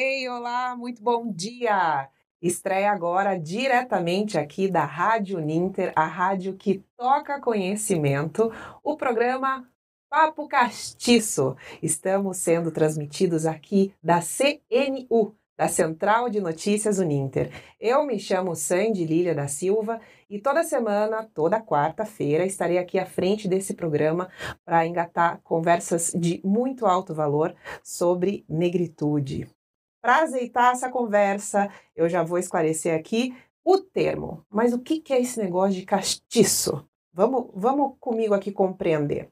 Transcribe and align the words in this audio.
Ei, 0.00 0.28
olá, 0.28 0.76
muito 0.76 1.02
bom 1.02 1.28
dia! 1.28 2.08
Estreia 2.40 2.92
agora 2.92 3.36
diretamente 3.36 4.38
aqui 4.38 4.68
da 4.68 4.84
Rádio 4.84 5.40
Ninter, 5.40 5.92
a 5.96 6.06
rádio 6.06 6.54
que 6.54 6.84
toca 6.96 7.40
conhecimento, 7.40 8.52
o 8.84 8.96
programa 8.96 9.68
Papo 10.08 10.46
Castiço. 10.46 11.56
Estamos 11.82 12.36
sendo 12.36 12.70
transmitidos 12.70 13.44
aqui 13.44 13.92
da 14.00 14.20
CNU, 14.20 15.34
da 15.56 15.66
Central 15.66 16.30
de 16.30 16.40
Notícias 16.40 17.00
Uninter. 17.00 17.50
Eu 17.80 18.06
me 18.06 18.20
chamo 18.20 18.54
Sandy 18.54 19.04
Lília 19.04 19.34
da 19.34 19.48
Silva 19.48 20.00
e 20.30 20.38
toda 20.38 20.62
semana, 20.62 21.28
toda 21.34 21.60
quarta-feira, 21.60 22.46
estarei 22.46 22.78
aqui 22.78 23.00
à 23.00 23.04
frente 23.04 23.48
desse 23.48 23.74
programa 23.74 24.30
para 24.64 24.86
engatar 24.86 25.40
conversas 25.42 26.12
de 26.14 26.40
muito 26.44 26.86
alto 26.86 27.12
valor 27.12 27.52
sobre 27.82 28.44
negritude. 28.48 29.57
Para 30.00 30.22
azeitar 30.22 30.72
essa 30.72 30.88
conversa, 30.88 31.70
eu 31.94 32.08
já 32.08 32.22
vou 32.22 32.38
esclarecer 32.38 32.94
aqui 32.94 33.36
o 33.64 33.78
termo. 33.78 34.44
Mas 34.48 34.72
o 34.72 34.78
que 34.78 35.02
é 35.12 35.20
esse 35.20 35.38
negócio 35.38 35.74
de 35.74 35.84
castiço? 35.84 36.88
Vamos, 37.12 37.50
vamos 37.54 37.96
comigo 37.98 38.34
aqui 38.34 38.52
compreender. 38.52 39.28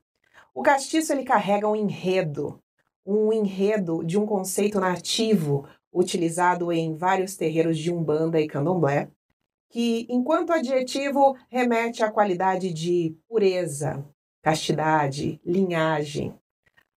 O 0.52 0.62
castiço 0.62 1.12
ele 1.12 1.23
carrega 1.23 1.69
um 1.69 1.77
enredo, 1.77 2.60
um 3.05 3.33
enredo 3.33 4.02
de 4.05 4.19
um 4.19 4.27
conceito 4.27 4.80
nativo 4.80 5.69
utilizado 5.93 6.73
em 6.73 6.96
vários 6.96 7.37
terreiros 7.37 7.79
de 7.79 7.93
umbanda 7.93 8.41
e 8.41 8.48
candomblé, 8.48 9.09
que, 9.71 10.07
enquanto 10.09 10.52
adjetivo, 10.52 11.37
remete 11.48 12.02
à 12.02 12.10
qualidade 12.10 12.73
de 12.73 13.16
pureza, 13.29 14.04
castidade, 14.43 15.41
linhagem. 15.45 16.35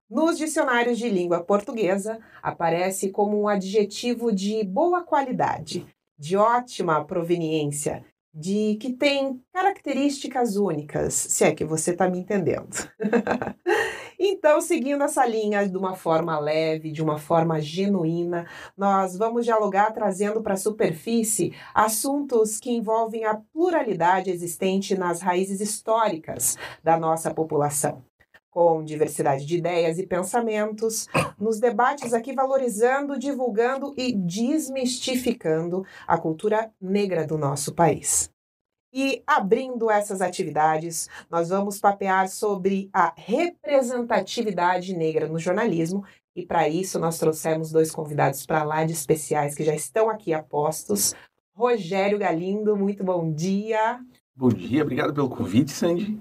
Nos 0.10 0.40
dicionários 0.40 0.98
de 0.98 1.08
língua 1.08 1.44
portuguesa, 1.44 2.20
aparece 2.42 3.12
como 3.12 3.40
um 3.40 3.48
adjetivo 3.48 4.32
de 4.32 4.64
boa 4.64 5.04
qualidade, 5.04 5.86
de 6.18 6.36
ótima 6.36 7.06
proveniência, 7.06 8.04
de 8.34 8.76
que 8.82 8.92
tem 8.92 9.40
características 9.54 10.56
únicas, 10.56 11.14
se 11.14 11.44
é 11.44 11.54
que 11.54 11.64
você 11.64 11.92
está 11.92 12.10
me 12.10 12.18
entendendo. 12.18 12.76
então, 14.18 14.60
seguindo 14.60 15.04
essa 15.04 15.24
linha 15.28 15.70
de 15.70 15.78
uma 15.78 15.94
forma 15.94 16.40
leve, 16.40 16.92
de 16.92 17.04
uma 17.04 17.20
forma 17.20 17.62
genuína, 17.62 18.48
nós 18.76 19.16
vamos 19.16 19.46
dialogar 19.46 19.92
trazendo 19.92 20.42
para 20.42 20.56
a 20.56 20.58
superfície 20.58 21.54
assuntos 21.72 22.60
que 22.60 22.72
envolvem 22.72 23.26
a 23.26 23.40
pluralidade 23.54 24.32
existente 24.32 24.98
nas 24.98 25.22
raízes 25.22 25.62
históricas 25.62 26.58
da 26.84 26.98
nossa 26.98 27.32
população 27.32 28.09
com 28.50 28.84
diversidade 28.84 29.46
de 29.46 29.58
ideias 29.58 29.98
e 30.00 30.08
pensamentos, 30.08 31.08
nos 31.40 31.60
debates 31.60 32.14
aqui 32.14 32.34
valorizando, 32.34 33.18
divulgando 33.18 33.94
e 33.98 34.14
desmistificando 34.14 35.86
a 36.08 36.18
cultura 36.18 36.72
negra 36.82 37.26
do 37.26 37.38
nosso 37.38 37.74
país. 37.74 38.32
E 38.92 39.22
abrindo 39.28 39.92
essas 39.92 40.20
atividades, 40.20 41.08
nós 41.30 41.50
vamos 41.50 41.80
papear 41.80 42.28
sobre 42.28 42.90
a 42.92 43.14
representatividade 43.16 44.96
negra 44.96 45.28
no 45.28 45.38
jornalismo. 45.38 46.04
E 46.36 46.44
para 46.46 46.68
isso, 46.68 46.98
nós 47.00 47.20
trouxemos 47.20 47.72
dois 47.72 47.92
convidados 47.92 48.46
para 48.46 48.64
lá 48.64 48.84
de 48.84 48.94
especiais 48.94 49.54
que 49.54 49.64
já 49.64 49.76
estão 49.76 50.10
aqui 50.10 50.34
a 50.34 50.42
postos. 50.42 51.14
Rogério 51.54 52.18
Galindo, 52.18 52.76
muito 52.76 53.04
bom 53.04 53.32
dia. 53.32 54.00
Bom 54.36 54.50
dia, 54.50 54.82
obrigado 54.82 55.14
pelo 55.14 55.30
convite, 55.30 55.72
Sandy. 55.72 56.20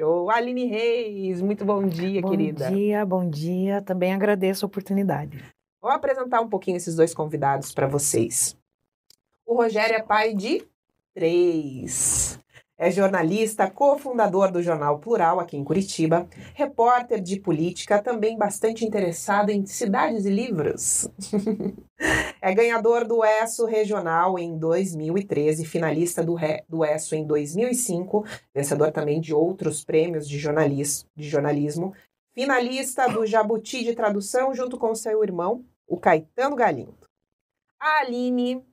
Show. 0.00 0.30
Aline 0.30 0.64
Reis, 0.64 1.42
muito 1.42 1.62
bom 1.62 1.86
dia, 1.86 2.22
bom 2.22 2.30
querida. 2.30 2.70
Bom 2.70 2.74
dia, 2.74 3.04
bom 3.04 3.28
dia. 3.28 3.82
Também 3.82 4.14
agradeço 4.14 4.64
a 4.64 4.68
oportunidade. 4.68 5.44
Vou 5.78 5.90
apresentar 5.90 6.40
um 6.40 6.48
pouquinho 6.48 6.78
esses 6.78 6.96
dois 6.96 7.12
convidados 7.12 7.70
para 7.74 7.86
vocês. 7.86 8.56
O 9.44 9.54
Rogério 9.54 9.94
é 9.94 10.02
pai 10.02 10.34
de 10.34 10.66
três. 11.12 12.40
É 12.78 12.90
jornalista, 12.90 13.70
cofundador 13.70 14.50
do 14.50 14.62
Jornal 14.62 14.98
Plural 15.00 15.38
aqui 15.38 15.58
em 15.58 15.64
Curitiba, 15.64 16.26
repórter 16.54 17.20
de 17.20 17.38
política, 17.38 18.02
também 18.02 18.38
bastante 18.38 18.86
interessado 18.86 19.50
em 19.50 19.66
cidades 19.66 20.24
e 20.24 20.30
livros. 20.30 21.10
é 22.40 22.54
ganhador 22.54 23.06
do 23.06 23.24
ESSO 23.24 23.66
Regional 23.66 24.38
em 24.38 24.56
2013, 24.58 25.64
finalista 25.64 26.24
do, 26.24 26.34
Re, 26.34 26.64
do 26.68 26.84
ESSO 26.84 27.14
em 27.14 27.26
2005, 27.26 28.24
vencedor 28.54 28.90
também 28.90 29.20
de 29.20 29.34
outros 29.34 29.84
prêmios 29.84 30.28
de, 30.28 30.38
jornalis, 30.38 31.06
de 31.14 31.28
jornalismo, 31.28 31.94
finalista 32.32 33.08
do 33.08 33.26
Jabuti 33.26 33.84
de 33.84 33.94
Tradução 33.94 34.54
junto 34.54 34.78
com 34.78 34.94
seu 34.94 35.22
irmão, 35.22 35.64
o 35.86 35.98
Caetano 35.98 36.56
Galindo. 36.56 36.96
A 37.78 38.00
Aline 38.00 38.64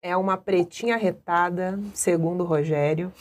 é 0.00 0.16
uma 0.16 0.36
pretinha 0.36 0.96
retada, 0.96 1.78
segundo 1.94 2.44
Rogério, 2.44 3.12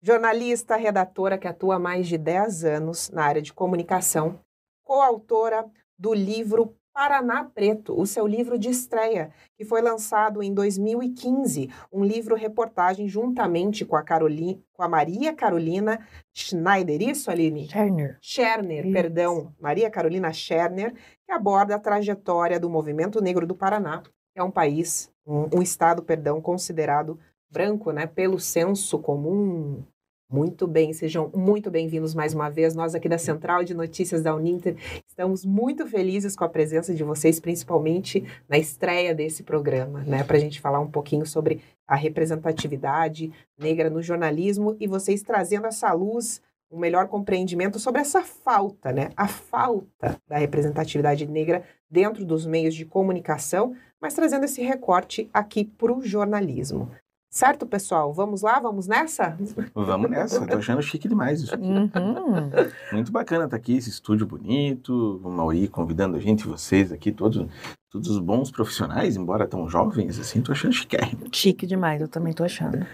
jornalista, 0.00 0.76
redatora 0.76 1.36
que 1.36 1.48
atua 1.48 1.76
há 1.76 1.78
mais 1.80 2.06
de 2.06 2.16
10 2.16 2.64
anos 2.64 3.10
na 3.10 3.24
área 3.24 3.42
de 3.42 3.52
comunicação, 3.52 4.38
coautora 4.84 5.64
do 5.98 6.14
livro 6.14 6.76
Paraná 6.96 7.44
Preto, 7.44 7.94
o 7.94 8.06
seu 8.06 8.26
livro 8.26 8.58
de 8.58 8.70
estreia, 8.70 9.30
que 9.54 9.66
foi 9.66 9.82
lançado 9.82 10.42
em 10.42 10.54
2015, 10.54 11.68
um 11.92 12.02
livro-reportagem 12.02 13.06
juntamente 13.06 13.84
com 13.84 13.96
a, 13.96 14.02
com 14.02 14.82
a 14.82 14.88
Maria 14.88 15.34
Carolina 15.34 16.00
Schneider, 16.32 17.02
isso, 17.02 17.30
Aline? 17.30 17.68
Scherner. 17.68 18.16
Scherner, 18.22 18.84
isso. 18.86 18.94
perdão, 18.94 19.52
Maria 19.60 19.90
Carolina 19.90 20.32
Scherner, 20.32 20.94
que 21.26 21.32
aborda 21.32 21.74
a 21.74 21.78
trajetória 21.78 22.58
do 22.58 22.70
movimento 22.70 23.20
negro 23.20 23.46
do 23.46 23.54
Paraná, 23.54 24.02
que 24.32 24.40
é 24.40 24.42
um 24.42 24.50
país, 24.50 25.12
um, 25.26 25.58
um 25.58 25.62
estado, 25.62 26.02
perdão, 26.02 26.40
considerado 26.40 27.18
branco, 27.50 27.92
né, 27.92 28.06
pelo 28.06 28.40
senso 28.40 28.98
comum, 28.98 29.84
muito 30.28 30.66
bem, 30.66 30.92
sejam 30.92 31.30
muito 31.34 31.70
bem-vindos 31.70 32.14
mais 32.14 32.34
uma 32.34 32.50
vez. 32.50 32.74
Nós 32.74 32.94
aqui 32.94 33.08
da 33.08 33.18
Central 33.18 33.62
de 33.62 33.74
Notícias 33.74 34.22
da 34.22 34.34
Uninter 34.34 34.76
estamos 35.06 35.44
muito 35.44 35.86
felizes 35.86 36.34
com 36.34 36.42
a 36.42 36.48
presença 36.48 36.92
de 36.92 37.04
vocês, 37.04 37.38
principalmente 37.38 38.24
na 38.48 38.58
estreia 38.58 39.14
desse 39.14 39.44
programa, 39.44 40.02
né? 40.02 40.24
Para 40.24 40.36
a 40.36 40.40
gente 40.40 40.60
falar 40.60 40.80
um 40.80 40.90
pouquinho 40.90 41.24
sobre 41.24 41.60
a 41.86 41.94
representatividade 41.94 43.32
negra 43.56 43.88
no 43.88 44.02
jornalismo 44.02 44.76
e 44.80 44.88
vocês 44.88 45.22
trazendo 45.22 45.68
essa 45.68 45.92
luz, 45.92 46.42
um 46.70 46.78
melhor 46.78 47.06
compreendimento 47.06 47.78
sobre 47.78 48.00
essa 48.00 48.22
falta, 48.22 48.92
né? 48.92 49.10
A 49.16 49.28
falta 49.28 50.20
da 50.26 50.38
representatividade 50.38 51.24
negra 51.24 51.62
dentro 51.88 52.24
dos 52.24 52.44
meios 52.44 52.74
de 52.74 52.84
comunicação, 52.84 53.76
mas 54.00 54.14
trazendo 54.14 54.44
esse 54.44 54.60
recorte 54.60 55.30
aqui 55.32 55.64
para 55.64 55.92
o 55.92 56.02
jornalismo. 56.02 56.90
Certo, 57.36 57.66
pessoal? 57.66 58.14
Vamos 58.14 58.40
lá? 58.40 58.58
Vamos 58.58 58.86
nessa? 58.86 59.36
Vamos 59.74 60.10
nessa. 60.10 60.46
Tô 60.46 60.56
achando 60.56 60.80
chique 60.80 61.06
demais 61.06 61.42
isso 61.42 61.54
aqui. 61.54 61.66
Uhum. 61.66 61.90
Muito 62.90 63.12
bacana 63.12 63.44
estar 63.44 63.50
tá 63.50 63.56
aqui, 63.58 63.76
esse 63.76 63.90
estúdio 63.90 64.26
bonito, 64.26 65.20
o 65.22 65.28
Mauri 65.28 65.68
convidando 65.68 66.16
a 66.16 66.18
gente, 66.18 66.46
vocês 66.46 66.90
aqui, 66.90 67.12
todos, 67.12 67.46
todos 67.90 68.08
os 68.08 68.18
bons 68.20 68.50
profissionais, 68.50 69.16
embora 69.16 69.46
tão 69.46 69.68
jovens, 69.68 70.18
assim, 70.18 70.40
tô 70.40 70.52
achando 70.52 70.72
chique. 70.72 70.96
Chique 71.30 71.66
demais, 71.66 72.00
eu 72.00 72.08
também 72.08 72.32
tô 72.32 72.42
achando. 72.42 72.86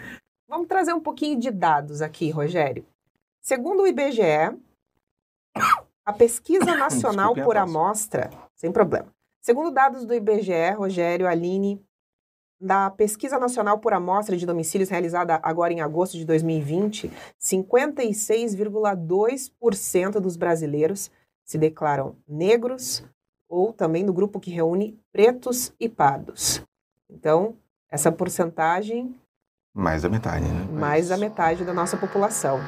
Vamos 0.48 0.66
trazer 0.66 0.92
um 0.92 1.00
pouquinho 1.00 1.38
de 1.38 1.52
dados 1.52 2.02
aqui, 2.02 2.28
Rogério. 2.28 2.84
Segundo 3.41 3.84
o 3.84 3.86
IBGE, 3.86 4.58
a 6.04 6.12
pesquisa 6.12 6.75
nacional 6.75 7.32
por 7.32 7.56
amostra, 7.56 8.28
sem 8.56 8.72
problema. 8.72 9.06
Segundo 9.41 9.70
dados 9.70 10.04
do 10.04 10.12
IBGE, 10.12 10.72
Rogério, 10.76 11.28
Aline, 11.28 11.81
da 12.62 12.88
Pesquisa 12.90 13.38
Nacional 13.40 13.78
por 13.78 13.92
Amostra 13.92 14.37
de 14.37 14.46
Domicílios, 14.46 14.88
realizada 14.88 15.40
agora 15.42 15.72
em 15.72 15.81
agosto 15.81 16.16
de 16.16 16.25
2020, 16.25 17.10
56,2% 17.40 20.20
dos 20.20 20.37
brasileiros 20.37 21.10
se 21.44 21.58
declaram 21.58 22.14
negros 22.26 23.04
ou 23.48 23.72
também 23.72 24.06
do 24.06 24.12
grupo 24.12 24.38
que 24.38 24.52
reúne 24.52 24.96
pretos 25.12 25.72
e 25.78 25.88
pardos. 25.88 26.62
Então, 27.10 27.56
essa 27.90 28.12
porcentagem. 28.12 29.12
Mais 29.75 30.02
da 30.02 30.08
metade, 30.08 30.44
né? 30.44 30.69
Mais 30.72 31.08
da 31.08 31.16
metade 31.16 31.64
da 31.64 31.75
nossa 31.75 31.96
população. 31.96 32.60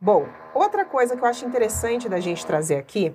Bom, 0.00 0.26
outra 0.52 0.84
coisa 0.84 1.16
que 1.16 1.22
eu 1.22 1.28
acho 1.28 1.46
interessante 1.46 2.08
da 2.08 2.18
gente 2.18 2.44
trazer 2.44 2.74
aqui 2.74 3.14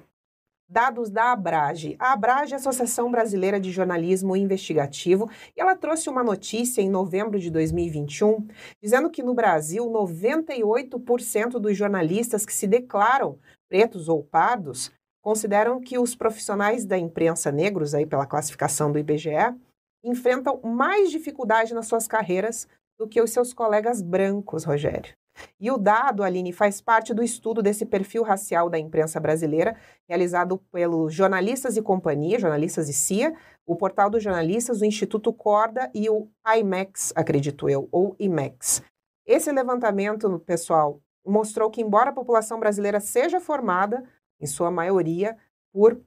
dados 0.69 1.09
da 1.09 1.31
Abrage. 1.31 1.95
A 1.97 2.13
Abrage 2.13 2.53
é 2.53 2.55
a 2.55 2.59
Associação 2.59 3.09
Brasileira 3.09 3.59
de 3.59 3.71
Jornalismo 3.71 4.35
Investigativo 4.35 5.29
e 5.55 5.61
ela 5.61 5.75
trouxe 5.75 6.09
uma 6.09 6.23
notícia 6.23 6.81
em 6.81 6.89
novembro 6.89 7.39
de 7.39 7.49
2021 7.49 8.47
dizendo 8.81 9.09
que 9.09 9.23
no 9.23 9.33
Brasil 9.33 9.85
98% 9.85 11.59
dos 11.59 11.77
jornalistas 11.77 12.45
que 12.45 12.53
se 12.53 12.67
declaram 12.67 13.39
pretos 13.69 14.09
ou 14.09 14.23
pardos 14.23 14.91
consideram 15.21 15.79
que 15.79 15.97
os 15.97 16.15
profissionais 16.15 16.85
da 16.85 16.97
imprensa 16.97 17.51
negros 17.51 17.93
aí 17.93 18.05
pela 18.05 18.25
classificação 18.25 18.91
do 18.91 18.99
IBGE 18.99 19.55
enfrentam 20.03 20.59
mais 20.63 21.11
dificuldade 21.11 21.73
nas 21.73 21.87
suas 21.87 22.07
carreiras 22.07 22.67
do 22.97 23.07
que 23.07 23.21
os 23.21 23.31
seus 23.31 23.53
colegas 23.53 24.01
brancos, 24.01 24.63
Rogério. 24.63 25.13
E 25.59 25.71
o 25.71 25.77
dado, 25.77 26.23
Aline, 26.23 26.51
faz 26.51 26.81
parte 26.81 27.13
do 27.13 27.23
estudo 27.23 27.61
desse 27.61 27.85
perfil 27.85 28.23
racial 28.23 28.69
da 28.69 28.77
imprensa 28.77 29.19
brasileira, 29.19 29.75
realizado 30.07 30.57
pelos 30.71 31.13
Jornalistas 31.13 31.77
e 31.77 31.81
Companhia, 31.81 32.39
Jornalistas 32.39 32.89
e 32.89 32.93
CIA, 32.93 33.35
o 33.65 33.75
portal 33.75 34.09
dos 34.09 34.23
jornalistas, 34.23 34.81
o 34.81 34.85
Instituto 34.85 35.33
Corda 35.33 35.91
e 35.93 36.09
o 36.09 36.29
IMEX, 36.57 37.11
acredito 37.15 37.69
eu, 37.69 37.89
ou 37.91 38.15
IMEX. 38.17 38.81
Esse 39.25 39.51
levantamento, 39.51 40.39
pessoal, 40.39 41.01
mostrou 41.25 41.69
que, 41.69 41.81
embora 41.81 42.11
a 42.11 42.13
população 42.13 42.59
brasileira 42.59 43.01
seja 43.01 43.41
formada, 43.41 44.03
em 44.39 44.45
sua 44.45 44.71
maioria, 44.71 45.35
por 45.73 46.01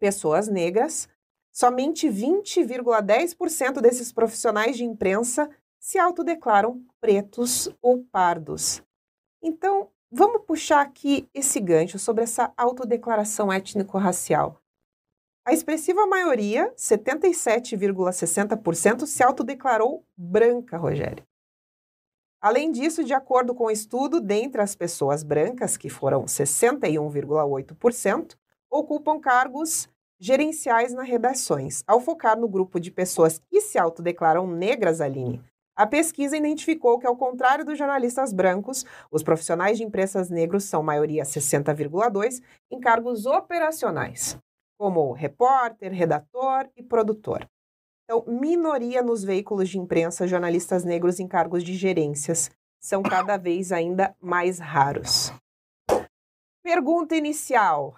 pessoas 0.00 0.48
negras, 0.48 1.08
somente 1.52 2.08
20,10% 2.08 3.80
desses 3.80 4.12
profissionais 4.12 4.76
de 4.76 4.84
imprensa 4.84 5.48
se 5.84 5.98
autodeclaram 5.98 6.82
pretos 6.98 7.68
ou 7.82 8.02
pardos. 8.04 8.82
Então, 9.42 9.90
vamos 10.10 10.46
puxar 10.46 10.80
aqui 10.80 11.28
esse 11.34 11.60
gancho 11.60 11.98
sobre 11.98 12.24
essa 12.24 12.50
autodeclaração 12.56 13.52
étnico-racial. 13.52 14.58
A 15.46 15.52
expressiva 15.52 16.06
maioria, 16.06 16.72
77,60%, 16.74 19.04
se 19.04 19.22
autodeclarou 19.22 20.02
branca, 20.16 20.78
Rogério. 20.78 21.22
Além 22.40 22.72
disso, 22.72 23.04
de 23.04 23.12
acordo 23.12 23.54
com 23.54 23.64
o 23.64 23.70
estudo, 23.70 24.22
dentre 24.22 24.62
as 24.62 24.74
pessoas 24.74 25.22
brancas, 25.22 25.76
que 25.76 25.90
foram 25.90 26.24
61,8%, 26.24 28.38
ocupam 28.70 29.20
cargos 29.20 29.86
gerenciais 30.18 30.94
nas 30.94 31.06
redações. 31.06 31.84
Ao 31.86 32.00
focar 32.00 32.40
no 32.40 32.48
grupo 32.48 32.80
de 32.80 32.90
pessoas 32.90 33.38
que 33.38 33.60
se 33.60 33.78
autodeclaram 33.78 34.46
negras, 34.46 35.02
Aline, 35.02 35.44
a 35.76 35.86
pesquisa 35.86 36.36
identificou 36.36 36.98
que, 36.98 37.06
ao 37.06 37.16
contrário 37.16 37.64
dos 37.64 37.76
jornalistas 37.76 38.32
brancos, 38.32 38.84
os 39.10 39.22
profissionais 39.22 39.76
de 39.78 39.84
imprensas 39.84 40.30
negros 40.30 40.64
são 40.64 40.82
maioria 40.82 41.24
60,2 41.24 42.40
em 42.70 42.80
cargos 42.80 43.26
operacionais 43.26 44.38
como 44.78 45.12
repórter, 45.12 45.92
redator 45.92 46.68
e 46.76 46.82
produtor. 46.82 47.48
Então, 48.04 48.24
minoria 48.26 49.02
nos 49.02 49.24
veículos 49.24 49.70
de 49.70 49.78
imprensa, 49.78 50.28
jornalistas 50.28 50.84
negros 50.84 51.18
em 51.20 51.26
cargos 51.26 51.64
de 51.64 51.74
gerências 51.74 52.50
são 52.80 53.02
cada 53.02 53.36
vez 53.38 53.72
ainda 53.72 54.14
mais 54.20 54.58
raros. 54.58 55.32
Pergunta 56.62 57.16
inicial: 57.16 57.94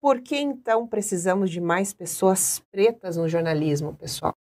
por 0.00 0.20
que 0.20 0.36
então 0.36 0.86
precisamos 0.86 1.50
de 1.50 1.60
mais 1.60 1.92
pessoas 1.92 2.60
pretas 2.70 3.16
no 3.16 3.28
jornalismo, 3.28 3.94
pessoal? 3.96 4.34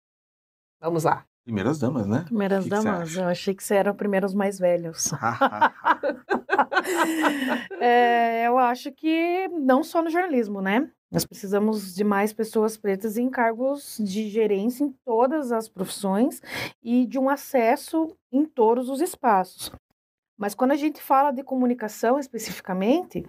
Vamos 0.81 1.03
lá. 1.03 1.26
Primeiras 1.47 1.79
damas, 1.79 2.05
né? 2.05 2.23
Primeiras 2.25 2.65
que 2.65 2.69
damas, 2.69 3.13
que 3.13 3.19
eu 3.21 3.23
achei 3.23 3.55
que 3.55 3.63
você 3.63 3.75
era 3.75 3.93
primeiros 3.93 4.33
mais 4.33 4.59
velhos. 4.59 5.11
é, 7.79 8.45
eu 8.45 8.57
acho 8.57 8.91
que 8.91 9.47
não 9.47 9.81
só 9.81 10.01
no 10.01 10.09
jornalismo, 10.09 10.61
né? 10.61 10.91
Nós 11.09 11.25
precisamos 11.25 11.95
de 11.95 12.03
mais 12.03 12.33
pessoas 12.33 12.75
pretas 12.75 13.17
em 13.17 13.29
cargos 13.29 13.97
de 13.97 14.27
gerência 14.27 14.83
em 14.83 14.91
todas 15.05 15.53
as 15.53 15.69
profissões 15.69 16.41
e 16.83 17.05
de 17.05 17.17
um 17.17 17.29
acesso 17.29 18.13
em 18.29 18.43
todos 18.43 18.89
os 18.89 18.99
espaços. 18.99 19.71
Mas 20.37 20.53
quando 20.53 20.71
a 20.71 20.75
gente 20.75 21.01
fala 21.01 21.31
de 21.31 21.43
comunicação 21.43 22.19
especificamente, 22.19 23.25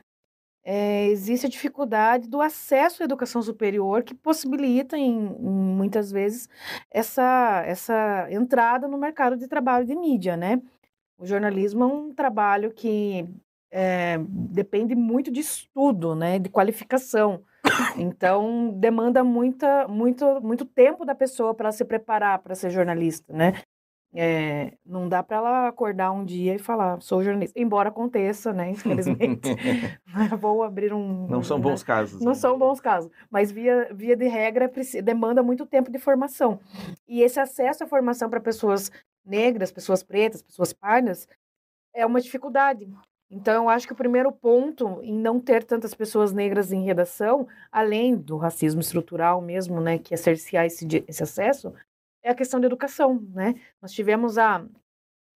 é, 0.71 1.07
existe 1.07 1.47
a 1.47 1.49
dificuldade 1.49 2.29
do 2.29 2.43
acesso 2.43 3.03
à 3.03 3.07
educação 3.07 3.41
superior 3.41 4.03
que 4.03 4.15
possibilita, 4.15 4.99
em, 4.99 5.17
em, 5.19 5.51
muitas 5.51 6.13
vezes, 6.13 6.47
essa, 6.91 7.63
essa 7.65 8.29
entrada 8.31 8.87
no 8.87 8.99
mercado 8.99 9.35
de 9.35 9.49
trabalho 9.49 9.87
de 9.87 9.97
mídia, 9.97 10.37
né? 10.37 10.61
O 11.17 11.25
jornalismo 11.25 11.85
é 11.85 11.87
um 11.87 12.13
trabalho 12.13 12.71
que 12.71 13.27
é, 13.71 14.19
depende 14.29 14.95
muito 14.95 15.31
de 15.31 15.41
estudo, 15.41 16.15
né, 16.15 16.39
de 16.39 16.51
qualificação. 16.51 17.43
Então, 17.97 18.71
demanda 18.79 19.25
muita, 19.25 19.89
muito, 19.89 20.39
muito 20.43 20.67
tempo 20.67 21.05
da 21.05 21.15
pessoa 21.15 21.55
para 21.55 21.73
se 21.73 21.85
preparar 21.85 22.41
para 22.41 22.55
ser 22.55 22.71
jornalista, 22.71 23.33
né? 23.33 23.55
É, 24.15 24.73
não 24.87 25.07
dá 25.07 25.23
para 25.23 25.37
ela 25.37 25.69
acordar 25.69 26.11
um 26.11 26.25
dia 26.25 26.55
e 26.55 26.59
falar, 26.59 27.01
sou 27.01 27.23
jornalista. 27.23 27.59
Embora 27.61 27.91
aconteça, 27.91 28.53
né? 28.53 28.71
Infelizmente. 28.71 29.49
Vou 30.41 30.63
abrir 30.63 30.93
um. 30.93 31.27
Não 31.27 31.43
são 31.43 31.59
né? 31.59 31.65
bons 31.65 31.83
casos. 31.83 32.21
Não 32.21 32.33
né? 32.33 32.35
são 32.35 32.59
bons 32.59 32.81
casos. 32.81 33.11
Mas, 33.31 33.53
via, 33.53 33.89
via 33.93 34.17
de 34.17 34.27
regra, 34.27 34.71
demanda 35.05 35.43
muito 35.43 35.67
tempo 35.67 35.91
de 35.91 35.99
formação. 35.99 36.59
E 37.07 37.23
esse 37.23 37.39
acesso 37.39 37.85
à 37.85 37.87
formação 37.87 38.31
para 38.31 38.41
pessoas 38.41 38.91
negras, 39.25 39.71
pessoas 39.71 40.03
pretas, 40.03 40.43
pessoas 40.43 40.73
pardas, 40.73 41.29
é 41.95 42.07
uma 42.07 42.21
dificuldade. 42.21 42.89
Então, 43.31 43.65
eu 43.65 43.69
acho 43.69 43.87
que 43.87 43.93
o 43.93 43.97
primeiro 43.97 44.33
ponto 44.33 45.01
em 45.03 45.15
não 45.15 45.39
ter 45.39 45.63
tantas 45.63 45.93
pessoas 45.93 46.33
negras 46.33 46.73
em 46.73 46.83
redação, 46.83 47.47
além 47.71 48.17
do 48.17 48.39
racismo 48.39 48.81
estrutural 48.81 49.43
mesmo, 49.43 49.81
né, 49.83 49.99
que 49.99 50.15
é 50.15 50.17
cercear 50.17 50.65
esse, 50.65 50.87
esse 51.07 51.23
acesso, 51.23 51.75
é 52.23 52.31
a 52.31 52.35
questão 52.35 52.61
da 52.61 52.67
educação, 52.67 53.25
né? 53.35 53.55
Nós 53.81 53.93
tivemos 53.93 54.39
há 54.39 54.65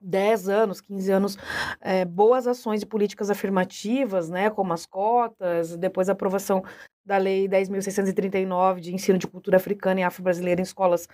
10 0.03 0.49
anos, 0.49 0.81
15 0.81 1.13
anos, 1.13 1.39
é, 1.81 2.05
boas 2.05 2.47
ações 2.47 2.81
de 2.81 2.87
políticas 2.87 3.31
afirmativas, 3.31 4.29
né, 4.29 4.51
como 4.51 4.73
as 4.73 4.85
cotas, 4.85 5.77
depois 5.77 6.09
a 6.09 6.13
aprovação 6.13 6.65
da 7.05 7.17
Lei 7.17 7.49
10.639 7.49 8.81
de 8.81 8.95
ensino 8.95 9.19
de 9.19 9.27
cultura 9.27 9.57
africana 9.57 10.01
e 10.01 10.03
afro-brasileira 10.03 10.61
em 10.61 10.65
escolas 10.65 11.09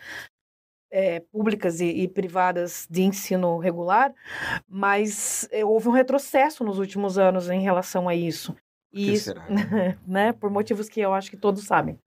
é, 0.91 1.21
públicas 1.21 1.81
e, 1.81 1.87
e, 1.87 2.09
privadas 2.09 2.87
de 2.91 3.03
ensino 3.03 3.59
regular, 3.59 4.15
mas 4.67 5.47
é, 5.51 5.65
houve 5.65 5.89
um 5.89 5.93
retrocesso 5.93 6.65
nos 6.65 6.79
últimos 6.79 7.19
anos 7.19 7.51
em 7.51 7.61
relação 7.61 8.09
a 8.09 8.15
isso. 8.15 8.57
E 8.91 9.13
isso, 9.13 9.25
será, 9.27 9.47
né? 9.51 9.99
né? 10.07 10.33
Por 10.33 10.51
motivos 10.51 10.89
que 10.89 11.01
eu 11.01 11.13
acho 11.13 11.31
que 11.31 11.37
todos 11.37 11.65
sabem. 11.65 11.99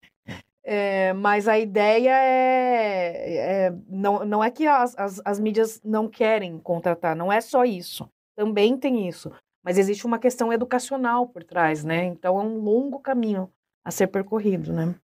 É, 0.63 1.12
mas 1.13 1.48
a 1.48 1.58
ideia 1.58 2.12
é, 2.12 3.66
é, 3.68 3.74
não, 3.88 4.24
não 4.24 4.44
é 4.44 4.52
que 4.52 4.68
as, 4.68 4.96
as, 4.98 5.22
as 5.25 5.40
mídias 5.40 5.81
não 5.84 6.08
querem 6.08 6.60
contratar, 6.60 7.16
não 7.16 7.31
é 7.31 7.42
só 7.42 7.66
isso. 7.66 8.10
Também 8.36 8.78
tem 8.78 9.08
isso. 9.08 9.31
Mas 9.63 9.78
existe 9.78 10.06
uma 10.06 10.19
questão 10.19 10.52
educacional 10.52 11.28
por 11.28 11.44
trás, 11.44 11.84
né? 11.84 12.06
Então 12.06 12.40
é 12.40 12.44
um 12.44 12.60
longo 12.60 13.00
caminho 13.00 13.52
a 13.84 13.92
ser 13.92 14.08
percorrido, 14.08 14.72
né? 14.74 14.96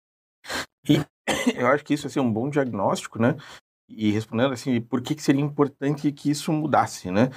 E 0.87 0.97
eu 1.55 1.67
acho 1.67 1.83
que 1.83 1.93
isso 1.93 2.07
assim, 2.07 2.19
é 2.19 2.21
um 2.21 2.31
bom 2.31 2.49
diagnóstico, 2.49 3.19
né? 3.19 3.35
E 3.89 4.11
respondendo 4.11 4.53
assim, 4.53 4.81
por 4.81 5.01
que, 5.01 5.15
que 5.15 5.23
seria 5.23 5.41
importante 5.41 6.11
que 6.11 6.29
isso 6.29 6.51
mudasse, 6.51 7.09
né? 7.09 7.29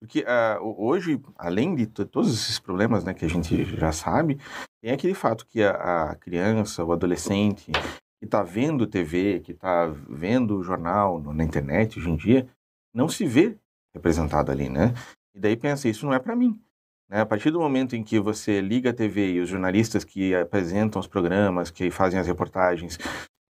Porque 0.00 0.20
uh, 0.20 0.84
hoje, 0.84 1.20
além 1.36 1.74
de 1.74 1.86
todos 1.86 2.32
esses 2.32 2.58
problemas 2.58 3.04
né, 3.04 3.14
que 3.14 3.24
a 3.24 3.28
gente 3.28 3.64
já 3.76 3.92
sabe, 3.92 4.38
tem 4.82 4.92
aquele 4.92 5.14
fato 5.14 5.46
que 5.46 5.62
a, 5.62 6.10
a 6.10 6.14
criança, 6.16 6.84
o 6.84 6.92
adolescente 6.92 7.72
que 8.18 8.24
está 8.24 8.42
vendo 8.42 8.86
TV, 8.86 9.40
que 9.40 9.52
está 9.52 9.86
vendo 10.08 10.62
jornal 10.62 11.18
no, 11.18 11.32
na 11.32 11.44
internet 11.44 11.98
hoje 11.98 12.10
em 12.10 12.16
dia, 12.16 12.46
não 12.94 13.08
se 13.08 13.26
vê 13.26 13.56
representado 13.94 14.52
ali, 14.52 14.68
né? 14.68 14.92
E 15.34 15.40
daí 15.40 15.56
pensa, 15.56 15.88
isso 15.88 16.06
não 16.06 16.14
é 16.14 16.18
para 16.18 16.36
mim. 16.36 16.60
Né? 17.08 17.20
A 17.20 17.26
partir 17.26 17.50
do 17.50 17.60
momento 17.60 17.94
em 17.94 18.02
que 18.02 18.18
você 18.18 18.60
liga 18.60 18.90
a 18.90 18.94
TV 18.94 19.32
e 19.32 19.40
os 19.40 19.48
jornalistas 19.48 20.04
que 20.04 20.34
apresentam 20.34 21.00
os 21.00 21.06
programas, 21.06 21.70
que 21.70 21.90
fazem 21.90 22.18
as 22.18 22.26
reportagens, 22.26 22.98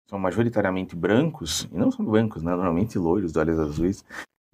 são 0.07 0.19
majoritariamente 0.19 0.95
brancos, 0.95 1.67
e 1.71 1.77
não 1.77 1.91
são 1.91 2.05
brancos, 2.05 2.43
né? 2.43 2.51
normalmente 2.51 2.97
loiros, 2.97 3.31
de 3.31 3.39
olhos 3.39 3.59
azuis, 3.59 4.05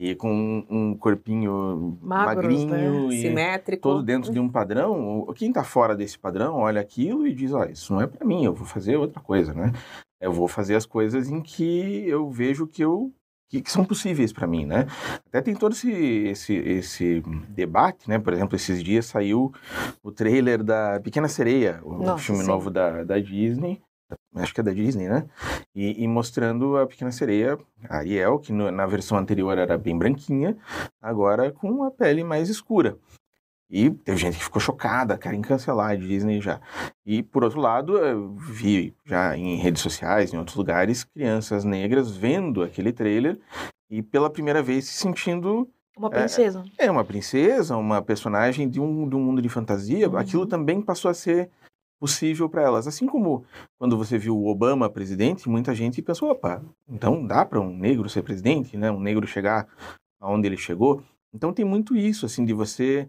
e 0.02 0.16
com 0.16 0.66
um 0.68 0.96
corpinho 0.96 1.96
Magros, 2.02 2.66
magrinho 2.66 3.08
né? 3.08 3.14
e 3.14 3.22
Simétrico. 3.22 3.84
todo 3.84 4.02
dentro 4.02 4.34
de 4.34 4.40
um 4.40 4.50
padrão, 4.50 5.32
quem 5.36 5.50
está 5.50 5.64
fora 5.64 5.96
desse 5.96 6.18
padrão 6.18 6.56
olha 6.56 6.82
aquilo 6.82 7.28
e 7.28 7.36
diz, 7.36 7.54
olha, 7.54 7.72
isso 7.72 7.94
não 7.94 8.02
é 8.02 8.08
para 8.08 8.26
mim, 8.26 8.44
eu 8.44 8.52
vou 8.52 8.66
fazer 8.66 8.98
outra 8.98 9.22
coisa, 9.22 9.54
né? 9.54 9.72
Eu 10.20 10.34
vou 10.34 10.48
fazer 10.48 10.76
as 10.76 10.88
coisas 10.88 11.30
em 11.30 11.40
que 11.40 12.04
eu 12.08 12.32
vejo 12.32 12.66
que 12.66 12.84
eu 12.84 13.14
que, 13.48 13.62
que 13.62 13.72
são 13.72 13.86
possíveis 13.86 14.34
para 14.34 14.48
mim, 14.48 14.66
né? 14.66 14.88
Até 15.28 15.40
tem 15.42 15.54
todo 15.54 15.74
esse, 15.74 15.92
esse, 15.92 16.56
esse 16.56 17.22
debate, 17.50 18.10
né? 18.10 18.18
Por 18.18 18.34
exemplo, 18.34 18.56
esses 18.56 18.82
dias 18.82 19.06
saiu 19.06 19.54
o 20.02 20.12
trailer 20.12 20.64
da 20.64 21.00
Pequena 21.02 21.28
Sereia, 21.28 21.80
o 21.84 21.96
Nossa, 21.96 22.24
filme 22.24 22.42
sim. 22.42 22.48
novo 22.48 22.72
da, 22.72 23.04
da 23.04 23.20
Disney, 23.20 23.82
acho 24.36 24.54
que 24.54 24.62
é 24.62 24.64
da 24.64 24.72
Disney, 24.72 25.08
né? 25.08 25.26
E, 25.76 26.04
e 26.04 26.08
mostrando 26.08 26.78
a 26.78 26.88
Pequena 26.88 27.12
Sereia, 27.12 27.58
a 27.90 27.98
Ariel, 27.98 28.40
que 28.40 28.52
no, 28.52 28.72
na 28.72 28.86
versão 28.86 29.18
anterior 29.18 29.58
era 29.58 29.78
bem 29.78 29.98
branquinha, 29.98 30.58
agora 31.02 31.52
com 31.52 31.84
a 31.84 31.92
pele 31.92 32.24
mais 32.24 32.50
escura. 32.50 32.98
E 33.70 33.90
teve 33.90 34.18
gente 34.18 34.38
que 34.38 34.44
ficou 34.44 34.60
chocada, 34.62 35.18
querem 35.18 35.42
cancelar 35.42 35.92
a 35.92 35.96
Disney 35.96 36.42
já. 36.42 36.60
E, 37.06 37.24
por 37.24 37.42
outro 37.44 37.62
lado, 37.62 37.98
eu 37.98 38.36
vi 38.36 38.94
já 39.06 39.38
em 39.38 39.56
redes 39.56 39.82
sociais, 39.82 40.34
em 40.34 40.38
outros 40.38 40.58
lugares, 40.58 41.06
crianças 41.06 41.64
negras 41.64 42.12
vendo 42.12 42.64
aquele 42.64 42.92
trailer 42.92 43.40
e 43.90 44.02
pela 44.02 44.30
primeira 44.30 44.62
vez 44.62 44.86
se 44.86 44.94
sentindo 44.96 45.70
Uma 45.98 46.10
princesa. 46.10 46.64
é 46.78 46.92
uma 46.92 47.06
princesa, 47.06 47.78
uma 47.78 48.02
personagem 48.02 48.70
de 48.70 48.82
um, 48.82 49.08
de 49.08 49.16
um 49.16 49.22
mundo 49.22 49.42
de 49.42 49.48
fantasia. 49.48 50.10
Uhum. 50.10 50.18
Aquilo 50.18 50.46
também 50.46 50.82
passou 50.82 51.10
a 51.10 51.14
ser 51.14 51.50
possível 52.02 52.50
para 52.50 52.64
elas. 52.64 52.88
Assim 52.88 53.06
como 53.06 53.46
quando 53.78 53.96
você 53.96 54.18
viu 54.18 54.36
o 54.36 54.48
Obama 54.48 54.90
presidente, 54.90 55.48
muita 55.48 55.76
gente 55.76 56.02
pensou, 56.02 56.32
opa, 56.32 56.64
então 56.90 57.24
dá 57.28 57.46
para 57.46 57.62
um 57.62 57.78
negro 57.78 58.10
ser 58.10 58.24
presidente, 58.24 58.76
né? 58.76 58.90
Um 58.92 59.00
negro 59.00 59.28
chegar 59.28 59.68
aonde 60.20 60.48
ele 60.48 60.58
chegou. 60.58 61.04
Então 61.32 61.54
tem 61.54 61.64
muito 61.64 61.96
isso, 61.96 62.26
assim, 62.26 62.44
de 62.44 62.54
você 62.54 63.08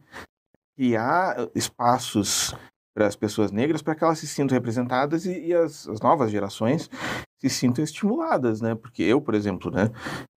criar 0.77 1.49
espaços 1.55 2.55
para 2.95 3.07
as 3.07 3.17
pessoas 3.17 3.51
negras 3.51 3.81
para 3.81 3.95
que 3.95 4.05
elas 4.05 4.19
se 4.19 4.27
sintam 4.27 4.55
representadas 4.55 5.25
e, 5.25 5.47
e 5.47 5.55
as, 5.55 5.89
as, 5.89 5.99
novas 6.01 6.31
gerações 6.31 6.91
se 7.39 7.49
sintam 7.49 7.83
estimuladas, 7.83 8.61
né? 8.61 8.75
Porque 8.75 9.03
eu, 9.03 9.23
por 9.23 9.35
exemplo, 9.35 9.71
né, 9.71 9.91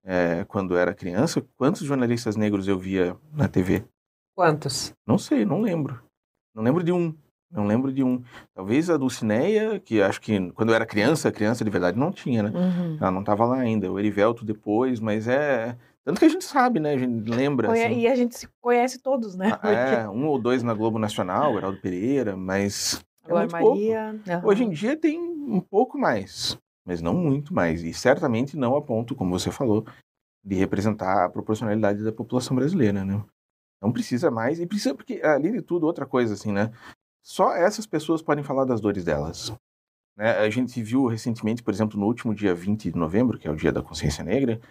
é, 0.06 0.46
quando 0.46 0.78
era 0.78 0.96
criança, 0.96 1.46
quantos 1.58 1.82
jornalistas 1.82 2.38
negros 2.38 2.70
eu 2.70 2.80
via 2.80 3.18
na 3.34 3.50
TV? 3.50 3.84
Quantos? 4.34 4.94
Não 5.06 5.18
sei, 5.18 5.44
não 5.44 5.62
lembro. 5.62 6.02
Não 6.56 6.64
lembro 6.64 6.82
de 6.82 6.94
um. 6.94 7.14
Não 7.56 7.66
lembro 7.66 7.92
de 7.94 8.04
um. 8.04 8.22
Talvez 8.54 8.90
a 8.90 8.98
Dulcineia, 8.98 9.80
que 9.80 10.02
acho 10.02 10.20
que 10.20 10.52
quando 10.52 10.70
eu 10.70 10.76
era 10.76 10.86
criança, 10.86 11.32
criança 11.32 11.64
de 11.64 11.70
verdade 11.70 11.98
não 11.98 12.12
tinha, 12.12 12.44
né? 12.44 12.52
Uhum. 12.54 12.98
Ela 13.00 13.12
não 13.12 13.22
estava 13.22 13.46
lá 13.46 13.58
ainda. 13.58 13.92
O 13.92 13.98
Erivelto 13.98 14.44
depois, 14.44 15.00
mas 15.00 15.28
é. 15.28 15.78
Tanto 16.04 16.20
que 16.20 16.26
a 16.26 16.30
gente 16.30 16.44
sabe, 16.44 16.80
né? 16.80 16.94
A 16.94 16.98
gente 16.98 17.32
lembra. 17.32 17.70
Conhe 17.70 17.84
assim. 17.84 18.00
E 18.00 18.08
a 18.08 18.16
gente 18.16 18.38
se 18.38 18.48
conhece 18.62 19.02
todos, 19.02 19.36
né? 19.36 19.58
Ah, 19.62 19.72
é, 19.72 20.10
um 20.10 20.28
ou 20.28 20.38
dois 20.38 20.62
na 20.62 20.74
Globo 20.74 21.00
Nacional, 21.00 21.58
Heraldo 21.58 21.80
Pereira, 21.80 22.36
mas. 22.36 23.04
É 23.24 23.30
Agora 23.30 23.48
Maria. 23.50 24.20
Uhum. 24.28 24.50
Hoje 24.50 24.64
em 24.66 24.70
dia 24.70 24.96
tem 24.96 25.20
um 25.20 25.60
pouco 25.60 25.98
mais, 25.98 26.58
mas 26.86 27.02
não 27.02 27.14
muito 27.14 27.54
mais. 27.54 27.84
E 27.84 27.94
certamente 27.94 28.58
não 28.58 28.76
a 28.76 28.82
ponto, 28.82 29.16
como 29.16 29.40
você 29.40 29.50
falou, 29.50 29.86
de 30.44 30.56
representar 30.56 31.26
a 31.26 31.30
proporcionalidade 31.30 32.04
da 32.04 32.12
população 32.12 32.56
brasileira, 32.56 33.04
né? 33.04 33.24
Não 33.82 33.92
precisa 33.92 34.32
mais, 34.32 34.60
e 34.60 34.66
precisa, 34.66 34.96
porque, 34.96 35.22
além 35.24 35.52
de 35.52 35.62
tudo, 35.62 35.86
outra 35.86 36.06
coisa, 36.06 36.34
assim, 36.34 36.52
né? 36.52 36.72
Só 37.26 37.56
essas 37.56 37.88
pessoas 37.88 38.22
podem 38.22 38.44
falar 38.44 38.66
das 38.66 38.80
dores 38.80 39.04
delas. 39.04 39.52
Né? 40.16 40.30
A 40.38 40.50
gente 40.52 40.82
viu 40.84 41.08
recentemente, 41.08 41.64
por 41.64 41.74
exemplo, 41.74 42.00
no 42.00 42.06
último 42.06 42.36
dia 42.36 42.54
20 42.54 42.92
de 42.92 42.98
novembro, 42.98 43.40
que 43.40 43.48
é 43.48 43.52
o 43.52 43.56
Dia 43.56 43.72
da 43.72 43.82
Consciência 43.82 44.24
Negra, 44.24 44.62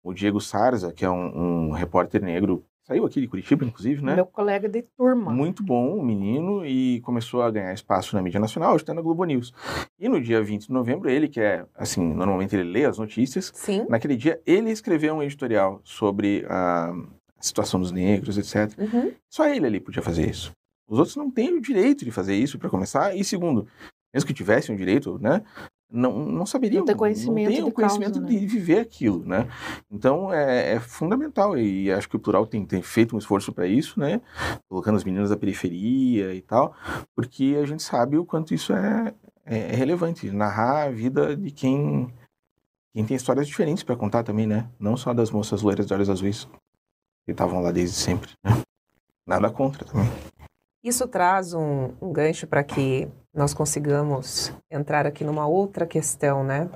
o 0.00 0.14
Diego 0.14 0.40
Sarza, 0.40 0.92
que 0.92 1.04
é 1.04 1.10
um, 1.10 1.70
um 1.70 1.70
repórter 1.72 2.22
negro, 2.22 2.64
saiu 2.84 3.04
aqui 3.04 3.20
de 3.20 3.26
Curitiba, 3.26 3.64
inclusive, 3.64 4.00
né? 4.00 4.14
Meu 4.14 4.26
colega 4.26 4.68
de 4.68 4.82
turma. 4.96 5.32
Muito 5.32 5.60
bom, 5.64 5.98
um 5.98 6.04
menino, 6.04 6.64
e 6.64 7.00
começou 7.00 7.42
a 7.42 7.50
ganhar 7.50 7.72
espaço 7.72 8.14
na 8.14 8.22
mídia 8.22 8.38
nacional, 8.38 8.74
hoje 8.74 8.84
está 8.84 8.94
na 8.94 9.02
Globo 9.02 9.24
News. 9.24 9.52
E 9.98 10.08
no 10.08 10.20
dia 10.20 10.40
20 10.40 10.68
de 10.68 10.72
novembro, 10.72 11.10
ele, 11.10 11.26
que 11.26 11.40
é, 11.40 11.66
assim, 11.74 12.14
normalmente 12.14 12.54
ele 12.54 12.70
lê 12.70 12.84
as 12.84 12.96
notícias, 12.96 13.50
Sim. 13.52 13.86
naquele 13.88 14.16
dia 14.16 14.40
ele 14.46 14.70
escreveu 14.70 15.16
um 15.16 15.22
editorial 15.22 15.80
sobre 15.82 16.46
a, 16.48 16.92
situação 17.40 17.80
dos 17.80 17.92
negros, 17.92 18.38
etc. 18.38 18.78
Uhum. 18.78 19.12
Só 19.28 19.46
ele 19.48 19.66
ali 19.66 19.80
podia 19.80 20.00
fazer 20.00 20.28
isso. 20.28 20.52
Os 20.88 20.98
outros 20.98 21.16
não 21.16 21.30
têm 21.30 21.54
o 21.54 21.60
direito 21.60 22.04
de 22.04 22.10
fazer 22.10 22.34
isso, 22.34 22.58
para 22.58 22.70
começar. 22.70 23.16
E 23.16 23.24
segundo, 23.24 23.66
mesmo 24.12 24.26
que 24.26 24.34
tivessem 24.34 24.74
o 24.74 24.78
direito, 24.78 25.18
né? 25.18 25.42
Não, 25.90 26.26
não 26.26 26.46
saberiam. 26.46 26.80
Não 26.80 26.86
tem 26.86 26.96
conhecimento, 26.96 27.50
não 27.50 27.56
tem 27.56 27.64
o 27.64 27.72
conhecimento 27.72 28.14
causa, 28.14 28.26
de 28.26 28.40
né? 28.40 28.46
viver 28.46 28.80
aquilo, 28.80 29.24
né? 29.24 29.48
Então 29.90 30.32
é, 30.32 30.74
é, 30.74 30.80
fundamental 30.80 31.56
e 31.56 31.92
acho 31.92 32.08
que 32.08 32.16
o 32.16 32.18
plural 32.18 32.46
tem, 32.46 32.64
tem 32.66 32.82
feito 32.82 33.14
um 33.14 33.18
esforço 33.18 33.52
para 33.52 33.66
isso, 33.66 34.00
né? 34.00 34.20
Colocando 34.68 34.96
as 34.96 35.04
meninas 35.04 35.30
da 35.30 35.36
periferia 35.36 36.34
e 36.34 36.40
tal, 36.40 36.74
porque 37.14 37.56
a 37.62 37.66
gente 37.66 37.82
sabe 37.82 38.16
o 38.16 38.24
quanto 38.24 38.54
isso 38.54 38.72
é, 38.72 39.14
é, 39.44 39.58
é 39.72 39.76
relevante. 39.76 40.30
Narrar 40.30 40.86
a 40.86 40.90
vida 40.90 41.36
de 41.36 41.50
quem, 41.52 42.12
quem 42.92 43.04
tem 43.04 43.16
histórias 43.16 43.46
diferentes 43.46 43.84
para 43.84 43.94
contar 43.94 44.24
também, 44.24 44.46
né? 44.46 44.68
Não 44.80 44.96
só 44.96 45.14
das 45.14 45.30
moças 45.30 45.62
loiras 45.62 45.86
de 45.86 45.94
olhos 45.94 46.10
azuis 46.10 46.48
que 47.24 47.32
estavam 47.32 47.60
lá 47.60 47.70
desde 47.70 47.96
sempre. 47.96 48.30
Né? 48.42 48.62
Nada 49.26 49.50
contra 49.50 49.84
também. 49.84 50.08
Isso 50.84 51.08
traz 51.08 51.54
um, 51.54 51.94
um 51.98 52.12
gancho 52.12 52.46
para 52.46 52.62
que 52.62 53.08
nós 53.32 53.54
consigamos 53.54 54.52
entrar 54.70 55.06
aqui 55.06 55.24
numa 55.24 55.46
outra 55.46 55.86
questão, 55.86 56.44
né? 56.44 56.68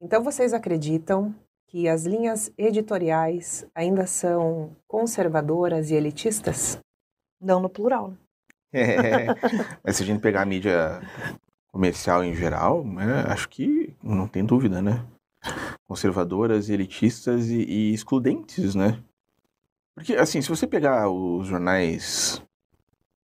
Então, 0.00 0.24
vocês 0.24 0.54
acreditam 0.54 1.34
que 1.66 1.88
as 1.88 2.06
linhas 2.06 2.50
editoriais 2.56 3.66
ainda 3.74 4.06
são 4.06 4.74
conservadoras 4.88 5.90
e 5.90 5.94
elitistas? 5.94 6.78
Não 7.38 7.60
no 7.60 7.68
plural. 7.68 8.10
Né? 8.10 8.16
É, 8.72 9.26
mas 9.84 9.96
se 9.96 10.02
a 10.02 10.06
gente 10.06 10.22
pegar 10.22 10.40
a 10.40 10.46
mídia 10.46 11.02
comercial 11.70 12.24
em 12.24 12.34
geral, 12.34 12.82
né, 12.82 13.24
acho 13.28 13.46
que 13.50 13.94
não 14.02 14.26
tem 14.26 14.42
dúvida, 14.42 14.80
né? 14.80 15.04
Conservadoras, 15.86 16.70
elitistas 16.70 17.48
e, 17.48 17.60
e 17.60 17.92
excludentes, 17.92 18.74
né? 18.74 18.98
Porque, 19.94 20.14
assim, 20.14 20.40
se 20.40 20.48
você 20.48 20.66
pegar 20.66 21.10
os 21.10 21.46
jornais 21.46 22.42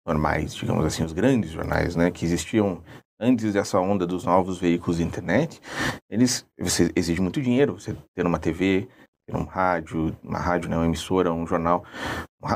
normais, 0.09 0.55
digamos 0.55 0.85
assim, 0.85 1.05
os 1.05 1.13
grandes 1.13 1.51
jornais, 1.51 1.95
né, 1.95 2.11
que 2.11 2.25
existiam 2.25 2.83
antes 3.21 3.53
dessa 3.53 3.79
onda 3.79 4.07
dos 4.07 4.25
novos 4.25 4.59
veículos 4.59 4.97
de 4.97 5.03
internet, 5.03 5.61
eles 6.09 6.47
você 6.59 6.91
exige 6.97 7.21
muito 7.21 7.43
dinheiro, 7.43 7.79
você 7.79 7.95
ter 8.15 8.27
uma 8.27 8.39
TV, 8.39 8.89
ter 9.27 9.37
um 9.37 9.45
rádio, 9.45 10.17
uma 10.23 10.39
rádio, 10.39 10.71
né, 10.71 10.77
uma 10.77 10.87
emissora, 10.87 11.33
um 11.33 11.47
jornal, 11.47 11.85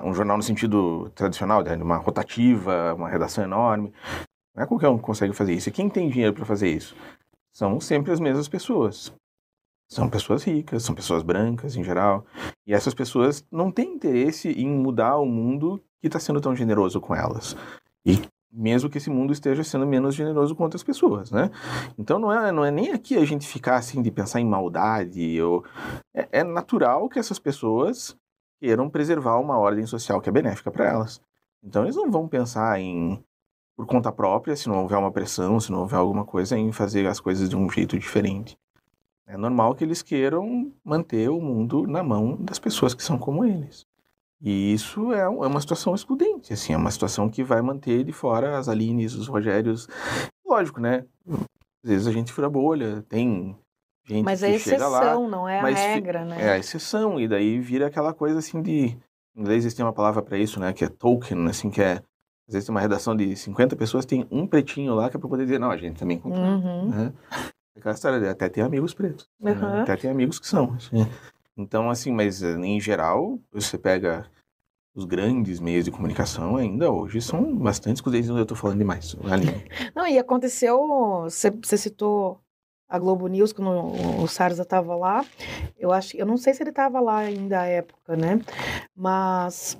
um 0.03 0.15
jornal 0.15 0.37
no 0.37 0.43
sentido 0.43 1.11
tradicional, 1.15 1.63
né, 1.63 1.77
uma 1.77 1.97
rotativa, 1.97 2.95
uma 2.95 3.09
redação 3.09 3.45
enorme. 3.45 3.93
Não 4.55 4.65
é 4.65 4.67
qualquer 4.67 4.89
um 4.89 4.97
que 4.97 5.05
consegue 5.05 5.33
fazer 5.33 5.55
isso. 5.55 5.69
E 5.69 5.73
quem 5.73 5.89
tem 5.89 6.09
dinheiro 6.09 6.35
para 6.35 6.45
fazer 6.45 6.71
isso? 6.71 6.95
São 7.55 7.81
sempre 7.81 8.13
as 8.13 8.21
mesmas 8.21 8.49
pessoas. 8.49 9.13
São 9.91 10.09
pessoas 10.09 10.45
ricas, 10.45 10.85
são 10.85 10.95
pessoas 10.95 11.23
brancas 11.23 11.77
em 11.77 11.85
geral. 11.85 12.25
E 12.67 12.73
essas 12.73 12.95
pessoas 12.95 13.45
não 13.51 13.71
têm 13.71 13.95
interesse 13.95 14.49
em 14.49 14.69
mudar 14.69 15.19
o 15.19 15.27
mundo 15.27 15.83
que 16.03 16.09
está 16.09 16.19
sendo 16.19 16.41
tão 16.41 16.55
generoso 16.55 17.01
com 17.01 17.15
elas. 17.15 17.57
E 18.05 18.21
mesmo 18.53 18.91
que 18.91 18.99
esse 18.99 19.09
mundo 19.09 19.33
esteja 19.33 19.63
sendo 19.63 19.87
menos 19.87 20.15
generoso 20.15 20.55
com 20.55 20.65
outras 20.65 20.83
pessoas, 20.83 21.31
né? 21.31 21.51
Então 21.97 22.19
não 22.19 22.31
é, 22.31 22.53
não 22.53 22.65
é 22.65 22.71
nem 22.71 22.93
aqui 22.93 23.17
a 23.17 23.25
gente 23.25 23.47
ficar 23.47 23.77
assim 23.77 24.03
de 24.03 24.11
pensar 24.11 24.41
em 24.41 24.45
maldade. 24.45 25.41
Ou... 25.41 25.65
É, 26.13 26.41
é 26.41 26.45
natural 26.45 27.09
que 27.09 27.19
essas 27.19 27.39
pessoas 27.39 28.15
queiram 28.61 28.91
preservar 28.91 29.39
uma 29.39 29.57
ordem 29.57 29.87
social 29.87 30.21
que 30.21 30.29
é 30.29 30.33
benéfica 30.33 30.71
para 30.71 30.87
elas. 30.87 31.23
Então 31.63 31.85
eles 31.85 31.97
não 31.97 32.11
vão 32.11 32.29
pensar 32.29 32.79
em 32.81 33.23
por 33.75 33.87
conta 33.87 34.13
própria, 34.13 34.55
se 34.55 34.69
não 34.69 34.83
houver 34.83 34.99
uma 34.99 35.11
pressão, 35.11 35.59
se 35.59 35.73
não 35.73 35.81
houver 35.81 35.97
alguma 35.97 36.25
coisa, 36.25 36.59
em 36.59 36.71
fazer 36.73 37.07
as 37.07 37.19
coisas 37.19 37.49
de 37.49 37.57
um 37.57 37.71
jeito 37.71 37.99
diferente. 37.99 38.59
É 39.27 39.37
normal 39.37 39.75
que 39.75 39.83
eles 39.83 40.03
queiram 40.03 40.71
manter 40.85 41.31
o 41.31 41.41
mundo 41.41 41.87
na 41.87 42.03
mão 42.03 42.37
das 42.37 42.59
pessoas 42.59 42.93
que 42.93 43.03
são 43.03 43.17
como 43.17 43.45
eles. 43.45 43.87
E 44.43 44.73
isso 44.73 45.13
é, 45.13 45.21
é 45.21 45.29
uma 45.29 45.61
situação 45.61 45.95
excludente, 45.95 46.53
assim, 46.53 46.73
é 46.73 46.77
uma 46.77 46.91
situação 46.91 47.31
que 47.31 47.45
vai 47.45 47.63
manter 47.63 48.03
de 48.03 48.13
fora 48.13 48.59
as 48.59 48.69
Alines, 48.69 49.15
os 49.15 49.29
Rogérios. 49.29 49.87
Lógico, 50.45 50.81
né? 50.81 51.05
Às 51.85 51.91
vezes 51.91 52.07
a 52.09 52.13
gente 52.13 52.33
fura 52.33 52.51
bolha, 52.51 53.03
tem 53.09 53.57
gente 54.05 54.25
Mas 54.25 54.41
que 54.41 54.47
é 54.47 54.59
chega 54.59 54.89
lá. 54.89 54.99
exceção, 54.99 55.29
não 55.29 55.49
é 55.49 55.61
a 55.61 55.65
regra, 55.67 56.25
né? 56.25 56.37
É 56.41 56.51
a 56.51 56.59
exceção, 56.59 57.21
e 57.21 57.29
daí 57.29 57.61
vira 57.61 57.87
aquela 57.87 58.13
coisa 58.13 58.41
assim 58.41 58.61
de. 58.61 58.99
Em 59.35 59.41
inglês 59.41 59.73
têm 59.73 59.85
uma 59.85 59.93
palavra 59.93 60.21
para 60.21 60.37
isso, 60.37 60.59
né? 60.59 60.73
Que 60.73 60.85
é 60.85 60.89
token, 60.89 61.47
assim, 61.49 61.71
que 61.71 61.81
é. 61.81 62.03
Às 62.49 62.55
vezes 62.55 62.67
tem 62.67 62.75
uma 62.75 62.81
redação 62.81 63.15
de 63.17 63.37
50 63.37 63.77
pessoas, 63.77 64.05
tem 64.05 64.27
um 64.31 64.47
pretinho 64.47 64.95
lá 64.95 65.09
que 65.09 65.17
é 65.17 65.21
pra 65.21 65.29
poder 65.29 65.45
dizer, 65.45 65.61
não, 65.61 65.71
a 65.71 65.77
gente 65.77 65.99
também 65.99 66.19
concorda. 66.19 66.67
Uhum. 66.67 66.89
Né? 66.89 67.13
Aquela 67.79 67.95
história, 67.95 68.31
até 68.31 68.49
tem 68.49 68.63
amigos 68.63 68.93
pretos. 68.93 69.29
né? 69.41 69.53
Uhum. 69.53 69.83
Até 69.83 69.97
tem 69.97 70.11
amigos 70.11 70.39
que 70.39 70.47
são. 70.47 70.75
assim. 70.75 71.07
Então, 71.57 71.91
assim, 71.91 72.11
mas 72.11 72.43
eh, 72.43 72.57
em 72.57 72.81
geral, 72.81 73.39
você 73.53 73.77
pega 73.77 74.27
os 74.95 75.05
grandes 75.05 75.59
meios 75.61 75.85
de 75.85 75.91
comunicação 75.91 76.57
ainda 76.57 76.91
hoje 76.91 77.21
são 77.21 77.57
bastante 77.57 77.97
excludentes. 77.97 78.29
Eu 78.29 78.47
tô 78.47 78.55
falando 78.55 78.79
demais. 78.79 79.17
Aline. 79.31 79.65
Não, 79.95 80.07
e 80.07 80.19
aconteceu, 80.19 80.79
você, 81.25 81.77
citou 81.77 82.41
a 82.89 82.99
Globo 82.99 83.27
News 83.27 83.53
quando 83.53 84.23
o 84.23 84.29
Sarza 84.29 84.63
estava 84.63 84.95
lá. 84.95 85.25
Eu 85.79 85.93
acho, 85.93 86.17
eu 86.17 86.27
não 86.27 86.37
sei 86.37 86.53
se 86.53 86.63
ele 86.63 86.71
estava 86.71 87.01
lá 87.01 87.19
ainda 87.19 87.61
à 87.61 87.65
época, 87.65 88.15
né? 88.17 88.39
Mas 88.95 89.79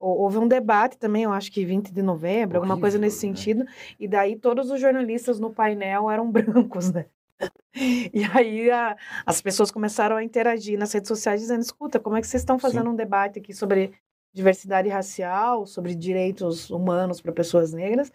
hou- 0.00 0.20
houve 0.20 0.38
um 0.38 0.48
debate 0.48 0.96
também, 0.96 1.24
eu 1.24 1.32
acho 1.32 1.52
que 1.52 1.62
20 1.64 1.92
de 1.92 2.00
novembro, 2.00 2.56
alguma 2.56 2.78
coisa 2.80 2.98
nesse 2.98 3.16
né? 3.16 3.20
sentido. 3.34 3.66
E 4.00 4.08
daí 4.08 4.34
todos 4.34 4.70
os 4.70 4.80
jornalistas 4.80 5.38
no 5.38 5.50
painel 5.50 6.10
eram 6.10 6.28
brancos, 6.32 6.90
né? 6.90 7.04
E 8.12 8.22
aí 8.32 8.70
a- 8.70 8.96
as 9.26 9.40
pessoas 9.42 9.70
começaram 9.70 10.16
a 10.16 10.22
interagir 10.22 10.78
nas 10.78 10.92
redes 10.92 11.08
sociais 11.08 11.40
dizendo, 11.40 11.60
escuta, 11.62 11.98
como 11.98 12.16
é 12.16 12.20
que 12.20 12.26
vocês 12.26 12.40
estão 12.42 12.58
fazendo 12.58 12.88
um 12.90 12.94
debate 12.94 13.38
aqui 13.40 13.52
sobre 13.52 13.92
diversidade 14.32 14.88
racial, 14.88 15.66
sobre 15.66 15.94
direitos 15.94 16.70
humanos 16.70 17.20
para 17.20 17.32
pessoas 17.32 17.72
negras, 17.72 18.12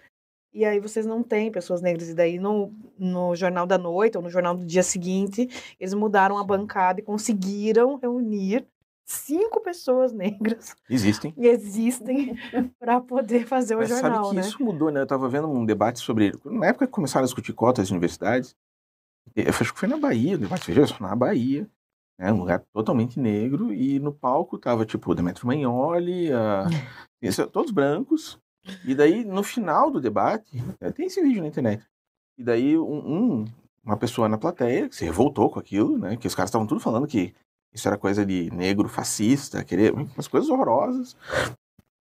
e 0.53 0.65
aí 0.65 0.79
vocês 0.79 1.05
não 1.05 1.21
têm 1.23 1.51
pessoas 1.51 1.81
negras. 1.81 2.09
E 2.09 2.13
daí 2.13 2.39
no, 2.39 2.73
no 2.97 3.35
Jornal 3.35 3.65
da 3.67 3.77
Noite 3.77 4.17
ou 4.17 4.23
no 4.23 4.29
Jornal 4.29 4.55
do 4.55 4.65
dia 4.65 4.81
seguinte, 4.83 5.47
eles 5.79 5.93
mudaram 5.93 6.37
a 6.37 6.43
bancada 6.43 6.99
e 6.99 7.03
conseguiram 7.03 7.97
reunir 7.97 8.65
cinco 9.05 9.59
pessoas 9.61 10.11
negras 10.13 10.75
Existem. 10.89 11.33
existem 11.37 12.35
para 12.79 12.99
poder 13.01 13.45
fazer 13.45 13.75
o 13.75 13.79
Mas 13.79 13.89
sabe 13.89 14.01
jornal, 14.01 14.29
que 14.29 14.35
né? 14.37 14.41
isso 14.41 14.63
mudou, 14.63 14.89
né? 14.91 15.01
Eu 15.01 15.07
tava 15.07 15.27
vendo 15.29 15.49
um 15.49 15.65
debate 15.65 15.99
sobre. 15.99 16.33
Na 16.45 16.67
época 16.67 16.85
que 16.85 16.91
começaram 16.93 17.23
a 17.23 17.25
discutir 17.27 17.53
cotas 17.53 17.87
de 17.87 17.93
universidades, 17.93 18.55
eu 19.35 19.49
acho 19.49 19.73
que 19.73 19.79
foi 19.79 19.87
na 19.89 19.97
Bahia, 19.97 20.35
o 20.35 20.39
debate 20.39 20.71
veja 20.71 20.95
na 20.99 21.15
Bahia, 21.15 21.69
né? 22.17 22.31
Um 22.31 22.39
lugar 22.39 22.63
totalmente 22.73 23.19
negro, 23.19 23.73
e 23.73 23.99
no 23.99 24.13
palco 24.13 24.57
tava, 24.57 24.85
tipo, 24.85 25.15
Demetrio 25.15 25.47
Magnoli, 25.47 26.31
a... 26.33 26.65
todos 27.51 27.71
brancos. 27.71 28.37
E 28.85 28.93
daí, 28.93 29.23
no 29.23 29.41
final 29.41 29.89
do 29.89 30.01
debate, 30.01 30.57
né, 30.79 30.91
tem 30.91 31.07
esse 31.07 31.21
vídeo 31.21 31.41
na 31.41 31.47
internet. 31.47 31.83
E 32.37 32.43
daí, 32.43 32.77
um, 32.77 32.83
um- 33.41 33.45
uma 33.83 33.97
pessoa 33.97 34.29
na 34.29 34.37
plateia 34.37 34.87
que 34.87 34.95
se 34.95 35.05
revoltou 35.05 35.49
com 35.49 35.59
aquilo, 35.59 35.97
né? 35.97 36.15
Que 36.17 36.27
os 36.27 36.35
caras 36.35 36.49
estavam 36.49 36.67
tudo 36.67 36.79
falando 36.79 37.07
que 37.07 37.33
isso 37.73 37.87
era 37.87 37.97
coisa 37.97 38.25
de 38.25 38.51
negro 38.51 38.87
fascista, 38.89 39.63
querer 39.63 39.93
umas 39.93 40.27
coisas 40.27 40.49
horrorosas. 40.49 41.15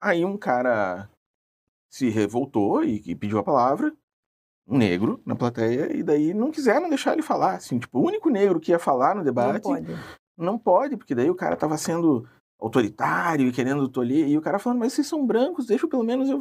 Aí 0.01 0.25
um 0.25 0.37
cara 0.37 1.09
se 1.89 2.09
revoltou 2.09 2.83
e, 2.83 3.01
e 3.05 3.15
pediu 3.15 3.37
a 3.39 3.43
palavra, 3.43 3.93
um 4.69 4.77
negro 4.77 5.19
na 5.25 5.35
plateia, 5.35 5.91
e 5.95 6.03
daí 6.03 6.33
não 6.33 6.51
quiseram 6.51 6.87
deixar 6.87 7.13
ele 7.13 7.23
falar, 7.23 7.55
assim, 7.55 7.79
tipo, 7.79 7.99
o 7.99 8.05
único 8.05 8.29
negro 8.29 8.59
que 8.59 8.71
ia 8.71 8.79
falar 8.79 9.15
no 9.15 9.23
debate... 9.23 9.53
Não 9.53 9.61
pode. 9.61 9.95
Não 10.37 10.57
pode, 10.57 10.95
porque 10.95 11.15
daí 11.15 11.29
o 11.29 11.35
cara 11.35 11.55
tava 11.55 11.77
sendo 11.77 12.25
autoritário 12.59 13.47
e 13.47 13.51
querendo 13.51 13.89
tolher, 13.89 14.27
e 14.27 14.37
o 14.37 14.41
cara 14.41 14.59
falando, 14.59 14.79
mas 14.79 14.93
vocês 14.93 15.07
são 15.07 15.25
brancos, 15.25 15.65
deixa 15.65 15.87
pelo 15.87 16.03
menos 16.03 16.29
eu... 16.29 16.39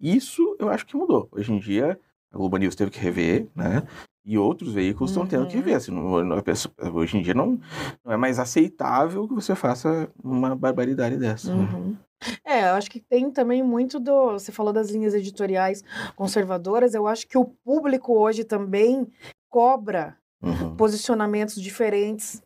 Isso 0.00 0.56
eu 0.58 0.68
acho 0.68 0.84
que 0.86 0.96
mudou. 0.96 1.28
Hoje 1.30 1.52
em 1.52 1.58
dia, 1.58 1.98
a 2.32 2.36
Globo 2.36 2.56
News 2.56 2.74
teve 2.74 2.90
que 2.90 2.98
rever, 2.98 3.48
né? 3.54 3.86
E 4.24 4.36
outros 4.36 4.72
veículos 4.74 5.10
estão 5.10 5.26
tendo 5.26 5.46
que 5.46 5.54
Uhum. 5.56 5.60
rever. 5.62 5.76
Assim, 5.76 5.90
não- 5.92 6.42
pessoa- 6.42 6.74
hoje 6.92 7.16
em 7.16 7.22
dia 7.22 7.34
não, 7.34 7.58
não 8.04 8.12
é 8.12 8.16
mais 8.16 8.38
aceitável 8.38 9.26
que 9.26 9.34
você 9.34 9.54
faça 9.54 10.10
uma 10.22 10.54
barbaridade 10.54 11.16
dessa. 11.16 11.54
né? 11.54 11.62
Uhum. 11.72 11.96
É, 12.44 12.68
eu 12.68 12.74
acho 12.74 12.90
que 12.90 13.00
tem 13.00 13.30
também 13.30 13.62
muito 13.62 13.98
do. 13.98 14.32
Você 14.32 14.52
falou 14.52 14.72
das 14.74 14.90
linhas 14.90 15.14
editoriais 15.14 15.82
conservadoras, 16.14 16.92
eu 16.94 17.06
acho 17.06 17.26
que 17.26 17.38
o 17.38 17.46
público 17.46 18.12
hoje 18.12 18.44
também 18.44 19.06
cobra 19.48 20.16
Uhum. 20.42 20.76
posicionamentos 20.76 21.54
diferentes 21.60 22.42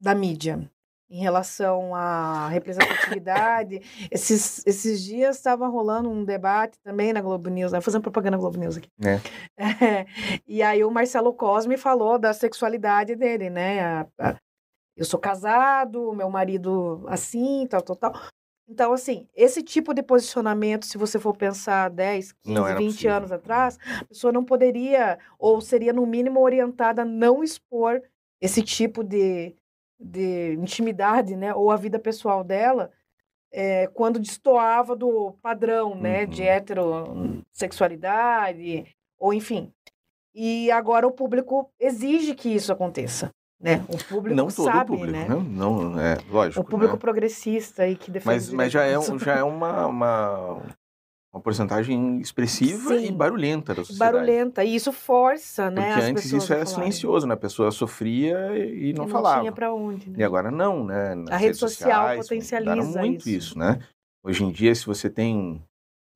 da 0.00 0.14
mídia 0.14 0.70
em 1.08 1.20
relação 1.20 1.94
à 1.94 2.48
representatividade. 2.48 3.80
esses, 4.10 4.66
esses 4.66 5.02
dias 5.02 5.36
estava 5.36 5.66
rolando 5.68 6.10
um 6.10 6.24
debate 6.24 6.78
também 6.82 7.12
na 7.12 7.20
Globo 7.20 7.48
News, 7.48 7.72
né? 7.72 7.80
fazendo 7.80 8.02
propaganda 8.02 8.36
Globo 8.36 8.58
News 8.58 8.76
aqui. 8.76 8.88
É. 9.04 9.20
É, 9.86 10.06
e 10.46 10.62
aí 10.62 10.84
o 10.84 10.90
Marcelo 10.90 11.32
Cosme 11.32 11.76
falou 11.76 12.18
da 12.18 12.32
sexualidade 12.32 13.14
dele, 13.14 13.48
né? 13.50 13.80
A- 13.80 14.06
a- 14.18 14.36
eu 14.96 15.04
sou 15.04 15.20
casado, 15.20 16.12
meu 16.14 16.28
marido 16.30 17.04
assim, 17.08 17.66
tal, 17.68 17.82
tal, 17.82 17.96
tal. 17.96 18.12
Então, 18.68 18.92
assim, 18.92 19.28
esse 19.36 19.62
tipo 19.62 19.94
de 19.94 20.02
posicionamento, 20.02 20.86
se 20.86 20.98
você 20.98 21.18
for 21.20 21.36
pensar 21.36 21.88
10, 21.90 22.32
15, 22.32 22.54
Não 22.54 22.66
era 22.66 22.78
20 22.78 22.92
possível. 22.92 23.14
anos 23.14 23.30
atrás, 23.32 23.78
a 24.00 24.04
pessoa 24.06 24.32
não 24.32 24.44
poderia, 24.44 25.18
ou 25.38 25.60
seria 25.60 25.92
no 25.92 26.04
mínimo 26.06 26.40
orientada 26.40 27.02
a 27.02 27.04
não 27.04 27.44
expor 27.44 28.02
esse 28.40 28.62
tipo 28.62 29.04
de, 29.04 29.54
de 29.98 30.52
intimidade, 30.54 31.34
né? 31.36 31.54
Ou 31.54 31.70
a 31.70 31.76
vida 31.76 31.98
pessoal 31.98 32.42
dela, 32.44 32.90
é, 33.52 33.86
quando 33.88 34.18
destoava 34.18 34.94
do 34.96 35.32
padrão, 35.42 35.94
né? 35.94 36.26
De 36.26 36.42
Uhum. 36.42 36.48
heterossexualidade, 36.48 38.86
ou 39.18 39.32
enfim. 39.32 39.72
E 40.34 40.70
agora 40.70 41.06
o 41.06 41.12
público 41.12 41.70
exige 41.80 42.34
que 42.34 42.54
isso 42.54 42.70
aconteça, 42.72 43.30
né? 43.58 43.82
O 43.88 43.96
público 44.04 44.36
Não 44.36 44.48
todo 44.48 44.64
sabe, 44.66 44.92
o 44.92 44.96
público, 44.98 45.18
né? 45.18 45.26
né? 45.28 45.34
Não, 45.48 45.98
é 45.98 46.18
lógico. 46.30 46.60
O 46.60 46.64
público 46.64 46.94
né? 46.94 46.98
progressista 47.00 47.88
e 47.88 47.96
que 47.96 48.10
defende 48.10 48.34
Mas, 48.34 48.50
mas 48.52 48.70
já 48.72 48.84
é, 48.84 48.98
um- 48.98 49.18
já 49.18 49.36
é 49.36 49.42
uma, 49.42 49.86
uma, 49.86 50.62
uma 51.36 51.40
porcentagem 51.42 52.18
expressiva 52.18 52.94
e 52.96 53.08
Sim. 53.08 53.12
barulhenta 53.12 53.74
da 53.74 53.84
sociedade. 53.84 54.12
barulhenta 54.12 54.64
e 54.64 54.74
isso 54.74 54.90
força, 54.92 55.70
né? 55.70 55.88
Porque 55.92 56.00
antes 56.06 56.24
isso 56.24 56.36
era 56.52 56.64
falarem. 56.64 56.66
silencioso, 56.66 57.26
né? 57.26 57.34
A 57.34 57.36
pessoa 57.36 57.70
sofria 57.70 58.56
e 58.56 58.88
E 58.88 58.92
não, 58.94 59.04
não 59.04 59.10
falava. 59.10 59.40
tinha 59.40 59.52
para 59.52 59.72
onde. 59.74 60.08
né? 60.08 60.16
E 60.18 60.24
agora 60.24 60.50
não, 60.50 60.84
né? 60.84 61.14
Nas 61.14 61.28
A 61.30 61.36
rede 61.36 61.56
social 61.58 61.90
sociais, 61.90 62.20
potencializa 62.22 62.74
mudaram 62.76 63.06
muito 63.06 63.20
isso. 63.28 63.50
isso. 63.50 63.58
né? 63.58 63.80
Hoje 64.24 64.44
em 64.44 64.50
dia, 64.50 64.74
se 64.74 64.86
você 64.86 65.10
tem 65.10 65.62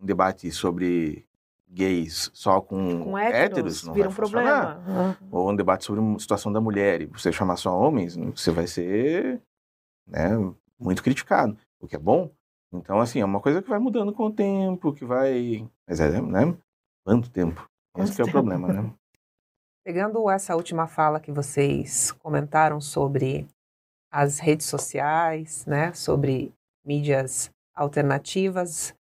um 0.01 0.07
debate 0.07 0.51
sobre 0.51 1.27
gays 1.69 2.31
só 2.33 2.61
com, 2.61 3.05
Com 3.05 3.19
héteros, 3.19 3.85
não 3.85 3.93
vira 3.93 4.09
um 4.09 4.13
problema. 4.15 4.83
Uhum. 4.89 5.29
Ou 5.31 5.51
um 5.51 5.55
debate 5.55 5.85
sobre 5.85 6.03
a 6.03 6.19
situação 6.19 6.51
da 6.51 6.61
mulher 6.63 7.03
e 7.03 7.07
você 7.07 7.31
chamar 7.31 7.57
só 7.57 7.79
homens, 7.79 8.17
você 8.17 8.51
vai 8.51 8.67
ser 8.67 9.41
né, 10.09 10.31
muito 10.79 11.03
criticado, 11.03 11.57
o 11.79 11.87
que 11.87 11.95
é 11.95 11.99
bom. 11.99 12.31
Então, 12.73 13.01
assim, 13.01 13.21
é 13.21 13.25
uma 13.25 13.41
coisa 13.41 13.61
que 13.61 13.69
vai 13.69 13.79
mudando 13.79 14.13
com 14.13 14.27
o 14.27 14.33
tempo, 14.33 14.93
que 14.93 15.05
vai... 15.05 15.69
Mas 15.89 16.01
é, 16.01 16.21
né? 16.21 16.57
Quanto 17.05 17.31
tempo? 17.31 17.69
Esse 17.99 18.15
que 18.15 18.23
é 18.23 18.25
o 18.25 18.31
problema, 18.31 18.73
né? 18.73 18.93
Pegando 19.85 20.31
essa 20.31 20.55
última 20.55 20.87
fala 20.87 21.19
que 21.19 21.33
vocês 21.33 22.13
comentaram 22.13 22.81
sobre 22.81 23.49
as 24.13 24.39
redes 24.39 24.67
sociais, 24.67 25.65
né, 25.67 25.93
sobre 25.95 26.53
mídias 26.85 27.51
alternativas, 27.75 28.95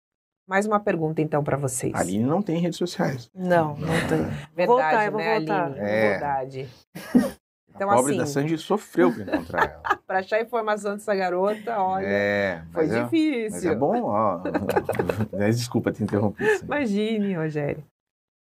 mais 0.49 0.67
uma 0.67 0.81
pergunta 0.81 1.21
então 1.23 1.45
para 1.45 1.57
vocês. 1.57 1.95
A 1.95 2.01
Aline 2.01 2.25
não 2.25 2.43
tem 2.43 2.59
redes 2.59 2.79
sociais. 2.79 3.31
Não, 3.33 3.77
não 3.77 4.09
tem. 4.09 4.25
Verdade, 4.53 4.67
voltar, 4.67 5.07
eu 5.07 5.13
vou 5.13 5.21
né, 5.21 5.39
voltar. 5.39 5.65
Aline? 5.67 5.79
É. 5.79 6.11
Verdade. 6.11 6.69
Então, 7.75 7.91
a 7.91 7.95
pobre 7.95 8.13
assim, 8.13 8.19
da 8.19 8.27
Sandy 8.27 8.59
sofreu 8.59 9.13
pra 9.13 9.23
encontrar 9.23 9.65
ela. 9.65 9.99
para 10.07 10.19
achar 10.19 10.41
informação 10.41 10.95
dessa 10.95 11.15
garota, 11.15 11.81
olha, 11.81 12.07
é, 12.07 12.65
foi 12.73 12.91
é, 12.91 13.03
difícil. 13.05 13.51
mas 13.51 13.65
é 13.65 13.75
bom, 13.75 14.03
ó. 14.05 14.41
Desculpa 15.51 15.93
te 15.93 16.03
interromper. 16.03 16.61
Imagine, 16.63 17.35
Rogério. 17.35 17.85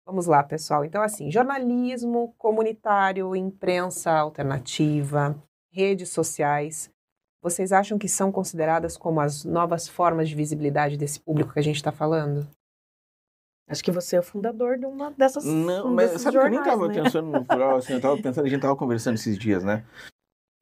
Vamos 0.06 0.26
lá, 0.26 0.42
pessoal. 0.42 0.84
Então, 0.84 1.02
assim, 1.04 1.30
jornalismo 1.30 2.34
comunitário, 2.38 3.36
imprensa 3.36 4.12
alternativa, 4.12 5.36
redes 5.72 6.10
sociais, 6.10 6.90
vocês 7.42 7.72
acham 7.72 7.98
que 7.98 8.10
são 8.10 8.32
consideradas 8.32 8.98
como 8.98 9.22
as 9.22 9.46
novas 9.46 9.88
formas 9.88 10.28
de 10.28 10.36
visibilidade 10.36 10.98
desse 10.98 11.20
público 11.20 11.54
que 11.54 11.60
a 11.60 11.64
gente 11.64 11.78
está 11.78 11.92
falando? 11.92 12.48
Acho 13.70 13.84
que 13.84 13.92
você 13.92 14.16
é 14.16 14.20
o 14.20 14.24
fundador 14.24 14.80
de 14.80 14.86
uma 14.88 15.12
dessas 15.12 15.46
Não, 15.46 15.94
mas 15.94 16.20
sabe 16.22 16.38
que 16.38 16.44
eu 16.44 16.50
nem 16.50 16.54
jornais, 16.54 16.66
tava 16.66 16.88
né? 16.88 16.94
pensando 16.96 17.28
no 17.30 17.46
plural, 17.46 17.78
assim, 17.78 17.94
eu 17.94 18.02
tava 18.02 18.18
pensando, 18.22 18.46
a 18.46 18.50
gente 18.50 18.62
tava 18.62 18.76
conversando 18.76 19.14
esses 19.14 19.38
dias, 19.38 19.64
né? 19.64 19.86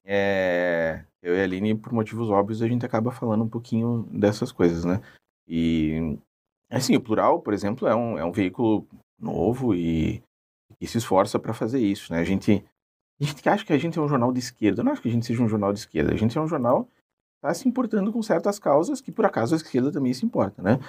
É, 0.05 1.05
eu 1.21 1.33
e 1.35 1.39
a 1.39 1.43
Aline, 1.43 1.73
por 1.73 1.93
motivos 1.93 2.29
óbvios, 2.29 2.61
a 2.61 2.67
gente 2.67 2.85
acaba 2.85 3.09
falando 3.09 3.45
um 3.45 3.49
pouquinho 3.49 4.05
dessas 4.11 4.51
coisas, 4.51 4.83
né? 4.83 5.01
E, 5.47 6.17
assim, 6.69 6.97
o 6.97 7.01
plural, 7.01 7.41
por 7.41 7.53
exemplo, 7.53 7.87
é 7.87 7.95
um, 7.95 8.17
é 8.17 8.25
um 8.25 8.31
veículo 8.31 8.85
novo 9.17 9.73
e, 9.73 10.21
e 10.79 10.85
se 10.85 10.97
esforça 10.97 11.39
para 11.39 11.53
fazer 11.53 11.79
isso, 11.79 12.11
né? 12.11 12.19
A 12.19 12.25
gente, 12.25 12.61
a 13.21 13.23
gente 13.23 13.47
acha 13.47 13.65
que 13.65 13.71
a 13.71 13.77
gente 13.77 13.97
é 13.97 14.01
um 14.01 14.07
jornal 14.09 14.33
de 14.33 14.39
esquerda, 14.39 14.81
eu 14.81 14.85
não 14.85 14.91
acho 14.91 15.01
que 15.01 15.07
a 15.07 15.11
gente 15.11 15.25
seja 15.25 15.41
um 15.41 15.47
jornal 15.47 15.71
de 15.71 15.79
esquerda, 15.79 16.13
a 16.13 16.17
gente 16.17 16.37
é 16.37 16.41
um 16.41 16.47
jornal 16.47 16.83
que 16.83 16.91
está 17.37 17.53
se 17.53 17.69
importando 17.69 18.11
com 18.11 18.21
certas 18.21 18.59
causas 18.59 18.99
que, 18.99 19.13
por 19.13 19.25
acaso, 19.25 19.55
a 19.55 19.57
esquerda 19.57 19.93
também 19.93 20.13
se 20.13 20.25
importa, 20.25 20.61
né? 20.61 20.79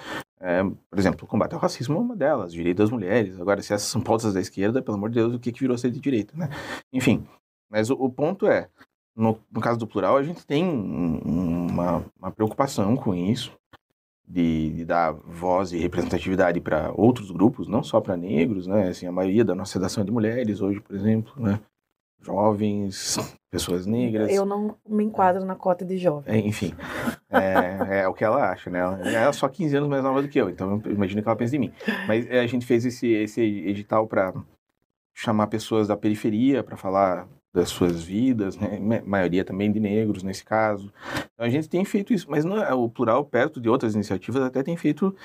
É, 0.41 0.63
por 0.63 0.97
exemplo, 0.97 1.25
o 1.25 1.27
combate 1.27 1.53
ao 1.53 1.59
racismo 1.59 1.97
é 1.97 1.99
uma 1.99 2.15
delas, 2.15 2.53
direito 2.53 2.77
das 2.77 2.89
mulheres. 2.89 3.39
Agora, 3.39 3.61
se 3.61 3.73
essas 3.73 3.89
são 3.89 4.01
pautas 4.01 4.33
da 4.33 4.39
esquerda, 4.39 4.81
pelo 4.81 4.95
amor 4.97 5.09
de 5.09 5.15
Deus, 5.15 5.33
o 5.33 5.39
que, 5.39 5.51
que 5.51 5.59
virou 5.59 5.77
ser 5.77 5.91
de 5.91 5.99
direita, 5.99 6.35
né? 6.37 6.49
Enfim, 6.93 7.25
mas 7.69 7.89
o, 7.89 7.93
o 7.95 8.09
ponto 8.09 8.47
é, 8.47 8.69
no, 9.15 9.37
no 9.51 9.59
caso 9.59 9.77
do 9.77 9.87
plural, 9.87 10.15
a 10.15 10.23
gente 10.23 10.45
tem 10.45 10.63
um- 10.65 11.67
uma, 11.69 12.05
uma 12.17 12.31
preocupação 12.31 12.95
com 12.95 13.13
isso, 13.13 13.51
de, 14.25 14.69
de 14.71 14.85
dar 14.85 15.11
voz 15.11 15.71
e 15.73 15.77
representatividade 15.77 16.61
para 16.61 16.91
outros 16.95 17.31
grupos, 17.31 17.67
não 17.67 17.81
só 17.83 17.99
para 17.99 18.15
negros, 18.15 18.67
né? 18.67 18.89
Assim, 18.89 19.07
a 19.07 19.11
maioria 19.11 19.43
da 19.43 19.55
nossa 19.55 19.77
redação 19.79 20.03
é 20.03 20.05
de 20.05 20.11
mulheres 20.11 20.61
hoje, 20.61 20.79
por 20.79 20.95
exemplo, 20.95 21.33
né? 21.41 21.59
Jovens, 22.21 23.17
pessoas 23.49 23.85
negras. 23.85 24.29
Eu 24.31 24.45
não 24.45 24.75
me 24.87 25.03
enquadro 25.03 25.45
na 25.45 25.55
cota 25.55 25.85
de 25.85 25.97
jovem. 25.97 26.33
É, 26.35 26.37
enfim, 26.39 26.73
é, 27.29 28.01
é 28.01 28.07
o 28.07 28.13
que 28.13 28.23
ela 28.23 28.51
acha, 28.51 28.69
né? 28.69 28.79
Ela 28.79 29.29
é 29.29 29.31
só 29.31 29.47
15 29.47 29.75
anos 29.77 29.89
mais 29.89 30.03
nova 30.03 30.21
do 30.21 30.27
que 30.27 30.39
eu, 30.39 30.49
então 30.49 30.81
eu 30.85 30.91
imagino 30.91 31.21
que 31.21 31.27
ela 31.27 31.35
pensa 31.37 31.55
em 31.55 31.59
mim. 31.59 31.73
Mas 32.07 32.27
é, 32.29 32.39
a 32.41 32.47
gente 32.47 32.65
fez 32.65 32.85
esse, 32.85 33.07
esse 33.07 33.41
edital 33.41 34.05
para 34.07 34.33
chamar 35.13 35.47
pessoas 35.47 35.87
da 35.87 35.97
periferia 35.97 36.63
para 36.63 36.77
falar 36.77 37.27
das 37.53 37.69
suas 37.69 38.03
vidas, 38.03 38.55
né? 38.57 38.77
Ma- 38.79 39.01
maioria 39.05 39.43
também 39.43 39.71
de 39.71 39.79
negros 39.79 40.21
nesse 40.21 40.43
caso. 40.43 40.93
Então 41.33 41.45
a 41.45 41.49
gente 41.49 41.67
tem 41.67 41.83
feito 41.83 42.13
isso, 42.13 42.27
mas 42.29 42.45
não 42.45 42.61
é, 42.61 42.73
o 42.73 42.87
plural 42.89 43.25
perto 43.25 43.59
de 43.59 43.69
outras 43.69 43.95
iniciativas 43.95 44.43
até 44.43 44.61
tem 44.61 44.77
feito 44.77 45.15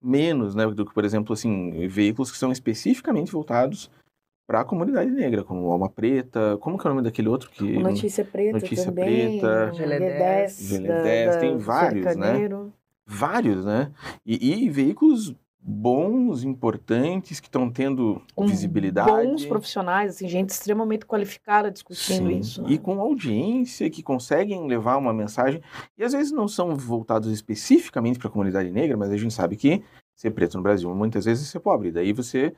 menos, 0.00 0.54
né? 0.54 0.66
Do 0.66 0.84
que, 0.86 0.94
por 0.94 1.04
exemplo, 1.04 1.32
assim, 1.32 1.86
veículos 1.88 2.30
que 2.30 2.38
são 2.38 2.52
especificamente 2.52 3.32
voltados 3.32 3.90
para 4.46 4.60
a 4.60 4.64
comunidade 4.64 5.10
negra, 5.10 5.44
como 5.44 5.70
Alma 5.70 5.88
Preta, 5.88 6.56
como 6.60 6.78
que 6.78 6.86
é 6.86 6.90
o 6.90 6.94
nome 6.94 7.04
daquele 7.04 7.28
outro 7.28 7.50
que 7.50 7.78
Notícia 7.78 8.24
Preta 8.24 8.52
Notícia 8.52 8.86
também. 8.86 9.38
Preta, 9.38 9.70
o 9.70 9.74
Geledés, 9.74 10.58
G10, 10.58 10.68
Geledés, 10.68 11.34
da- 11.34 11.40
tem 11.40 11.58
da 11.58 11.64
vários, 11.64 12.16
né? 12.16 12.48
Vários, 13.06 13.64
né? 13.64 13.92
E, 14.24 14.64
e 14.64 14.70
veículos 14.70 15.34
bons, 15.64 16.42
importantes, 16.42 17.38
que 17.38 17.46
estão 17.46 17.70
tendo 17.70 18.20
Com 18.34 18.46
visibilidade. 18.46 19.28
Bons 19.28 19.46
profissionais, 19.46 20.16
assim, 20.16 20.28
gente 20.28 20.50
extremamente 20.50 21.06
qualificada 21.06 21.70
discutindo 21.70 22.28
Sim, 22.28 22.38
isso. 22.38 22.64
E 22.66 22.72
né? 22.72 22.78
com 22.78 23.00
audiência 23.00 23.88
que 23.88 24.02
conseguem 24.02 24.66
levar 24.66 24.96
uma 24.96 25.12
mensagem. 25.12 25.62
E 25.96 26.02
às 26.02 26.12
vezes 26.12 26.32
não 26.32 26.48
são 26.48 26.74
voltados 26.74 27.30
especificamente 27.32 28.18
para 28.18 28.28
a 28.28 28.30
comunidade 28.30 28.70
negra, 28.72 28.96
mas 28.96 29.10
a 29.12 29.16
gente 29.16 29.32
sabe 29.32 29.56
que 29.56 29.84
ser 30.16 30.32
preto 30.32 30.56
no 30.56 30.62
Brasil 30.64 30.92
muitas 30.94 31.24
vezes 31.24 31.48
é 31.48 31.52
ser 31.52 31.60
pobre. 31.60 31.92
Daí 31.92 32.12
você 32.12 32.52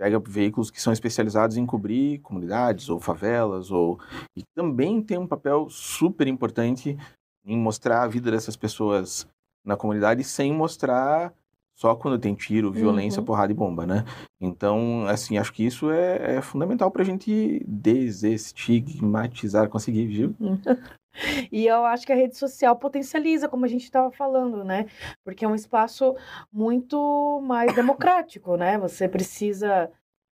pega 0.00 0.18
veículos 0.18 0.70
que 0.70 0.80
são 0.80 0.94
especializados 0.94 1.58
em 1.58 1.66
cobrir 1.66 2.20
comunidades 2.20 2.88
ou 2.88 2.98
favelas, 2.98 3.70
ou 3.70 4.00
e 4.34 4.42
também 4.56 5.02
tem 5.02 5.18
um 5.18 5.26
papel 5.26 5.68
super 5.68 6.26
importante 6.26 6.96
em 7.44 7.58
mostrar 7.58 8.02
a 8.02 8.08
vida 8.08 8.30
dessas 8.30 8.56
pessoas 8.56 9.28
na 9.62 9.76
comunidade 9.76 10.24
sem 10.24 10.54
mostrar 10.54 11.34
só 11.76 11.94
quando 11.94 12.18
tem 12.18 12.34
tiro, 12.34 12.72
violência, 12.72 13.20
Uhum. 13.20 13.26
porrada 13.26 13.52
e 13.52 13.54
bomba, 13.54 13.86
né? 13.86 14.06
Então, 14.40 15.04
assim, 15.06 15.36
acho 15.36 15.52
que 15.52 15.66
isso 15.66 15.90
é, 15.90 16.36
é 16.36 16.42
fundamental 16.42 16.90
para 16.90 17.02
a 17.02 17.04
gente 17.04 17.62
desestigmatizar, 17.66 19.68
conseguir, 19.68 20.06
viu? 20.06 20.34
E 21.52 21.66
eu 21.66 21.84
acho 21.84 22.06
que 22.06 22.12
a 22.12 22.16
rede 22.16 22.36
social 22.36 22.76
potencializa, 22.76 23.48
como 23.48 23.64
a 23.64 23.68
gente 23.68 23.84
estava 23.84 24.10
falando, 24.10 24.64
né? 24.64 24.86
Porque 25.24 25.44
é 25.44 25.48
um 25.48 25.54
espaço 25.54 26.14
muito 26.52 27.40
mais 27.42 27.74
democrático, 27.74 28.56
né? 28.56 28.78
Você 28.78 29.08
precisa 29.08 29.90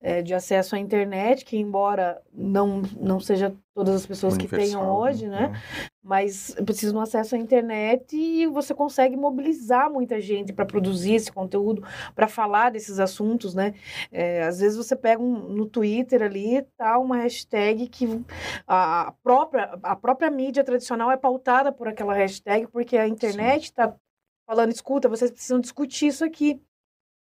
é, 0.03 0.21
de 0.21 0.33
acesso 0.33 0.75
à 0.75 0.79
internet, 0.79 1.45
que 1.45 1.55
embora 1.55 2.21
não, 2.33 2.81
não 2.99 3.21
seja 3.21 3.55
todas 3.73 3.95
as 3.95 4.05
pessoas 4.05 4.33
Universal, 4.33 4.59
que 4.59 4.65
tenham 4.65 4.95
hoje, 4.95 5.29
né? 5.29 5.47
né? 5.47 5.61
Mas 6.03 6.53
precisa 6.65 6.91
de 6.91 6.97
um 6.97 7.01
acesso 7.01 7.35
à 7.35 7.37
internet 7.37 8.13
e 8.13 8.45
você 8.45 8.73
consegue 8.73 9.15
mobilizar 9.15 9.89
muita 9.89 10.19
gente 10.19 10.51
para 10.51 10.65
produzir 10.65 11.15
esse 11.15 11.31
conteúdo, 11.31 11.81
para 12.13 12.27
falar 12.27 12.69
desses 12.69 12.99
assuntos, 12.99 13.55
né? 13.55 13.73
É, 14.11 14.43
às 14.43 14.59
vezes 14.59 14.75
você 14.75 14.93
pega 14.93 15.23
um, 15.23 15.47
no 15.47 15.65
Twitter 15.65 16.21
ali, 16.21 16.61
tá 16.77 16.99
uma 16.99 17.15
hashtag 17.19 17.87
que 17.87 18.05
a 18.67 19.13
própria, 19.23 19.79
a 19.81 19.95
própria 19.95 20.29
mídia 20.29 20.65
tradicional 20.65 21.09
é 21.09 21.15
pautada 21.15 21.71
por 21.71 21.87
aquela 21.87 22.13
hashtag, 22.13 22.67
porque 22.67 22.97
a 22.97 23.07
internet 23.07 23.63
está 23.63 23.95
falando, 24.45 24.73
escuta, 24.73 25.07
vocês 25.07 25.31
precisam 25.31 25.61
discutir 25.61 26.07
isso 26.07 26.25
aqui. 26.25 26.61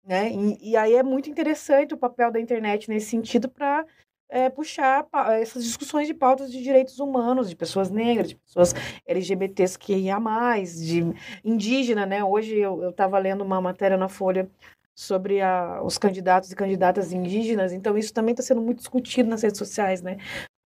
Né? 0.08 0.32
E, 0.32 0.70
e, 0.70 0.76
aí 0.76 0.94
é 0.94 1.02
muito 1.02 1.28
interessante 1.28 1.92
o 1.92 1.98
papel 1.98 2.32
da 2.32 2.40
internet 2.40 2.88
nesse 2.88 3.10
sentido 3.10 3.46
para 3.46 3.84
é, 4.30 4.44
eh, 4.44 4.50
puxar 4.50 5.06
essas 5.38 5.62
discussões 5.62 6.06
de 6.06 6.14
pautas 6.14 6.50
de 6.50 6.62
direitos 6.62 6.98
humanos, 6.98 7.50
de 7.50 7.54
pessoas 7.54 7.90
negras, 7.90 8.30
de 8.30 8.36
pessoas 8.36 8.72
LGBTs 9.06 9.78
que 9.78 9.94
ia 9.94 10.18
mais, 10.18 10.80
de 10.80 11.02
indígena, 11.44 12.06
né? 12.06 12.24
Hoje 12.24 12.56
eu 12.56 12.88
estava 12.88 13.18
lendo 13.18 13.44
uma 13.44 13.60
matéria 13.60 13.98
na 13.98 14.08
Folha 14.08 14.50
sobre 14.96 15.42
a, 15.42 15.82
os 15.84 15.98
candidatos 15.98 16.50
e 16.50 16.56
candidatas 16.56 17.12
indígenas, 17.12 17.74
então 17.74 17.98
isso 17.98 18.14
também 18.14 18.32
está 18.32 18.42
sendo 18.42 18.62
muito 18.62 18.78
discutido 18.78 19.28
nas 19.28 19.42
redes 19.42 19.58
sociais, 19.58 20.00
né? 20.00 20.16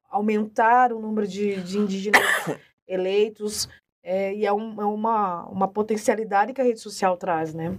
Aumentar 0.08 0.93
o 0.93 0.99
número 0.99 1.27
de, 1.27 1.60
de 1.63 1.80
indígenas 1.80 2.21
eleitos, 2.88 3.67
é, 4.04 4.36
e 4.36 4.45
é, 4.45 4.54
um, 4.54 4.80
é 4.80 4.86
uma, 4.86 5.47
uma 5.47 5.67
potencialidade 5.67 6.54
que 6.54 6.62
a 6.62 6.63
rede 6.63 6.80
social 6.80 7.17
traz, 7.17 7.56
né? 7.56 7.75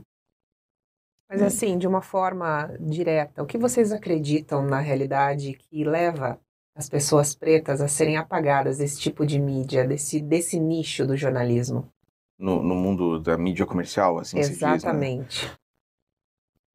Mas 1.33 1.41
assim, 1.41 1.79
de 1.79 1.87
uma 1.87 2.03
forma 2.03 2.77
direta, 2.79 3.43
o 3.43 3.47
que 3.47 3.57
vocês 3.57 3.91
acreditam 3.91 4.63
na 4.67 4.81
realidade 4.81 5.55
que 5.55 5.83
leva 5.83 6.39
as 6.77 6.91
pessoas 6.91 7.35
pretas 7.35 7.81
a 7.81 7.89
serem 7.89 8.19
apagadas 8.19 8.77
desse 8.77 9.01
tipo 9.01 9.25
de 9.25 9.41
mídia, 9.41 9.89
desse, 9.89 10.21
desse 10.21 10.61
nicho 10.61 11.07
do 11.07 11.17
jornalismo? 11.17 11.91
No, 12.39 12.63
no 12.63 12.75
mundo 12.75 13.19
da 13.19 13.39
mídia 13.39 13.65
comercial, 13.65 14.19
assim 14.19 14.39
Exatamente. 14.39 15.41
Diz, 15.41 15.51
né? 15.51 15.57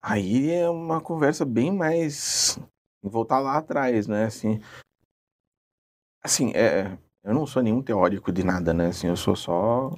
Aí 0.03 0.51
é 0.51 0.67
uma 0.67 0.99
conversa 1.01 1.45
bem 1.45 1.71
mais 1.71 2.57
voltar 3.03 3.37
lá 3.37 3.57
atrás, 3.57 4.07
né? 4.07 4.25
Assim, 4.25 4.59
assim 6.23 6.51
é, 6.55 6.97
eu 7.23 7.35
não 7.35 7.45
sou 7.45 7.61
nenhum 7.61 7.83
teórico 7.83 8.31
de 8.31 8.43
nada, 8.43 8.73
né? 8.73 8.87
Assim, 8.87 9.05
eu 9.05 9.15
sou 9.15 9.35
só. 9.35 9.91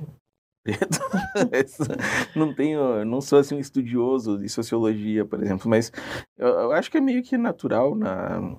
não 2.35 2.53
tenho, 2.53 3.05
não 3.05 3.21
sou 3.21 3.39
assim 3.39 3.55
um 3.55 3.59
estudioso 3.59 4.37
de 4.37 4.49
sociologia, 4.49 5.25
por 5.25 5.41
exemplo, 5.41 5.69
mas 5.69 5.91
eu, 6.37 6.47
eu, 6.47 6.71
acho 6.71 6.89
que 6.89 6.97
é 6.97 7.01
meio 7.01 7.23
que 7.23 7.37
natural 7.37 7.95
na 7.95 8.57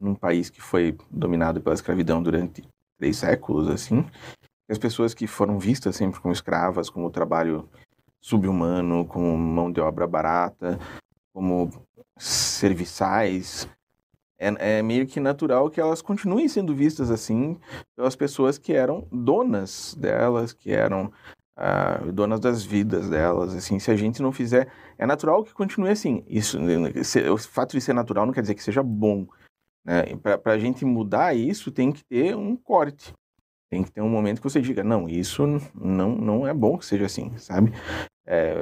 num 0.00 0.14
país 0.14 0.48
que 0.48 0.60
foi 0.60 0.96
dominado 1.10 1.60
pela 1.60 1.74
escravidão 1.74 2.22
durante 2.22 2.62
três 2.98 3.16
séculos, 3.16 3.68
assim, 3.68 4.06
as 4.70 4.78
pessoas 4.78 5.12
que 5.12 5.26
foram 5.26 5.58
vistas 5.58 5.96
sempre 5.96 6.20
como 6.20 6.32
escravas, 6.32 6.88
como 6.88 7.10
trabalho 7.10 7.68
subhumano, 8.20 9.06
como 9.06 9.36
mão 9.36 9.72
de 9.72 9.80
obra 9.80 10.06
barata, 10.06 10.78
como 11.32 11.70
serviçais, 12.16 13.68
é, 14.38 14.78
é, 14.78 14.82
meio 14.82 15.06
que 15.06 15.18
natural 15.18 15.68
que 15.68 15.80
elas 15.80 16.00
continuem 16.00 16.48
sendo 16.48 16.74
vistas 16.74 17.10
assim 17.10 17.58
pelas 17.96 18.14
pessoas 18.14 18.56
que 18.56 18.72
eram 18.72 19.06
donas 19.10 19.94
delas, 19.98 20.52
que 20.52 20.70
eram 20.70 21.12
ah, 21.56 21.98
donas 22.12 22.38
das 22.38 22.64
vidas 22.64 23.10
delas. 23.10 23.52
Assim, 23.54 23.80
se 23.80 23.90
a 23.90 23.96
gente 23.96 24.22
não 24.22 24.30
fizer, 24.30 24.68
é 24.96 25.04
natural 25.04 25.42
que 25.42 25.52
continue 25.52 25.90
assim. 25.90 26.24
Isso, 26.28 26.56
o 27.32 27.36
fato 27.36 27.72
de 27.72 27.80
ser 27.80 27.92
natural 27.92 28.26
não 28.26 28.32
quer 28.32 28.42
dizer 28.42 28.54
que 28.54 28.62
seja 28.62 28.82
bom. 28.82 29.26
Né? 29.84 30.04
Para 30.16 30.52
a 30.52 30.58
gente 30.58 30.84
mudar 30.84 31.34
isso, 31.34 31.72
tem 31.72 31.90
que 31.90 32.04
ter 32.04 32.36
um 32.36 32.56
corte. 32.56 33.12
Tem 33.70 33.82
que 33.82 33.90
ter 33.90 34.00
um 34.00 34.08
momento 34.08 34.40
que 34.40 34.48
você 34.48 34.62
diga, 34.62 34.84
não, 34.84 35.08
isso 35.08 35.46
não, 35.74 36.14
não 36.14 36.46
é 36.46 36.54
bom 36.54 36.78
que 36.78 36.86
seja 36.86 37.04
assim, 37.04 37.36
sabe? 37.36 37.72
É, 38.24 38.54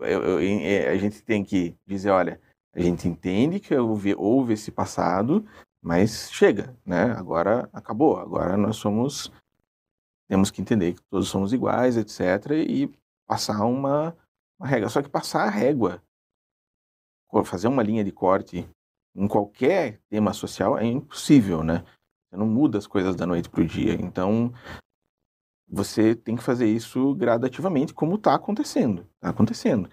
eu, 0.00 0.40
eu, 0.40 0.90
a 0.90 0.96
gente 0.96 1.22
tem 1.22 1.44
que 1.44 1.76
dizer, 1.86 2.10
olha, 2.10 2.40
a 2.74 2.80
gente 2.80 3.08
entende 3.08 3.60
que 3.60 3.74
houve, 3.74 4.14
houve 4.14 4.52
esse 4.52 4.70
passado, 4.70 5.44
mas 5.82 6.30
chega, 6.32 6.76
né? 6.84 7.12
Agora 7.12 7.68
acabou. 7.72 8.18
Agora 8.18 8.56
nós 8.56 8.76
somos. 8.76 9.32
Temos 10.28 10.50
que 10.50 10.60
entender 10.60 10.94
que 10.94 11.02
todos 11.10 11.28
somos 11.28 11.52
iguais, 11.52 11.96
etc. 11.96 12.52
E 12.52 12.92
passar 13.26 13.64
uma, 13.64 14.16
uma 14.58 14.68
regra. 14.68 14.88
Só 14.88 15.00
que 15.02 15.08
passar 15.08 15.44
a 15.46 15.50
régua, 15.50 16.02
fazer 17.44 17.68
uma 17.68 17.82
linha 17.82 18.04
de 18.04 18.12
corte 18.12 18.68
em 19.14 19.26
qualquer 19.26 20.00
tema 20.08 20.32
social 20.32 20.78
é 20.78 20.84
impossível, 20.84 21.64
né? 21.64 21.84
Você 22.28 22.36
não 22.36 22.46
muda 22.46 22.78
as 22.78 22.86
coisas 22.86 23.16
da 23.16 23.26
noite 23.26 23.48
para 23.48 23.62
o 23.62 23.66
dia. 23.66 23.94
Então, 23.94 24.52
você 25.66 26.14
tem 26.14 26.36
que 26.36 26.42
fazer 26.42 26.66
isso 26.66 27.14
gradativamente, 27.14 27.94
como 27.94 28.16
está 28.16 28.34
acontecendo. 28.34 29.06
Está 29.14 29.30
acontecendo. 29.30 29.90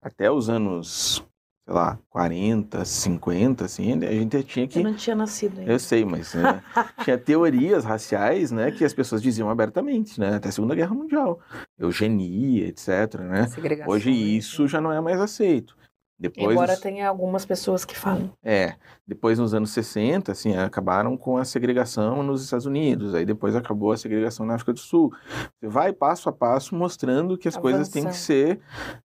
Até 0.00 0.30
os 0.30 0.48
anos 0.48 1.24
sei 1.64 1.74
lá, 1.74 1.98
40, 2.08 2.84
50, 2.84 3.64
assim, 3.64 3.92
a 4.04 4.12
gente 4.12 4.42
tinha 4.42 4.66
que... 4.66 4.78
Eu 4.78 4.84
não 4.84 4.94
tinha 4.94 5.14
nascido 5.14 5.58
ainda. 5.58 5.72
Eu 5.72 5.78
sei, 5.78 6.04
mas 6.04 6.34
né, 6.34 6.62
tinha 7.04 7.18
teorias 7.18 7.84
raciais, 7.84 8.50
né, 8.50 8.70
que 8.70 8.84
as 8.84 8.94
pessoas 8.94 9.22
diziam 9.22 9.48
abertamente, 9.50 10.18
né, 10.18 10.36
até 10.36 10.48
a 10.48 10.52
Segunda 10.52 10.74
Guerra 10.74 10.94
Mundial. 10.94 11.40
Eugenia, 11.78 12.66
etc, 12.68 13.20
né. 13.20 13.46
Hoje 13.86 14.10
né, 14.10 14.16
isso 14.16 14.66
já 14.66 14.80
não 14.80 14.92
é 14.92 15.00
mais 15.00 15.20
aceito. 15.20 15.76
Depois, 16.20 16.50
Embora 16.50 16.76
tenha 16.76 17.08
algumas 17.08 17.46
pessoas 17.46 17.82
que 17.82 17.96
falam. 17.96 18.30
É, 18.44 18.74
depois 19.06 19.38
nos 19.38 19.54
anos 19.54 19.70
60, 19.70 20.30
assim, 20.30 20.54
acabaram 20.54 21.16
com 21.16 21.38
a 21.38 21.46
segregação 21.46 22.22
nos 22.22 22.44
Estados 22.44 22.66
Unidos, 22.66 23.14
aí 23.14 23.24
depois 23.24 23.56
acabou 23.56 23.90
a 23.90 23.96
segregação 23.96 24.44
na 24.44 24.54
África 24.54 24.74
do 24.74 24.78
Sul. 24.78 25.10
Você 25.58 25.66
vai 25.66 25.94
passo 25.94 26.28
a 26.28 26.32
passo 26.32 26.74
mostrando 26.74 27.38
que 27.38 27.48
as 27.48 27.56
Avançando. 27.56 27.72
coisas 27.72 27.88
têm 27.88 28.04
que 28.04 28.16
ser 28.16 28.60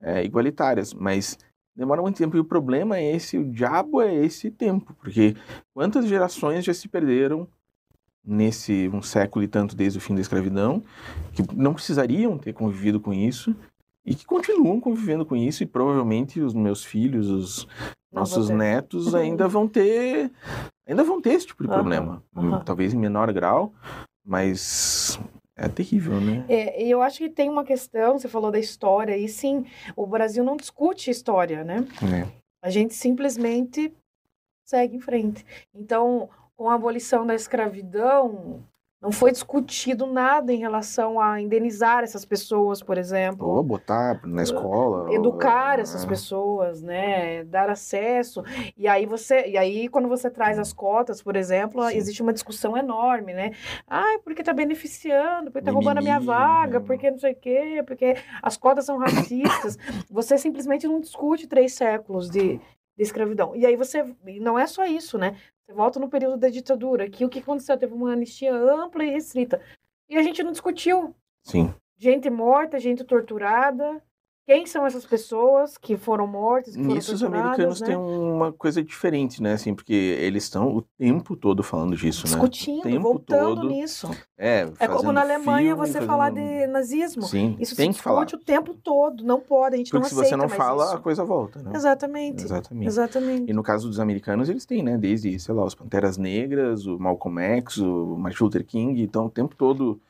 é, 0.02 0.24
igualitárias, 0.24 0.94
mas 0.94 1.38
demora 1.76 2.02
muito 2.02 2.18
tempo. 2.18 2.38
E 2.38 2.40
o 2.40 2.46
problema 2.46 2.98
é 2.98 3.16
esse, 3.16 3.38
o 3.38 3.52
diabo 3.52 4.02
é 4.02 4.14
esse 4.14 4.52
tempo, 4.52 4.94
porque 5.00 5.36
quantas 5.74 6.08
gerações 6.08 6.64
já 6.66 6.74
se 6.74 6.88
perderam 6.88 7.48
nesse 8.24 8.90
um 8.94 9.02
século 9.02 9.44
e 9.44 9.48
tanto 9.48 9.76
desde 9.76 9.98
o 9.98 10.02
fim 10.02 10.14
da 10.14 10.22
escravidão, 10.22 10.84
que 11.34 11.44
não 11.56 11.74
precisariam 11.74 12.38
ter 12.38 12.54
convivido 12.54 13.00
com 13.00 13.14
isso 13.14 13.56
e 14.06 14.14
que 14.16 14.26
continuam 14.26 14.80
convivendo 14.80 15.26
com 15.26 15.36
isso 15.36 15.64
e 15.64 15.66
provavelmente 15.66 16.40
os 16.40 16.54
meus 16.54 16.84
filhos, 16.84 17.30
os 17.30 17.68
nossos 18.12 18.50
netos 18.50 19.14
ainda 19.16 19.48
vão 19.48 19.68
ter 19.68 20.32
ainda 20.88 21.04
vão 21.04 21.22
ter 21.22 21.34
esse 21.34 21.48
tipo 21.48 21.64
de 21.64 21.70
uhum, 21.70 21.76
problema, 21.76 22.24
uhum. 22.36 22.60
talvez 22.64 22.94
em 22.94 22.98
menor 22.98 23.32
grau, 23.32 23.74
mas 24.26 25.20
é 25.66 25.70
terrível, 25.70 26.20
né? 26.20 26.44
É, 26.50 26.84
eu 26.84 27.02
acho 27.02 27.20
que 27.20 27.30
tem 27.30 27.50
uma 27.50 27.64
questão, 27.64 28.18
você 28.18 28.28
falou 28.28 28.52
da 28.52 28.60
história, 28.60 29.16
e 29.16 29.28
sim, 29.28 29.66
o 29.96 30.06
Brasil 30.08 30.44
não 30.44 30.58
discute 30.58 31.12
história, 31.12 31.64
né? 31.64 31.86
É. 32.04 32.28
A 32.62 32.70
gente 32.70 32.94
simplesmente 32.94 33.94
segue 34.66 34.96
em 34.96 35.00
frente. 35.00 35.46
Então, 35.74 36.30
com 36.56 36.70
a 36.70 36.76
abolição 36.76 37.26
da 37.26 37.36
escravidão, 37.36 38.64
não 39.02 39.12
foi 39.12 39.32
discutido 39.32 40.06
nada 40.06 40.54
em 40.54 40.58
relação 40.58 41.20
a 41.20 41.42
indenizar 41.42 42.04
essas 42.04 42.24
pessoas, 42.24 42.84
por 42.84 43.00
exemplo. 43.00 43.48
Ou 43.48 43.64
botar 43.64 44.22
na 44.24 44.44
escola. 44.44 45.12
Educar 45.12 45.78
ou... 45.78 45.82
essas 45.82 46.06
pessoas, 46.06 46.84
né? 46.84 47.44
Dar 47.46 47.68
acesso. 47.68 48.44
E 48.78 48.88
aí 48.88 49.08
você. 49.08 49.48
E 49.48 49.58
aí, 49.58 49.88
quando 49.88 50.08
você 50.08 50.30
traz 50.30 50.60
as 50.60 50.72
cotas, 50.72 51.20
por 51.20 51.36
exemplo, 51.36 51.90
Sim. 51.90 51.98
existe 51.98 52.22
uma 52.22 52.32
discussão 52.32 52.78
enorme, 52.78 53.34
né? 53.34 53.54
Ai, 53.88 54.20
porque 54.20 54.44
tá 54.44 54.54
beneficiando, 54.54 55.50
porque 55.50 55.66
tá 55.66 55.72
roubando 55.72 55.98
a 55.98 56.02
minha 56.02 56.20
vaga, 56.20 56.80
porque 56.80 57.10
não 57.10 57.18
sei 57.18 57.34
o 57.34 57.36
quê, 57.36 57.84
porque 57.88 58.16
as 58.40 58.56
cotas 58.56 58.86
são 58.86 59.00
racistas. 59.00 59.80
você 60.12 60.38
simplesmente 60.38 60.88
não 60.88 61.00
discute 61.00 61.48
três 61.48 61.74
séculos 61.74 62.30
de, 62.30 62.58
de 62.58 63.04
escravidão. 63.04 63.56
E 63.56 63.66
aí 63.66 63.76
você. 63.76 64.06
Não 64.40 64.60
é 64.60 64.68
só 64.68 64.86
isso, 64.86 65.18
né? 65.18 65.36
Volta 65.74 66.00
no 66.00 66.10
período 66.10 66.38
da 66.38 66.50
ditadura, 66.50 67.10
que 67.10 67.26
o 67.26 67.30
que 67.30 67.40
aconteceu? 67.40 67.78
Teve 67.78 67.94
uma 67.94 68.14
anistia 68.14 68.54
ampla 68.54 69.04
e 69.04 69.12
restrita. 69.12 69.62
E 70.10 70.18
a 70.18 70.24
gente 70.24 70.44
não 70.44 70.52
discutiu. 70.52 71.16
Sim. 71.44 71.74
Gente 71.98 72.30
morta, 72.30 72.80
gente 72.80 73.04
torturada. 73.04 74.02
Quem 74.48 74.66
são 74.66 74.86
essas 74.86 75.06
pessoas 75.06 75.78
que 75.78 75.96
foram 75.96 76.26
mortas, 76.28 76.76
que 76.76 76.82
Nisso 76.82 77.14
os 77.14 77.24
americanos 77.24 77.80
né? 77.80 77.88
têm 77.88 77.96
uma 77.96 78.52
coisa 78.52 78.84
diferente, 78.84 79.42
né? 79.42 79.54
Assim, 79.54 79.74
porque 79.74 79.94
eles 79.94 80.44
estão 80.44 80.76
o 80.76 80.82
tempo 80.98 81.38
todo 81.38 81.62
falando 81.64 81.96
disso, 81.96 82.26
Discutindo, 82.26 82.76
né? 82.78 82.80
O 82.82 82.84
tempo 82.94 83.02
voltando 83.04 83.56
todo. 83.62 83.70
nisso. 83.70 84.10
É, 84.38 84.68
É 84.80 84.88
como 84.88 85.12
na 85.12 85.22
Alemanha 85.22 85.76
filme, 85.76 85.88
você 85.88 86.02
falar 86.02 86.30
fazendo- 86.32 86.48
de 86.48 86.68
nazismo. 86.68 87.22
Sim, 87.24 87.56
Isso 87.60 87.76
tem 87.76 87.94
se 87.94 88.00
que 88.00 88.04
falar. 88.04 88.24
o 88.26 88.38
tempo 88.40 88.74
todo, 88.74 89.24
não 89.24 89.40
pode, 89.40 89.76
a 89.76 89.78
gente 89.78 89.92
Porque 89.92 90.02
não 90.02 90.10
se 90.10 90.16
aceita 90.16 90.30
você 90.30 90.36
não 90.36 90.50
fala, 90.50 90.86
isso. 90.86 90.96
a 90.96 91.00
coisa 91.00 91.24
volta, 91.24 91.62
né? 91.62 91.72
Exatamente. 91.76 92.44
Exatamente. 92.44 92.88
Exatamente. 92.88 93.50
E 93.50 93.54
no 93.54 93.64
caso 93.64 93.88
dos 93.88 94.00
americanos, 94.00 94.50
eles 94.50 94.66
têm, 94.66 94.82
né? 94.84 94.98
Desde, 94.98 95.40
sei 95.40 95.54
lá, 95.56 95.64
os 95.64 95.76
Panteras 95.76 96.18
Negras, 96.18 96.86
o 96.88 97.00
Malcolm 97.00 97.40
X, 97.40 97.78
o 97.78 98.18
Martin 98.18 98.44
Luther 98.44 98.66
King, 98.66 99.02
então 99.02 99.28
o 99.28 99.30
tempo 99.30 99.56
todo 99.56 100.02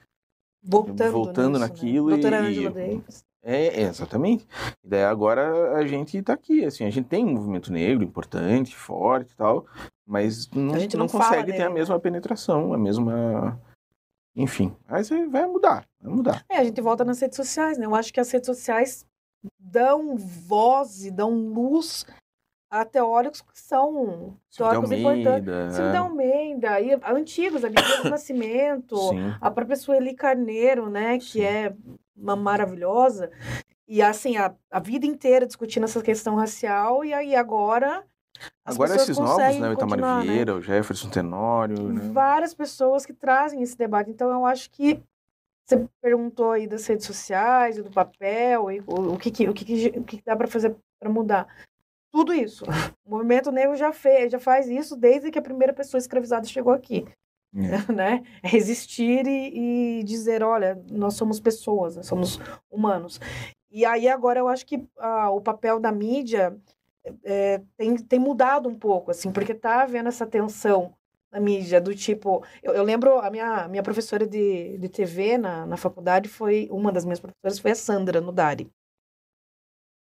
Voltando, 0.63 1.11
voltando 1.11 1.49
nisso, 1.59 1.59
naquilo 1.59 2.09
né? 2.09 2.15
e- 2.17 2.21
Doutora 2.21 2.41
Angela 2.41 2.71
Davis. 2.71 3.25
É, 3.43 3.81
é, 3.81 3.81
exatamente. 3.81 4.47
E 4.83 4.87
daí 4.87 5.03
agora 5.03 5.75
a 5.75 5.85
gente 5.87 6.21
tá 6.21 6.33
aqui, 6.33 6.63
assim, 6.63 6.85
a 6.85 6.89
gente 6.89 7.07
tem 7.07 7.25
um 7.25 7.33
movimento 7.33 7.71
negro 7.71 8.03
importante, 8.03 8.75
forte 8.75 9.31
e 9.31 9.35
tal, 9.35 9.65
mas 10.05 10.49
não, 10.51 10.75
A 10.75 10.79
gente 10.79 10.95
não 10.95 11.05
não 11.05 11.11
consegue 11.11 11.51
ter 11.51 11.63
a 11.63 11.69
né? 11.69 11.75
mesma 11.75 11.99
penetração, 11.99 12.73
a 12.73 12.77
mesma. 12.77 13.59
Enfim, 14.35 14.73
mas 14.87 15.11
aí 15.11 15.25
vai 15.27 15.45
mudar, 15.45 15.85
vai 15.99 16.13
mudar. 16.13 16.45
É, 16.49 16.57
a 16.57 16.63
gente 16.63 16.79
volta 16.79 17.03
nas 17.03 17.19
redes 17.19 17.35
sociais, 17.35 17.77
né? 17.77 17.85
Eu 17.85 17.95
acho 17.95 18.13
que 18.13 18.19
as 18.19 18.31
redes 18.31 18.45
sociais 18.45 19.05
dão 19.59 20.15
voz 20.15 21.03
e 21.05 21.11
dão 21.11 21.31
luz 21.31 22.05
a 22.69 22.85
teóricos 22.85 23.41
que 23.41 23.59
são 23.59 24.37
teóricos 24.55 24.91
importantes. 24.91 25.49
Almeida. 25.49 25.71
Silvio 25.71 25.91
de 25.91 25.97
Almeida, 25.97 26.79
e 26.79 26.93
antigos, 27.05 27.65
Abdias 27.65 27.99
do 28.03 28.09
Nascimento, 28.09 28.95
Sim. 29.09 29.35
a 29.41 29.51
própria 29.51 29.75
Sueli 29.75 30.13
Carneiro, 30.13 30.89
né? 30.89 31.17
Que 31.17 31.25
Sim. 31.25 31.41
é 31.41 31.75
maravilhosa. 32.21 33.31
E 33.87 34.01
assim, 34.01 34.37
a, 34.37 34.53
a 34.69 34.79
vida 34.79 35.05
inteira 35.05 35.45
discutindo 35.45 35.83
essa 35.83 36.01
questão 36.01 36.35
racial, 36.35 37.03
e 37.03 37.13
aí 37.13 37.35
agora. 37.35 38.03
as 38.65 38.75
Agora 38.75 38.95
esses 38.95 39.17
novos, 39.17 39.37
né? 39.37 39.69
O 39.69 39.73
Itamar 39.73 39.77
continuar, 39.99 40.23
né? 40.25 40.31
Vieira, 40.31 40.55
o 40.55 40.61
Jefferson 40.61 41.09
Tenório, 41.09 41.89
né? 41.89 42.09
várias 42.13 42.53
pessoas 42.53 43.05
que 43.05 43.13
trazem 43.13 43.61
esse 43.61 43.77
debate. 43.77 44.09
Então, 44.09 44.31
eu 44.31 44.45
acho 44.45 44.69
que 44.71 45.01
você 45.65 45.85
perguntou 46.01 46.51
aí 46.51 46.67
das 46.67 46.85
redes 46.87 47.05
sociais 47.05 47.77
e 47.77 47.81
do 47.81 47.91
papel, 47.91 48.71
e 48.71 48.79
o, 48.87 49.13
o 49.13 49.17
que, 49.17 49.29
que- 49.31 49.49
o 49.49 49.53
que, 49.53 49.65
que, 49.65 49.87
o 49.99 50.03
que 50.03 50.17
que 50.17 50.23
dá 50.23 50.35
para 50.35 50.47
fazer 50.47 50.75
para 50.99 51.09
mudar. 51.09 51.47
Tudo 52.11 52.33
isso. 52.33 52.65
O 53.05 53.15
movimento 53.15 53.51
negro 53.51 53.75
já 53.75 53.91
fez, 53.91 54.31
já 54.31 54.39
faz 54.39 54.69
isso 54.69 54.95
desde 54.95 55.29
que 55.31 55.37
a 55.37 55.41
primeira 55.41 55.73
pessoa 55.73 55.99
escravizada 55.99 56.45
chegou 56.47 56.71
aqui, 56.71 57.05
É. 57.53 57.91
né? 57.91 58.23
Resistir 58.43 59.27
e, 59.27 59.99
e 59.99 60.03
dizer, 60.03 60.43
olha, 60.43 60.81
nós 60.89 61.15
somos 61.15 61.39
pessoas, 61.39 61.95
nós 61.95 62.05
somos 62.05 62.39
humanos. 62.69 63.19
E 63.69 63.85
aí 63.85 64.07
agora 64.07 64.39
eu 64.39 64.47
acho 64.47 64.65
que 64.65 64.85
ah, 64.97 65.29
o 65.29 65.41
papel 65.41 65.79
da 65.79 65.91
mídia 65.91 66.57
é, 67.23 67.61
tem, 67.77 67.95
tem 67.97 68.19
mudado 68.19 68.69
um 68.69 68.75
pouco, 68.75 69.11
assim, 69.11 69.31
porque 69.31 69.53
tá 69.53 69.83
havendo 69.83 70.09
essa 70.09 70.25
tensão 70.25 70.93
na 71.31 71.39
mídia, 71.39 71.79
do 71.79 71.95
tipo. 71.95 72.43
Eu, 72.61 72.73
eu 72.73 72.83
lembro, 72.83 73.19
a 73.19 73.29
minha, 73.31 73.67
minha 73.67 73.83
professora 73.83 74.27
de, 74.27 74.77
de 74.77 74.89
TV 74.89 75.37
na, 75.37 75.65
na 75.65 75.77
faculdade 75.77 76.27
foi. 76.27 76.67
Uma 76.71 76.91
das 76.91 77.05
minhas 77.05 77.19
professoras 77.19 77.59
foi 77.59 77.71
a 77.71 77.75
Sandra 77.75 78.19
Nudari. 78.19 78.69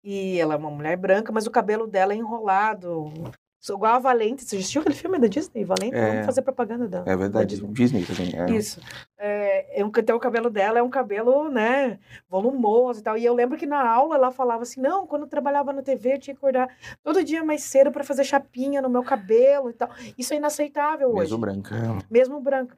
E 0.02 0.38
ela 0.40 0.54
é 0.54 0.56
uma 0.56 0.70
mulher 0.70 0.96
branca, 0.96 1.30
mas 1.30 1.46
o 1.46 1.50
cabelo 1.50 1.86
dela 1.86 2.12
é 2.12 2.16
enrolado. 2.16 3.12
Sou 3.60 3.76
igual 3.76 3.96
a 3.96 3.98
Valente. 3.98 4.42
Você 4.42 4.56
assistiu 4.56 4.80
aquele 4.80 4.96
filme 4.96 5.18
da 5.18 5.26
Disney? 5.26 5.64
Valente? 5.64 5.94
É. 5.94 6.12
Vamos 6.12 6.26
fazer 6.26 6.40
propaganda 6.40 6.88
da. 6.88 7.04
É 7.06 7.14
verdade, 7.14 7.60
da 7.60 7.68
Disney 7.68 8.04
também. 8.06 8.32
É. 8.34 8.50
isso. 8.56 8.80
É, 9.18 9.80
é 9.80 9.84
um, 9.84 9.92
então, 9.98 10.16
o 10.16 10.20
cabelo 10.20 10.48
dela 10.48 10.78
é 10.78 10.82
um 10.82 10.88
cabelo, 10.88 11.50
né, 11.50 11.98
volumoso 12.26 13.00
e 13.00 13.02
tal. 13.02 13.18
E 13.18 13.24
eu 13.24 13.34
lembro 13.34 13.58
que 13.58 13.66
na 13.66 13.86
aula 13.86 14.16
ela 14.16 14.30
falava 14.30 14.62
assim: 14.62 14.80
não, 14.80 15.06
quando 15.06 15.22
eu 15.22 15.28
trabalhava 15.28 15.74
na 15.74 15.82
TV, 15.82 16.14
eu 16.14 16.18
tinha 16.18 16.34
que 16.34 16.38
acordar 16.38 16.74
todo 17.02 17.22
dia 17.22 17.44
mais 17.44 17.62
cedo 17.62 17.92
para 17.92 18.02
fazer 18.02 18.24
chapinha 18.24 18.80
no 18.80 18.88
meu 18.88 19.02
cabelo 19.02 19.68
e 19.68 19.74
tal. 19.74 19.90
Isso 20.16 20.32
é 20.32 20.38
inaceitável 20.38 21.10
hoje. 21.10 21.20
Mesmo 21.20 21.38
branca. 21.38 21.76
Mesmo 22.10 22.40
branca. 22.40 22.76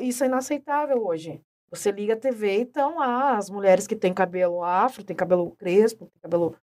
Isso 0.00 0.24
é 0.24 0.26
inaceitável 0.26 1.06
hoje. 1.06 1.40
Você 1.70 1.92
liga 1.92 2.14
a 2.14 2.16
TV 2.16 2.58
e 2.58 2.62
estão 2.62 2.98
lá 2.98 3.36
as 3.36 3.48
mulheres 3.48 3.86
que 3.86 3.94
têm 3.94 4.12
cabelo 4.12 4.64
afro, 4.64 5.04
têm 5.04 5.14
cabelo 5.14 5.52
crespo, 5.52 6.06
têm 6.06 6.22
cabelo 6.22 6.56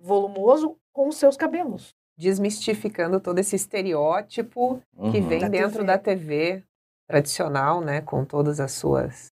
volumoso, 0.00 0.76
com 0.92 1.08
os 1.08 1.16
seus 1.16 1.36
cabelos. 1.36 1.94
Desmistificando 2.18 3.20
todo 3.20 3.38
esse 3.38 3.54
estereótipo 3.56 4.82
que 5.12 5.18
Uhum. 5.20 5.28
vem 5.28 5.40
Da 5.40 5.48
dentro 5.48 5.78
TV. 5.78 5.84
da 5.86 5.98
TV 5.98 6.64
tradicional, 7.08 7.80
né? 7.80 8.00
Com 8.00 8.24
todas 8.24 8.58
as 8.60 8.72
suas 8.72 9.28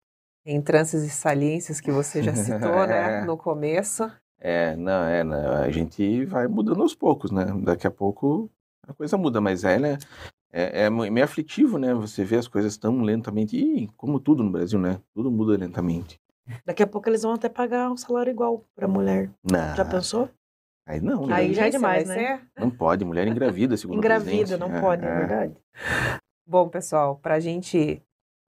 entranças 0.46 1.04
e 1.04 1.10
saliências 1.10 1.80
que 1.80 1.90
você 1.92 2.22
já 2.22 2.34
citou, 2.34 2.86
né? 2.86 3.20
No 3.30 3.36
começo. 3.36 4.10
É, 4.40 4.74
não, 4.76 5.04
é, 5.04 5.22
não, 5.22 5.52
a 5.52 5.70
gente 5.70 6.24
vai 6.24 6.48
mudando 6.48 6.80
aos 6.82 6.94
poucos, 6.94 7.30
né? 7.30 7.44
Daqui 7.62 7.86
a 7.86 7.90
pouco 7.90 8.50
a 8.88 8.94
coisa 8.94 9.18
muda, 9.18 9.40
mas 9.40 9.62
é, 9.62 9.78
né? 9.78 9.98
É, 10.50 10.84
é 10.86 10.90
meio 10.90 11.22
aflitivo, 11.22 11.78
né? 11.78 11.92
Você 11.94 12.24
vê 12.24 12.36
as 12.36 12.48
coisas 12.48 12.76
tão 12.78 13.02
lentamente. 13.02 13.56
E 13.56 13.86
como 13.96 14.18
tudo 14.18 14.42
no 14.42 14.50
Brasil, 14.50 14.78
né? 14.80 14.98
Tudo 15.14 15.30
muda 15.30 15.56
lentamente. 15.56 16.18
Daqui 16.64 16.82
a 16.82 16.86
pouco 16.86 17.08
eles 17.08 17.22
vão 17.22 17.34
até 17.34 17.48
pagar 17.48 17.90
um 17.90 17.96
salário 17.96 18.30
igual 18.30 18.64
para 18.74 18.88
mulher. 18.88 19.30
Não, 19.44 19.76
Já 19.76 19.84
pensou? 19.84 20.28
Aí 20.86 21.00
não, 21.00 21.26
né? 21.26 21.34
Aí 21.34 21.54
já 21.54 21.66
é 21.66 21.70
demais, 21.70 22.06
né? 22.08 22.14
ser. 22.14 22.40
Não 22.58 22.70
pode, 22.70 23.04
mulher 23.04 23.26
engravida, 23.26 23.76
segundo 23.76 23.96
a 23.96 23.98
Engravida, 23.98 24.56
não 24.56 24.80
pode, 24.80 25.04
é 25.04 25.14
verdade. 25.14 25.56
Bom, 26.46 26.68
pessoal, 26.68 27.16
para 27.16 27.34
a 27.34 27.40
gente 27.40 28.02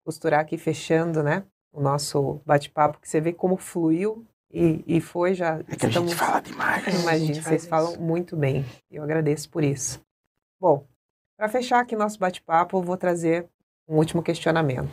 costurar 0.04 0.40
aqui 0.40 0.56
fechando, 0.56 1.22
né? 1.22 1.44
O 1.72 1.80
nosso 1.80 2.40
bate-papo, 2.46 3.00
que 3.00 3.08
você 3.08 3.20
vê 3.20 3.32
como 3.32 3.56
fluiu 3.56 4.24
e, 4.52 4.82
e 4.86 5.00
foi 5.00 5.34
já. 5.34 5.60
É 5.68 5.76
que 5.76 5.86
a 5.86 5.90
gente 5.90 6.14
fala 6.14 6.40
demais. 6.40 6.86
É, 6.86 6.90
a 6.90 7.00
Imagino, 7.00 7.34
gente 7.34 7.42
vocês 7.42 7.66
faz 7.66 7.68
falam 7.68 7.92
isso. 7.92 8.02
muito 8.02 8.36
bem. 8.36 8.64
Eu 8.90 9.02
agradeço 9.02 9.50
por 9.50 9.64
isso. 9.64 10.00
Bom, 10.60 10.86
para 11.36 11.48
fechar 11.48 11.80
aqui 11.80 11.94
nosso 11.94 12.18
bate-papo, 12.18 12.78
eu 12.78 12.82
vou 12.82 12.96
trazer 12.96 13.46
um 13.88 13.96
último 13.96 14.22
questionamento. 14.22 14.90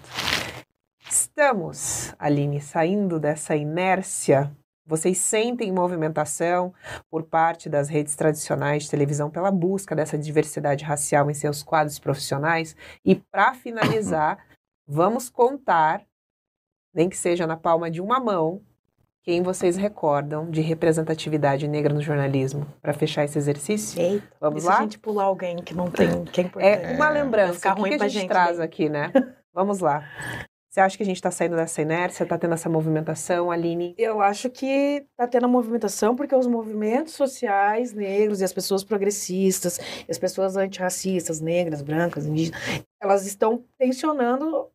Estamos, 1.10 2.14
Aline, 2.18 2.60
saindo 2.60 3.20
dessa 3.20 3.56
inércia? 3.56 4.52
Vocês 4.86 5.18
sentem 5.18 5.72
movimentação 5.72 6.74
por 7.10 7.24
parte 7.24 7.70
das 7.70 7.88
redes 7.88 8.16
tradicionais 8.16 8.84
de 8.84 8.90
televisão 8.90 9.30
pela 9.30 9.50
busca 9.50 9.96
dessa 9.96 10.18
diversidade 10.18 10.84
racial 10.84 11.32
em 11.32 11.34
seus 11.34 11.64
quadros 11.64 12.00
profissionais? 12.00 12.76
E 13.06 13.16
para 13.16 13.54
finalizar, 13.54 14.46
vamos 14.86 15.30
contar, 15.30 16.04
nem 16.94 17.08
que 17.08 17.16
seja 17.18 17.48
na 17.48 17.56
palma 17.56 17.90
de 17.90 18.02
uma 18.02 18.20
mão, 18.20 18.62
quem 19.24 19.42
vocês 19.42 19.78
recordam 19.78 20.52
de 20.52 20.60
representatividade 20.60 21.66
negra 21.66 21.94
no 21.94 22.02
jornalismo? 22.02 22.68
Para 22.82 22.92
fechar 22.92 23.24
esse 23.24 23.38
exercício? 23.38 24.02
Eita, 24.02 24.28
Vamos 24.38 24.58
e 24.60 24.62
se 24.66 24.68
lá? 24.68 24.80
a 24.80 24.82
gente 24.82 25.00
pular 25.00 25.24
alguém 25.24 25.56
que 25.64 25.74
não 25.74 25.90
tem, 25.90 26.26
que 26.26 26.42
é 26.42 26.44
importante? 26.44 26.86
É 26.86 26.94
uma 26.94 27.10
lembrança. 27.10 27.54
ficar 27.54 27.72
O 27.72 27.76
que, 27.76 27.82
ruim 27.82 27.98
que 27.98 28.04
a 28.04 28.08
gente, 28.10 28.20
gente 28.24 28.30
traz 28.30 28.58
daí. 28.58 28.66
aqui, 28.66 28.90
né? 28.90 29.14
Vamos 29.54 29.80
lá. 29.80 30.04
Você 30.74 30.80
acha 30.80 30.98
que 30.98 31.04
a 31.04 31.06
gente 31.06 31.18
está 31.18 31.30
saindo 31.30 31.56
dessa 31.56 31.84
inércia? 31.84 32.24
Está 32.24 32.36
tendo 32.36 32.56
essa 32.56 32.68
movimentação, 32.68 33.52
Aline? 33.52 33.94
Eu 33.96 34.20
acho 34.22 34.50
que 34.50 35.06
está 35.12 35.28
tendo 35.28 35.46
a 35.46 35.48
movimentação 35.48 36.16
porque 36.16 36.36
os 36.36 36.48
movimentos 36.48 37.14
sociais 37.14 37.94
negros 37.94 38.42
e 38.42 38.44
as 38.44 38.52
pessoas 38.52 38.84
progressistas, 38.84 39.78
e 39.78 40.10
as 40.10 40.18
pessoas 40.18 40.58
antirracistas, 40.58 41.40
negras, 41.40 41.84
brancas, 41.84 42.26
indígenas, 42.26 42.60
elas 43.00 43.28
estão 43.28 43.64
tensionando 43.78 44.68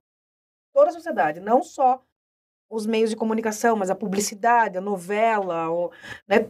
toda 0.73 0.91
a 0.91 0.93
sociedade, 0.93 1.41
não 1.41 1.65
só 1.65 2.01
os 2.71 2.87
meios 2.87 3.11
de 3.11 3.17
comunicação, 3.17 3.75
mas 3.75 3.91
a 3.91 3.95
publicidade, 3.97 4.79
a 4.79 4.81
novela, 4.81 5.69
o, 5.69 5.91
né, 6.29 6.49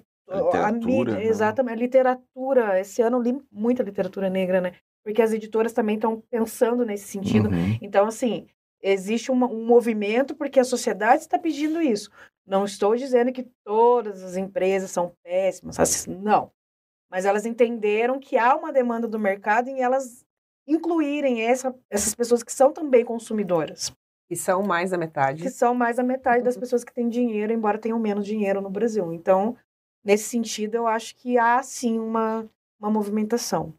A 0.62 0.70
mídia, 0.70 1.14
né? 1.14 1.24
exatamente, 1.24 1.72
a 1.72 1.80
literatura. 1.80 2.78
Esse 2.78 3.00
ano 3.00 3.16
eu 3.16 3.22
li 3.22 3.42
muita 3.50 3.82
literatura 3.82 4.28
negra, 4.28 4.60
né? 4.60 4.74
Porque 5.02 5.22
as 5.22 5.32
editoras 5.32 5.72
também 5.72 5.94
estão 5.94 6.22
pensando 6.30 6.84
nesse 6.84 7.08
sentido. 7.08 7.48
Uhum. 7.48 7.78
Então, 7.80 8.06
assim, 8.06 8.46
existe 8.82 9.30
uma- 9.30 9.46
um 9.46 9.64
movimento 9.64 10.34
porque 10.34 10.60
a 10.60 10.64
sociedade 10.64 11.22
está 11.22 11.38
pedindo 11.38 11.80
isso. 11.82 12.10
Não 12.46 12.64
estou 12.64 12.96
dizendo 12.96 13.32
que 13.32 13.48
todas 13.64 14.22
as 14.22 14.36
empresas 14.36 14.90
são 14.90 15.12
péssimas, 15.22 15.78
assim, 15.78 16.14
não. 16.16 16.50
Mas 17.10 17.24
elas 17.24 17.44
entenderam 17.46 18.18
que 18.18 18.36
há 18.36 18.54
uma 18.54 18.72
demanda 18.72 19.06
do 19.08 19.18
mercado 19.18 19.68
em 19.68 19.80
elas 19.82 20.24
incluírem 20.66 21.42
essa- 21.42 21.74
essas 21.90 22.14
pessoas 22.14 22.42
que 22.42 22.52
são 22.52 22.72
também 22.72 23.04
consumidoras, 23.04 23.90
Que 24.28 24.36
são 24.36 24.62
mais 24.62 24.90
da 24.90 24.98
metade. 24.98 25.42
que 25.42 25.50
são 25.50 25.74
mais 25.74 25.96
da 25.96 26.02
metade 26.02 26.44
das 26.44 26.56
pessoas 26.56 26.84
que 26.84 26.92
têm 26.92 27.08
dinheiro, 27.08 27.52
embora 27.52 27.78
tenham 27.78 27.98
menos 27.98 28.26
dinheiro 28.26 28.60
no 28.60 28.68
Brasil. 28.70 29.10
Então, 29.12 29.56
nesse 30.04 30.24
sentido, 30.24 30.74
eu 30.74 30.86
acho 30.86 31.16
que 31.16 31.38
há 31.38 31.62
sim 31.62 31.98
uma, 31.98 32.46
uma 32.78 32.90
movimentação. 32.90 33.72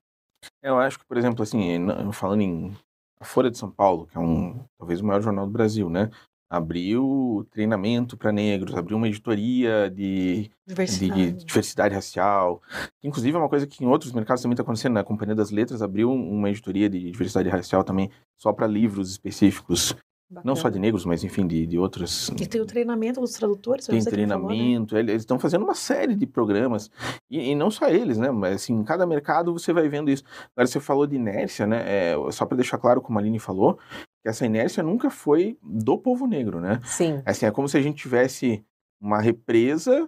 Eu 0.64 0.78
acho 0.80 0.98
que, 1.00 1.06
por 1.06 1.18
exemplo, 1.18 1.44
assim, 1.44 1.78
falando 2.14 2.42
em 2.42 2.76
a 3.20 3.26
Folha 3.26 3.52
de 3.52 3.58
São 3.58 3.70
Paulo, 3.70 4.08
que 4.08 4.18
é 4.18 4.20
um 4.20 4.64
talvez 4.78 5.02
o 5.02 5.06
maior 5.06 5.22
jornal 5.22 5.46
do 5.46 5.52
Brasil, 5.52 5.90
né? 5.90 6.10
Abriu 6.50 7.46
treinamento 7.52 8.18
para 8.18 8.32
negros, 8.32 8.74
abriu 8.74 8.98
uma 8.98 9.08
editoria 9.08 9.88
de, 9.90 10.44
de 10.44 10.52
Diversidade. 10.68 11.46
diversidade 11.46 11.94
racial. 11.94 12.60
Inclusive 13.04 13.36
é 13.38 13.40
uma 13.40 13.50
coisa 13.50 13.68
que 13.68 13.84
em 13.84 13.88
outros 13.88 14.12
mercados 14.12 14.42
também 14.42 14.54
está 14.54 14.64
acontecendo. 14.64 14.94
né? 14.94 15.02
A 15.02 15.04
Companhia 15.04 15.36
das 15.36 15.52
Letras 15.52 15.84
abriu 15.84 16.12
uma 16.12 16.50
editoria 16.50 16.90
de 16.90 17.12
diversidade 17.12 17.50
racial 17.50 17.84
também, 17.84 18.10
só 18.36 18.52
para 18.52 18.66
livros 18.66 19.12
específicos 19.12 19.96
Bacana. 20.30 20.44
Não 20.46 20.56
só 20.56 20.70
de 20.70 20.78
negros, 20.78 21.06
mas 21.06 21.24
enfim, 21.24 21.48
de, 21.48 21.66
de 21.66 21.80
outras. 21.80 22.30
E 22.40 22.46
tem 22.46 22.62
o 22.62 22.66
treinamento 22.66 23.20
dos 23.20 23.34
tradutores, 23.34 23.88
Tem 23.88 24.00
treinamento, 24.04 24.92
falou, 24.92 25.04
né? 25.04 25.12
eles 25.12 25.24
estão 25.24 25.40
fazendo 25.40 25.64
uma 25.64 25.74
série 25.74 26.14
de 26.14 26.28
programas. 26.28 26.92
E, 27.28 27.50
e, 27.50 27.56
não 27.56 27.72
só 27.72 27.88
eles, 27.88 28.20
né? 28.20 28.30
Mas 28.30 28.56
assim, 28.58 28.74
em 28.74 28.84
cada 28.84 29.08
mercado 29.08 29.52
você 29.52 29.74
vai 29.74 29.90
vendo 29.90 30.12
isso. 30.12 30.24
Agora, 30.56 30.68
você 30.68 30.80
falou 30.80 31.08
de 31.08 31.16
inércia, 31.16 31.66
né? 31.66 31.84
É, 31.84 32.16
só 32.32 32.46
para 32.46 32.58
deixar 32.58 32.78
claro, 32.78 33.02
como 33.02 33.18
a 33.18 33.22
Aline 33.22 33.40
falou, 33.40 33.80
que 34.22 34.30
essa 34.30 34.46
inércia 34.46 34.84
nunca 34.84 35.10
foi 35.10 35.58
do 35.64 35.98
povo 35.98 36.28
negro, 36.28 36.62
né? 36.62 36.80
Sim. 36.84 37.24
Assim, 37.26 37.48
é 37.48 37.52
como 37.52 37.68
se 37.68 37.78
a 37.78 37.82
gente 37.82 37.98
tivesse 37.98 38.64
uma 39.02 39.20
represa 39.20 40.08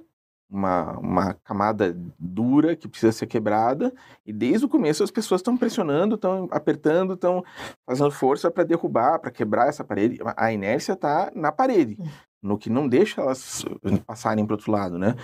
uma, 0.51 0.99
uma 0.99 1.33
camada 1.35 1.97
dura 2.19 2.75
que 2.75 2.87
precisa 2.87 3.13
ser 3.13 3.25
quebrada, 3.25 3.93
e 4.25 4.33
desde 4.33 4.65
o 4.65 4.69
começo 4.69 5.01
as 5.01 5.09
pessoas 5.09 5.39
estão 5.39 5.55
pressionando, 5.55 6.15
estão 6.15 6.49
apertando, 6.51 7.13
estão 7.13 7.43
fazendo 7.87 8.11
força 8.11 8.51
para 8.51 8.65
derrubar, 8.65 9.19
para 9.19 9.31
quebrar 9.31 9.69
essa 9.69 9.83
parede. 9.83 10.19
A 10.35 10.51
inércia 10.51 10.93
está 10.93 11.31
na 11.33 11.51
parede, 11.51 11.95
hum. 11.97 12.05
no 12.41 12.57
que 12.57 12.69
não 12.69 12.87
deixa 12.87 13.21
elas 13.21 13.63
passarem 14.05 14.45
para 14.45 14.55
outro 14.55 14.71
lado, 14.71 14.99
né? 14.99 15.15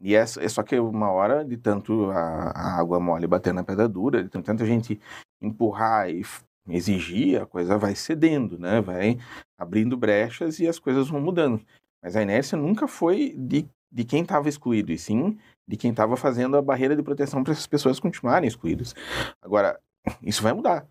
E 0.00 0.14
é, 0.14 0.20
é 0.20 0.48
só 0.48 0.62
que 0.62 0.78
uma 0.78 1.10
hora, 1.10 1.42
de 1.44 1.56
tanto 1.56 2.10
a, 2.10 2.50
a 2.50 2.78
água 2.78 3.00
mole 3.00 3.26
bater 3.26 3.54
na 3.54 3.64
pedra 3.64 3.88
dura, 3.88 4.22
de 4.22 4.28
tanto 4.28 4.62
a 4.62 4.66
gente 4.66 5.00
empurrar 5.40 6.10
e 6.10 6.22
exigir, 6.68 7.40
a 7.40 7.46
coisa 7.46 7.78
vai 7.78 7.94
cedendo, 7.94 8.58
né? 8.58 8.82
Vai 8.82 9.18
abrindo 9.56 9.96
brechas 9.96 10.58
e 10.58 10.68
as 10.68 10.78
coisas 10.78 11.08
vão 11.08 11.20
mudando. 11.20 11.60
Mas 12.02 12.16
a 12.16 12.22
inércia 12.22 12.58
nunca 12.58 12.86
foi 12.86 13.34
de 13.38 13.66
de 13.94 14.04
quem 14.04 14.22
estava 14.22 14.48
excluído, 14.48 14.90
e 14.90 14.98
sim 14.98 15.38
de 15.66 15.76
quem 15.76 15.92
estava 15.92 16.16
fazendo 16.16 16.56
a 16.56 16.62
barreira 16.62 16.94
de 16.96 17.02
proteção 17.02 17.42
para 17.42 17.52
essas 17.52 17.66
pessoas 17.66 17.98
continuarem 18.00 18.48
excluídas. 18.48 18.94
Agora, 19.40 19.78
isso 20.20 20.42
vai 20.42 20.52
mudar. 20.52 20.86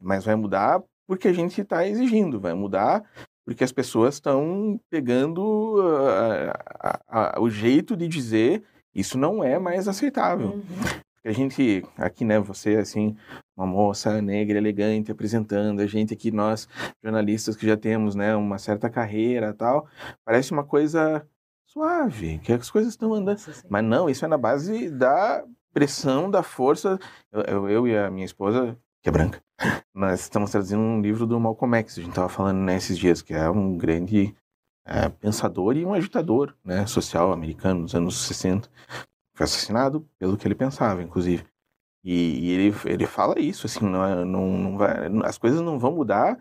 Mas 0.00 0.24
vai 0.24 0.34
mudar 0.34 0.82
porque 1.06 1.28
a 1.28 1.32
gente 1.32 1.60
está 1.60 1.86
exigindo, 1.86 2.40
vai 2.40 2.52
mudar 2.52 3.02
porque 3.44 3.64
as 3.64 3.72
pessoas 3.72 4.14
estão 4.14 4.78
pegando 4.90 5.40
uh, 5.40 6.50
uh, 6.50 7.38
uh, 7.38 7.42
o 7.42 7.50
jeito 7.50 7.96
de 7.96 8.06
dizer 8.06 8.62
isso 8.94 9.16
não 9.16 9.42
é 9.42 9.58
mais 9.58 9.88
aceitável. 9.88 10.48
Uhum. 10.48 10.62
A 11.24 11.30
gente, 11.30 11.84
aqui, 11.96 12.24
né, 12.24 12.40
você, 12.40 12.76
assim, 12.76 13.16
uma 13.56 13.64
moça 13.66 14.20
negra, 14.20 14.58
elegante, 14.58 15.12
apresentando, 15.12 15.80
a 15.80 15.86
gente 15.86 16.12
aqui, 16.12 16.32
nós, 16.32 16.68
jornalistas 17.02 17.56
que 17.56 17.66
já 17.66 17.76
temos, 17.76 18.16
né, 18.16 18.34
uma 18.34 18.58
certa 18.58 18.90
carreira 18.90 19.54
tal, 19.54 19.86
parece 20.24 20.52
uma 20.52 20.64
coisa 20.64 21.24
suave, 21.72 22.38
que 22.38 22.52
as 22.52 22.70
coisas 22.70 22.92
estão 22.92 23.14
andando. 23.14 23.40
Mas 23.68 23.84
não, 23.84 24.08
isso 24.08 24.24
é 24.24 24.28
na 24.28 24.36
base 24.36 24.90
da 24.90 25.42
pressão, 25.72 26.30
da 26.30 26.42
força. 26.42 26.98
Eu, 27.32 27.42
eu, 27.42 27.70
eu, 27.70 27.88
e 27.88 27.96
a 27.96 28.10
minha 28.10 28.26
esposa, 28.26 28.76
que 29.02 29.08
é 29.08 29.12
branca, 29.12 29.42
nós 29.94 30.20
estamos 30.20 30.50
traduzindo 30.50 30.80
um 30.80 31.00
livro 31.00 31.26
do 31.26 31.40
Malcolm 31.40 31.76
X, 31.78 31.98
a 31.98 32.00
gente 32.02 32.10
estava 32.10 32.28
falando 32.28 32.58
nesses 32.58 32.98
dias, 32.98 33.22
que 33.22 33.32
é 33.32 33.48
um 33.48 33.76
grande 33.76 34.34
é, 34.86 35.08
pensador 35.08 35.76
e 35.76 35.84
um 35.84 35.94
agitador 35.94 36.54
né, 36.64 36.86
social 36.86 37.32
americano 37.32 37.80
nos 37.80 37.94
anos 37.94 38.26
60. 38.26 38.68
Foi 39.34 39.44
assassinado 39.44 40.06
pelo 40.18 40.36
que 40.36 40.46
ele 40.46 40.54
pensava, 40.54 41.02
inclusive. 41.02 41.44
E, 42.04 42.40
e 42.40 42.50
ele, 42.50 42.76
ele 42.84 43.06
fala 43.06 43.38
isso, 43.38 43.66
assim, 43.66 43.84
não, 43.84 44.04
é, 44.04 44.24
não, 44.24 44.46
não 44.58 44.76
vai, 44.76 45.06
as 45.24 45.38
coisas 45.38 45.60
não 45.60 45.78
vão 45.78 45.92
mudar 45.92 46.36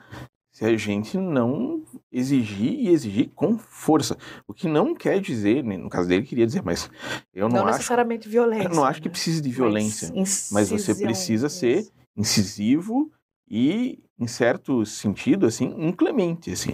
se 0.52 0.66
a 0.66 0.76
gente 0.76 1.18
não 1.18 1.84
exigir 2.12 2.74
e 2.74 2.90
exigir 2.90 3.32
com 3.34 3.58
força. 3.58 4.18
O 4.46 4.54
que 4.54 4.68
não 4.68 4.94
quer 4.94 5.22
dizer, 5.22 5.64
né, 5.64 5.78
no 5.78 5.90
caso 5.90 6.10
dele 6.10 6.26
queria 6.26 6.46
dizer, 6.46 6.62
mas 6.62 6.90
eu 7.34 7.48
não, 7.48 7.58
não 7.58 7.68
acho... 7.68 7.78
necessariamente 7.78 8.28
violência. 8.28 8.68
Eu 8.68 8.76
não 8.76 8.84
acho 8.84 9.02
que 9.02 9.08
né? 9.08 9.12
precise 9.12 9.42
de 9.42 9.50
violência, 9.50 10.12
mas, 10.14 10.50
mas 10.52 10.70
você 10.70 10.94
precisa 10.94 11.48
ser 11.48 11.90
incisivo 12.16 13.10
e, 13.50 14.04
em 14.20 14.28
certo 14.28 14.86
sentido, 14.86 15.46
assim, 15.46 15.74
inclemente, 15.78 16.52
assim. 16.52 16.72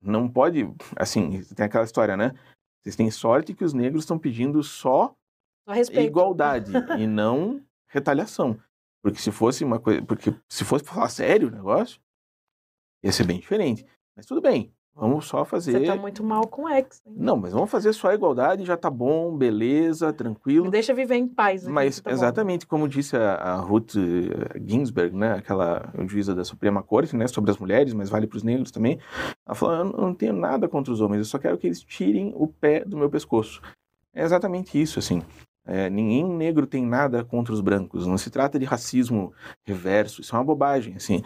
Não 0.00 0.28
pode, 0.28 0.68
assim, 0.96 1.42
tem 1.54 1.66
aquela 1.66 1.84
história, 1.84 2.16
né? 2.16 2.32
Vocês 2.80 2.96
têm 2.96 3.10
sorte 3.10 3.54
que 3.54 3.64
os 3.64 3.72
negros 3.72 4.02
estão 4.02 4.18
pedindo 4.18 4.62
só, 4.64 5.14
só 5.66 6.00
igualdade 6.00 6.72
e 6.98 7.06
não 7.06 7.60
retaliação. 7.88 8.58
Porque 9.00 9.20
se 9.20 9.30
fosse 9.30 9.64
uma 9.64 9.78
coisa, 9.78 10.02
porque 10.02 10.34
se 10.48 10.64
fosse 10.64 10.84
falar 10.84 11.08
sério 11.08 11.48
o 11.48 11.50
negócio, 11.50 12.00
Ia 13.02 13.12
ser 13.12 13.24
bem 13.24 13.38
diferente. 13.38 13.84
Mas 14.16 14.26
tudo 14.26 14.40
bem, 14.40 14.72
vamos 14.94 15.26
só 15.26 15.44
fazer. 15.44 15.72
Você 15.72 15.86
tá 15.86 15.96
muito 15.96 16.22
mal 16.22 16.46
com 16.46 16.68
X. 16.68 17.02
Hein? 17.06 17.14
Não, 17.16 17.36
mas 17.36 17.52
vamos 17.52 17.70
fazer 17.70 17.92
só 17.92 18.10
a 18.10 18.14
igualdade, 18.14 18.64
já 18.64 18.76
tá 18.76 18.90
bom, 18.90 19.36
beleza, 19.36 20.12
tranquilo. 20.12 20.66
Me 20.66 20.70
deixa 20.70 20.94
viver 20.94 21.16
em 21.16 21.26
paz. 21.26 21.64
Aqui, 21.64 21.72
mas 21.72 22.00
tá 22.00 22.10
exatamente 22.10 22.66
como 22.66 22.88
disse 22.88 23.16
a, 23.16 23.34
a, 23.34 23.56
Ruth 23.56 23.96
eh, 23.96 24.60
Ginsburg, 24.64 25.16
né, 25.16 25.32
aquela 25.32 25.92
juíza 26.06 26.34
da 26.34 26.44
Suprema 26.44 26.82
Corte, 26.82 27.16
né, 27.16 27.26
sobre 27.26 27.50
as 27.50 27.58
mulheres, 27.58 27.94
mas 27.94 28.10
vale 28.10 28.26
para 28.26 28.36
os 28.36 28.42
negros 28.42 28.70
também. 28.70 28.98
Ela 29.46 29.54
falou: 29.54 29.74
eu 29.74 29.84
não 29.84 30.14
tenho 30.14 30.34
nada 30.34 30.68
contra 30.68 30.92
os 30.92 31.00
homens, 31.00 31.18
eu 31.18 31.24
só 31.24 31.38
quero 31.38 31.58
que 31.58 31.66
eles 31.66 31.80
tirem 31.80 32.32
o 32.36 32.46
pé 32.46 32.84
do 32.84 32.96
meu 32.96 33.08
pescoço. 33.08 33.60
É 34.14 34.22
exatamente 34.22 34.80
isso, 34.80 34.98
assim. 34.98 35.22
É, 35.64 35.88
ninguém 35.88 36.24
negro 36.24 36.66
tem 36.66 36.84
nada 36.84 37.24
contra 37.24 37.54
os 37.54 37.60
brancos. 37.60 38.06
Não 38.06 38.18
se 38.18 38.30
trata 38.30 38.58
de 38.58 38.64
racismo 38.64 39.32
reverso. 39.64 40.20
Isso 40.20 40.34
é 40.34 40.38
uma 40.38 40.44
bobagem. 40.44 40.94
Assim, 40.96 41.22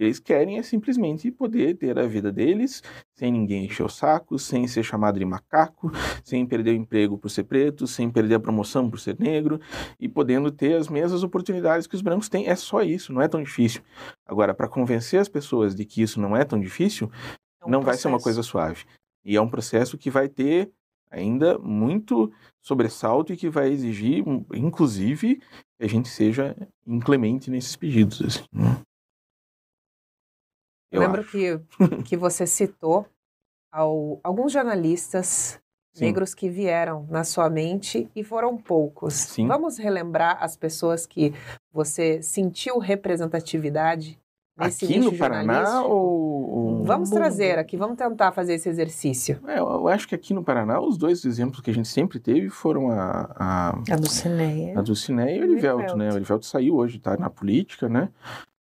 eles 0.00 0.18
querem 0.18 0.58
é 0.58 0.62
simplesmente 0.62 1.30
poder 1.30 1.76
ter 1.76 1.98
a 1.98 2.06
vida 2.06 2.32
deles 2.32 2.82
sem 3.14 3.30
ninguém 3.30 3.66
encher 3.66 3.82
o 3.82 3.88
saco, 3.88 4.38
sem 4.38 4.66
ser 4.66 4.82
chamado 4.82 5.18
de 5.18 5.24
macaco, 5.26 5.92
sem 6.24 6.46
perder 6.46 6.70
o 6.70 6.76
emprego 6.76 7.18
por 7.18 7.28
ser 7.28 7.44
preto, 7.44 7.86
sem 7.86 8.10
perder 8.10 8.36
a 8.36 8.40
promoção 8.40 8.88
por 8.88 8.98
ser 8.98 9.18
negro 9.18 9.60
e 10.00 10.08
podendo 10.08 10.50
ter 10.50 10.74
as 10.74 10.88
mesmas 10.88 11.22
oportunidades 11.22 11.86
que 11.86 11.94
os 11.94 12.00
brancos 12.00 12.30
têm. 12.30 12.48
É 12.48 12.56
só 12.56 12.82
isso. 12.82 13.12
Não 13.12 13.20
é 13.20 13.28
tão 13.28 13.42
difícil. 13.42 13.82
Agora, 14.26 14.54
para 14.54 14.68
convencer 14.68 15.20
as 15.20 15.28
pessoas 15.28 15.74
de 15.74 15.84
que 15.84 16.00
isso 16.00 16.18
não 16.18 16.34
é 16.34 16.46
tão 16.46 16.58
difícil, 16.58 17.10
é 17.60 17.66
um 17.66 17.70
não 17.70 17.80
processo. 17.80 17.84
vai 17.84 17.96
ser 17.96 18.08
uma 18.08 18.22
coisa 18.22 18.42
suave. 18.42 18.84
E 19.22 19.36
é 19.36 19.40
um 19.40 19.50
processo 19.50 19.98
que 19.98 20.10
vai 20.10 20.30
ter 20.30 20.72
ainda 21.10 21.58
muito 21.58 22.32
sobressalto 22.62 23.34
e 23.34 23.36
que 23.36 23.50
vai 23.50 23.70
exigir, 23.70 24.24
inclusive, 24.54 25.36
que 25.36 25.84
a 25.84 25.88
gente 25.88 26.08
seja 26.08 26.56
inclemente 26.86 27.50
nesses 27.50 27.76
pedidos. 27.76 28.22
Assim. 28.22 28.44
Eu 30.90 31.00
lembro 31.00 31.24
que, 31.24 31.60
que 32.04 32.16
você 32.16 32.46
citou 32.46 33.06
ao, 33.72 34.18
alguns 34.22 34.52
jornalistas 34.52 35.60
Sim. 35.92 36.06
negros 36.06 36.34
que 36.34 36.48
vieram 36.48 37.06
na 37.08 37.24
sua 37.24 37.48
mente 37.48 38.10
e 38.14 38.24
foram 38.24 38.56
poucos. 38.56 39.14
Sim. 39.14 39.46
Vamos 39.46 39.78
relembrar 39.78 40.38
as 40.42 40.56
pessoas 40.56 41.06
que 41.06 41.32
você 41.72 42.22
sentiu 42.22 42.78
representatividade 42.78 44.18
Nesse 44.58 44.84
aqui 44.84 44.98
no 44.98 45.16
Paraná 45.16 45.82
ou, 45.84 46.84
Vamos 46.84 47.10
trazer 47.10 47.58
aqui, 47.58 47.76
vamos 47.76 47.96
tentar 47.96 48.32
fazer 48.32 48.54
esse 48.54 48.68
exercício. 48.68 49.38
É, 49.46 49.58
eu 49.58 49.88
acho 49.88 50.08
que 50.08 50.14
aqui 50.14 50.34
no 50.34 50.42
Paraná 50.42 50.80
os 50.80 50.98
dois 50.98 51.24
exemplos 51.24 51.60
que 51.60 51.70
a 51.70 51.74
gente 51.74 51.88
sempre 51.88 52.18
teve 52.18 52.50
foram 52.50 52.90
a... 52.90 53.30
A, 53.36 53.68
a 53.92 53.96
do 53.96 54.08
Cineia. 54.08 54.78
A 54.78 54.82
do 54.82 54.94
Cineia 54.94 55.36
e 55.36 55.40
o 55.40 55.44
Erivelto, 55.44 55.96
né? 55.96 56.10
O 56.10 56.16
Erivelto 56.16 56.46
saiu 56.46 56.76
hoje, 56.76 56.96
está 56.96 57.16
na 57.16 57.30
política, 57.30 57.88
né? 57.88 58.08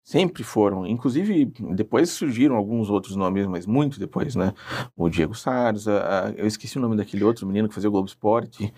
Sempre 0.08 0.41
foram. 0.41 0.88
Inclusive, 0.88 1.52
depois 1.76 2.12
surgiram 2.12 2.56
alguns 2.56 2.89
outros 2.89 3.17
nomes, 3.17 3.46
mas 3.46 3.65
muito 3.65 4.00
depois, 4.00 4.36
né? 4.36 4.54
O 4.96 5.10
Diego 5.10 5.34
a, 5.46 5.70
a, 5.70 6.32
eu 6.32 6.48
esqueci 6.48 6.78
o 6.78 6.82
nome 6.82 6.96
daquele 6.96 7.26
outro 7.26 7.46
menino 7.46 7.67
que 7.67 7.76
fazia 7.76 7.89
o 7.89 7.91
Globo 7.91 8.08
Esporte, 8.08 8.74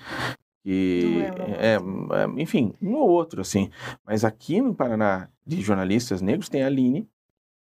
que 0.64 1.22
é, 1.60 1.76
é, 1.76 2.42
enfim, 2.42 2.74
um 2.82 2.96
ou 2.96 3.08
outro, 3.08 3.42
assim. 3.42 3.70
Mas 4.04 4.26
aqui 4.26 4.60
no 4.60 4.74
Paraná, 4.74 5.30
de 5.46 5.62
jornalistas 5.62 6.20
negros, 6.20 6.50
tem 6.50 6.64
a 6.64 6.66
Aline, 6.66 7.08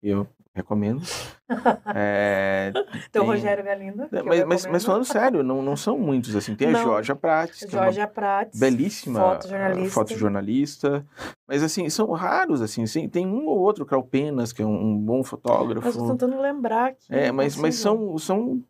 eu 0.03 0.27
recomendo. 0.61 1.03
é, 1.94 2.73
tem 3.11 3.20
o 3.20 3.25
Rogério 3.25 3.64
Galindo. 3.64 4.09
Mas, 4.25 4.44
mas, 4.44 4.66
mas, 4.66 4.85
falando 4.85 5.05
sério, 5.05 5.42
não, 5.42 5.62
não 5.62 5.77
são 5.77 5.99
muitos, 5.99 6.37
assim. 6.37 6.55
Tem 6.55 6.70
não, 6.70 6.81
a 6.81 6.83
Georgia 6.85 7.16
Prates. 7.16 7.68
Georgia 7.68 8.05
é 8.05 8.07
Prates. 8.07 8.59
Belíssima 8.59 9.20
fotojornalista. 9.20 9.90
fotojornalista. 9.90 11.07
Mas, 11.49 11.62
assim, 11.62 11.88
são 11.90 12.11
raros, 12.12 12.62
assim. 12.62 12.85
Tem 13.09 13.27
um 13.27 13.46
ou 13.46 13.59
outro, 13.59 13.85
Carl 13.85 14.03
Penas, 14.03 14.53
que 14.53 14.62
é 14.62 14.66
um, 14.66 14.90
um 14.90 14.96
bom 14.96 15.25
fotógrafo. 15.25 15.87
Mas 15.87 15.96
eu 15.96 16.03
tô 16.03 16.11
tentando 16.12 16.40
lembrar 16.40 16.90
aqui. 16.90 17.07
É, 17.09 17.33
mas, 17.33 17.57
mas 17.57 17.75
são, 17.77 18.16
são 18.18 18.62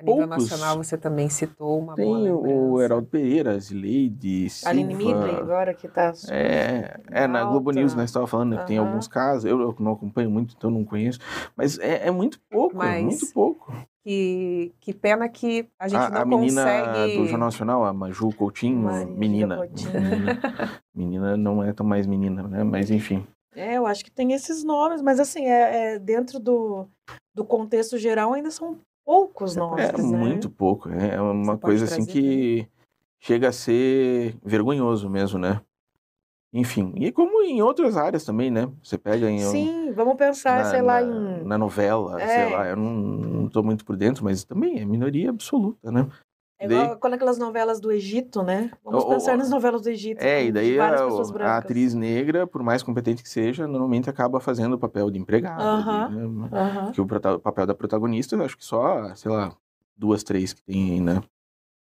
a 0.00 0.02
nível 0.02 0.28
Poucos. 0.28 0.50
nacional, 0.50 0.76
você 0.76 0.96
também 0.96 1.28
citou 1.28 1.78
uma 1.78 1.94
Tem 1.94 2.30
o 2.30 2.80
Heraldo 2.80 3.06
Pereira, 3.06 3.58
Zileide, 3.58 4.48
Silva. 4.48 4.70
Aline 4.70 4.94
Midley 4.94 5.36
agora 5.36 5.74
que 5.74 5.86
está 5.86 6.12
É, 6.30 6.98
é 7.10 7.26
na 7.26 7.44
Globo 7.44 7.70
News 7.70 7.94
nós 7.94 8.06
estávamos 8.06 8.30
falando 8.30 8.58
que 8.58 8.66
tem 8.66 8.78
alguns 8.78 9.06
casos, 9.06 9.44
eu, 9.44 9.60
eu, 9.60 9.76
não 9.78 9.92
acompanho 9.92 10.30
muito, 10.30 10.54
então 10.56 10.70
não 10.70 10.84
conheço, 10.84 11.18
mas 11.54 11.78
é, 11.78 12.08
é 12.08 12.10
muito 12.10 12.40
pouco, 12.50 12.76
mas... 12.76 13.04
muito 13.04 13.32
pouco. 13.32 13.72
Que, 14.02 14.72
que 14.80 14.94
pena 14.94 15.28
que 15.28 15.68
a 15.78 15.86
gente 15.86 16.00
a, 16.00 16.08
não 16.08 16.20
a 16.22 16.24
menina 16.24 16.64
consegue... 16.64 17.18
do 17.18 17.26
Jornal 17.26 17.48
Nacional, 17.48 17.84
a 17.84 17.92
Maju 17.92 18.32
Coutinho, 18.32 18.88
menina. 19.06 19.58
Coutinho. 19.58 19.92
menina. 19.92 20.40
menina 20.94 21.36
não 21.36 21.62
é 21.62 21.70
tão 21.74 21.84
mais 21.84 22.06
menina, 22.06 22.42
né? 22.44 22.64
Mas 22.64 22.90
enfim. 22.90 23.26
É, 23.54 23.76
eu 23.76 23.86
acho 23.86 24.02
que 24.02 24.10
tem 24.10 24.32
esses 24.32 24.64
nomes, 24.64 25.02
mas 25.02 25.20
assim, 25.20 25.44
é, 25.44 25.94
é 25.94 25.98
dentro 25.98 26.40
do, 26.40 26.88
do 27.34 27.44
contexto 27.44 27.98
geral 27.98 28.32
ainda 28.32 28.50
são 28.50 28.78
poucos 29.10 29.56
nomes. 29.56 29.88
É 29.88 29.96
né? 29.96 30.02
muito 30.02 30.48
pouco. 30.48 30.88
É, 30.88 31.16
é 31.16 31.20
uma 31.20 31.56
Você 31.56 31.60
coisa 31.60 31.84
assim 31.86 32.06
que 32.06 32.68
chega 33.18 33.48
a 33.48 33.52
ser 33.52 34.36
vergonhoso 34.44 35.10
mesmo, 35.10 35.36
né? 35.36 35.60
Enfim, 36.52 36.92
e 36.96 37.10
como 37.10 37.42
em 37.42 37.60
outras 37.60 37.96
áreas 37.96 38.24
também, 38.24 38.50
né? 38.50 38.70
Você 38.82 38.96
pega 38.96 39.28
em. 39.28 39.38
Sim, 39.40 39.92
vamos 39.92 40.16
pensar, 40.16 40.64
na, 40.64 40.70
sei 40.70 40.82
lá, 40.82 41.00
na, 41.00 41.38
em. 41.38 41.44
Na 41.44 41.58
novela, 41.58 42.20
É. 42.20 42.26
sei 42.26 42.56
lá, 42.56 42.68
eu 42.68 42.76
não, 42.76 42.90
não 42.92 43.48
tô 43.48 43.62
muito 43.64 43.84
por 43.84 43.96
dentro, 43.96 44.24
mas 44.24 44.44
também 44.44 44.80
é 44.80 44.84
minoria 44.84 45.30
absoluta, 45.30 45.90
né? 45.90 46.08
É 46.60 46.66
igual 46.66 46.98
quando 46.98 47.14
aquelas 47.14 47.38
novelas 47.38 47.80
do 47.80 47.90
Egito, 47.90 48.42
né? 48.42 48.70
Vamos 48.84 49.04
Ou- 49.04 49.10
pensar 49.10 49.32
ou- 49.32 49.38
nas 49.38 49.48
novelas 49.48 49.80
do 49.80 49.88
Egito. 49.88 50.20
É, 50.20 50.42
com 50.42 50.48
e 50.48 50.52
daí 50.52 50.78
a, 50.78 50.94
a 51.44 51.56
atriz 51.56 51.94
negra, 51.94 52.46
por 52.46 52.62
mais 52.62 52.82
competente 52.82 53.22
que 53.22 53.28
seja, 53.30 53.66
normalmente 53.66 54.10
acaba 54.10 54.38
fazendo 54.40 54.74
o 54.74 54.78
papel 54.78 55.10
de 55.10 55.18
empregada. 55.18 55.62
Aham. 55.62 56.08
de, 56.10 56.16
né? 56.16 56.48
Aham. 56.52 56.92
Que 56.92 57.00
o, 57.00 57.06
papel 57.06 57.66
da 57.66 57.74
protagonista, 57.74 58.36
eu 58.36 58.44
acho 58.44 58.58
que 58.58 58.64
só, 58.64 59.14
sei 59.14 59.30
lá, 59.30 59.56
duas, 59.96 60.22
três 60.22 60.52
que 60.52 60.62
tem 60.62 60.92
aí, 60.92 61.00
né? 61.00 61.22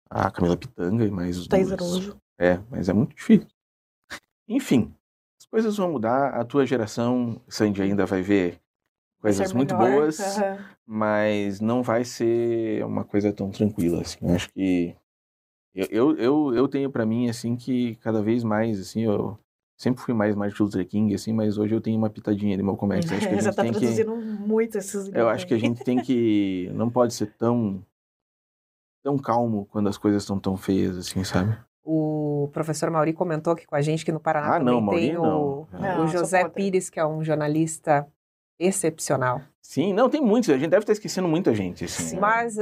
A 0.10 0.30
Camila 0.30 0.58
Pitanga 0.58 1.06
e 1.06 1.12
mais 1.12 1.38
os. 1.38 1.48
Araújo. 1.72 2.18
É, 2.38 2.60
mas 2.70 2.90
é 2.90 2.94
muito 2.94 3.16
difícil. 3.16 3.48
Enfim, 4.48 4.94
as 5.40 5.46
coisas 5.46 5.78
vão 5.78 5.92
mudar. 5.92 6.34
A 6.36 6.44
tua 6.44 6.66
geração, 6.66 7.42
Sandy, 7.48 7.82
ainda 7.82 8.06
vai 8.06 8.22
ver 8.22 8.60
coisas 9.26 9.54
muito 9.54 9.76
melhor. 9.78 9.92
boas, 10.02 10.20
Aham. 10.38 10.58
mas 10.86 11.60
não 11.60 11.82
vai 11.84 12.04
ser 12.04 12.84
uma 12.86 13.04
coisa 13.04 13.32
tão 13.34 13.50
tranquila, 13.52 14.02
assim. 14.02 14.18
Eu 14.22 14.36
acho 14.36 14.50
que... 14.52 14.96
Eu, 15.74 15.88
eu, 15.92 16.18
eu, 16.18 16.54
eu 16.56 16.68
tenho 16.68 16.90
pra 16.90 17.06
mim, 17.06 17.30
assim, 17.30 17.56
que 17.56 17.96
cada 17.98 18.22
vez 18.22 18.44
mais, 18.44 18.80
assim, 18.80 19.04
eu... 19.04 19.38
Sempre 19.78 20.02
fui 20.02 20.14
mais 20.14 20.34
Martin 20.36 20.64
Luther 20.64 20.88
King, 20.88 21.14
assim, 21.14 21.34
mas 21.34 21.58
hoje 21.58 21.76
eu 21.76 21.82
tenho 21.82 21.98
uma 21.98 22.10
pitadinha 22.10 22.56
de 22.56 22.64
Malcolm 22.64 22.96
X. 22.96 23.12
Eu 23.12 23.18
acho 23.18 23.28
que 23.28 23.34
a 23.34 23.38
Já 23.42 23.42
gente 23.52 23.56
tá 23.58 23.62
tem 23.64 23.74
que... 23.74 23.80
traduzindo 23.80 24.16
muito 24.16 24.78
esses 24.78 25.14
Eu 25.14 25.28
acho 25.28 25.46
que 25.46 25.54
a 25.54 25.58
gente 25.58 25.84
tem 25.84 26.02
que. 26.02 26.70
Não 26.74 26.90
pode 26.90 27.14
ser 27.14 27.26
tão. 27.38 27.84
tão 29.04 29.18
calmo 29.18 29.66
quando 29.70 29.90
as 29.90 29.98
coisas 29.98 30.24
estão 30.24 30.40
tão 30.40 30.56
feias, 30.56 30.98
assim, 30.98 31.26
sabe? 31.26 31.58
O 31.84 32.50
professor 32.54 32.90
Mauri 32.90 33.12
comentou 33.12 33.52
aqui 33.52 33.66
com 33.68 33.76
a 33.76 33.82
gente 33.82 34.06
que 34.06 34.14
no 34.14 34.20
Paraná 34.20 34.48
Ah, 34.56 34.60
também 34.60 34.74
não, 34.74 34.80
Mauri 34.82 35.02
tem 35.02 35.14
não. 35.14 35.24
o, 35.24 35.68
Não, 35.74 36.06
o 36.06 36.08
sou 36.08 36.20
José. 36.20 36.48
Pires, 36.48 36.90
que 36.90 36.98
é 37.00 37.06
um 37.06 37.22
jornalista 37.22 38.08
excepcional. 38.60 39.42
Sim, 39.62 39.94
não, 39.94 40.10
tem 40.10 40.22
muitos. 40.22 40.50
A 40.50 40.58
gente 40.58 40.70
deve 40.70 40.84
estar 40.84 40.94
esquecendo 40.94 41.28
muita 41.28 41.54
gente, 41.54 41.86
assim. 41.86 42.04
Sim. 42.04 42.16
né? 42.16 42.22
Mas, 42.22 42.56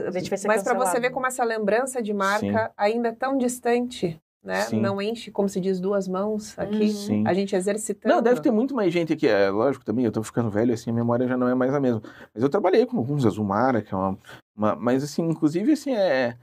mas 0.45 0.63
para 0.63 0.73
você 0.77 0.99
ver 0.99 1.09
como 1.11 1.27
essa 1.27 1.43
lembrança 1.43 2.01
de 2.01 2.13
marca 2.13 2.71
ainda 2.77 3.09
é 3.09 3.11
tão 3.11 3.37
distante, 3.37 4.19
né? 4.41 4.61
Sim. 4.61 4.79
Não 4.79 5.01
enche, 5.01 5.29
como 5.29 5.49
se 5.49 5.59
diz, 5.59 5.79
duas 5.79 6.07
mãos 6.07 6.57
aqui. 6.57 6.83
Uhum. 6.85 6.89
Sim. 6.89 7.23
A 7.27 7.33
gente 7.33 7.55
exercitando. 7.55 8.13
Não, 8.15 8.21
deve 8.21 8.39
ter 8.41 8.51
muito 8.51 8.73
mais 8.73 8.91
gente 8.93 9.11
aqui. 9.13 9.27
É 9.27 9.49
lógico 9.49 9.83
também, 9.83 10.05
eu 10.05 10.11
tô 10.11 10.23
ficando 10.23 10.49
velho, 10.49 10.73
assim, 10.73 10.91
a 10.91 10.93
memória 10.93 11.27
já 11.27 11.35
não 11.37 11.47
é 11.47 11.53
mais 11.53 11.73
a 11.73 11.79
mesma. 11.79 12.01
Mas 12.33 12.41
eu 12.41 12.49
trabalhei 12.49 12.85
com 12.85 12.97
alguns 12.97 13.25
Azumara, 13.25 13.81
que 13.81 13.93
é 13.93 13.97
uma, 13.97 14.17
uma- 14.55 14.75
Mas, 14.75 15.03
assim, 15.03 15.23
inclusive, 15.23 15.73
assim, 15.73 15.93
é. 15.93 16.37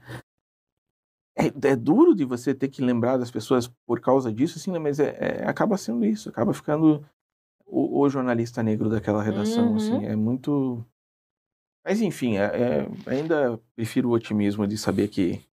É, 1.35 1.45
é 1.69 1.75
duro 1.75 2.13
de 2.13 2.25
você 2.25 2.53
ter 2.53 2.67
que 2.67 2.81
lembrar 2.83 3.17
das 3.17 3.31
pessoas 3.31 3.67
por 3.87 3.99
causa 4.01 4.31
disso, 4.31 4.57
assim, 4.59 4.71
né? 4.71 4.77
Mas 4.79 4.99
é, 4.99 5.15
é- 5.19 5.49
acaba 5.49 5.77
sendo 5.77 6.05
isso, 6.05 6.29
acaba 6.29 6.53
ficando 6.53 7.03
o, 7.71 8.01
o 8.01 8.09
jornalista 8.09 8.61
negro 8.61 8.89
daquela 8.89 9.23
redação, 9.23 9.69
Uhum. 9.71 9.75
assim, 9.77 10.05
é 10.05 10.15
muito. 10.15 10.85
Mas 11.85 12.01
enfim, 12.01 12.37
é- 12.37 12.43
é- 12.43 12.87
ainda 13.11 13.59
prefiro 13.75 14.09
o 14.09 14.11
otimismo 14.13 14.67
de 14.67 14.77
saber 14.77 15.07
que, 15.07 15.37
que 15.37 15.45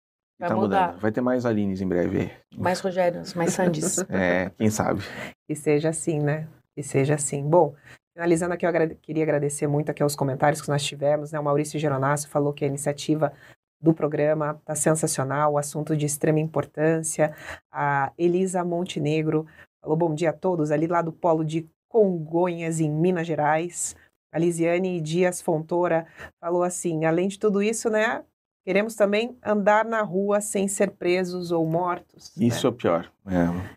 Vai 0.40 0.48
tá 0.48 0.56
mudar. 0.56 0.86
mudando. 0.88 1.00
Vai 1.00 1.12
ter 1.12 1.20
mais 1.20 1.46
Alines 1.46 1.80
em 1.80 1.86
breve. 1.88 2.30
Mais 2.56 2.80
Rogérios, 2.80 3.34
mais 3.34 3.52
Sandys. 3.52 3.98
É, 4.10 4.50
quem 4.50 4.70
sabe. 4.70 5.02
Que 5.46 5.54
seja 5.54 5.90
assim, 5.90 6.18
né? 6.18 6.48
Que 6.74 6.82
seja 6.82 7.14
assim. 7.14 7.42
Bom, 7.48 7.74
finalizando 8.12 8.54
aqui, 8.54 8.66
eu 8.66 8.70
agrade- 8.70 8.96
queria 8.96 9.22
agradecer 9.22 9.66
muito 9.68 9.90
aqui 9.90 10.02
aos 10.02 10.16
comentários 10.16 10.60
que 10.60 10.68
nós 10.68 10.82
tivemos, 10.84 11.30
né? 11.32 11.38
O 11.38 11.44
Maurício 11.44 11.78
Geronasso 11.78 12.28
falou 12.28 12.52
que 12.52 12.64
a 12.64 12.68
iniciativa 12.68 13.32
do 13.80 13.92
programa 13.94 14.56
está 14.58 14.74
sensacional, 14.74 15.52
o 15.52 15.58
assunto 15.58 15.96
de 15.96 16.06
extrema 16.06 16.40
importância. 16.40 17.34
A 17.70 18.10
Elisa 18.18 18.64
Montenegro 18.64 19.46
falou 19.80 19.96
bom 19.96 20.12
dia 20.14 20.30
a 20.30 20.32
todos, 20.32 20.70
ali 20.72 20.86
lá 20.88 21.02
do 21.02 21.12
polo 21.12 21.44
de 21.44 21.68
Congonhas, 21.89 22.80
em 22.80 22.91
Minas 22.91 23.26
Gerais. 23.26 23.95
A 24.32 24.39
Lisiane 24.39 25.01
Dias 25.01 25.41
Fontoura 25.41 26.07
falou 26.41 26.62
assim, 26.62 27.05
além 27.05 27.28
de 27.28 27.39
tudo 27.39 27.62
isso, 27.62 27.89
né? 27.89 28.22
Queremos 28.64 28.95
também 28.95 29.37
andar 29.45 29.84
na 29.84 30.03
rua 30.03 30.41
sem 30.41 30.66
ser 30.66 30.91
presos 30.91 31.53
ou 31.53 31.64
mortos. 31.66 32.34
né? 32.37 32.47
Isso 32.47 32.66
é 32.66 32.70
o 32.70 32.72
pior. 32.72 33.11
É. 33.26 33.76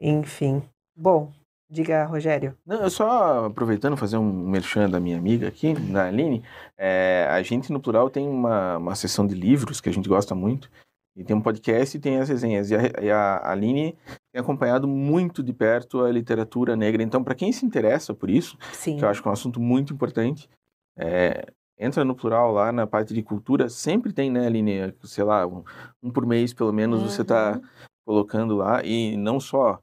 Enfim. 0.00 0.62
Bom, 0.96 1.30
diga, 1.68 2.04
Rogério. 2.04 2.56
Não, 2.66 2.80
eu 2.82 2.90
só 2.90 3.46
aproveitando 3.46 3.96
fazer 3.96 4.16
um 4.16 4.48
merchan 4.48 4.88
da 4.88 4.98
minha 4.98 5.18
amiga 5.18 5.46
aqui, 5.46 5.74
da 5.74 6.06
Aline, 6.06 6.42
é, 6.76 7.28
a 7.30 7.42
gente 7.42 7.70
no 7.70 7.80
plural 7.80 8.08
tem 8.08 8.26
uma, 8.26 8.78
uma 8.78 8.94
sessão 8.94 9.26
de 9.26 9.34
livros 9.34 9.80
que 9.80 9.88
a 9.88 9.92
gente 9.92 10.08
gosta 10.08 10.34
muito, 10.34 10.70
e 11.14 11.22
tem 11.22 11.36
um 11.36 11.42
podcast 11.42 11.96
e 11.96 12.00
tem 12.00 12.18
as 12.18 12.28
resenhas. 12.28 12.70
E 12.70 12.76
a, 12.76 12.80
e 13.02 13.10
a 13.10 13.50
Aline 13.50 13.96
tem 14.32 14.40
acompanhado 14.40 14.86
muito 14.86 15.42
de 15.42 15.52
perto 15.52 16.04
a 16.04 16.10
literatura 16.10 16.76
negra. 16.76 17.02
Então, 17.02 17.22
para 17.22 17.34
quem 17.34 17.52
se 17.52 17.66
interessa 17.66 18.14
por 18.14 18.30
isso, 18.30 18.56
Sim. 18.72 18.96
que 18.96 19.04
eu 19.04 19.08
acho 19.08 19.20
que 19.20 19.28
é 19.28 19.30
um 19.30 19.34
assunto 19.34 19.60
muito 19.60 19.92
importante, 19.92 20.48
é, 20.96 21.46
entra 21.78 22.04
no 22.04 22.14
plural 22.14 22.52
lá 22.52 22.70
na 22.70 22.86
parte 22.86 23.12
de 23.14 23.22
cultura, 23.22 23.68
sempre 23.68 24.12
tem, 24.12 24.30
né, 24.30 24.46
Aline, 24.46 24.94
sei 25.04 25.24
lá, 25.24 25.46
um, 25.46 25.64
um 26.02 26.10
por 26.10 26.26
mês 26.26 26.52
pelo 26.52 26.72
menos 26.72 27.02
você 27.02 27.22
está 27.22 27.54
Uhum. 27.54 27.62
colocando 28.04 28.56
lá, 28.56 28.84
e 28.84 29.16
não 29.16 29.40
só 29.40 29.80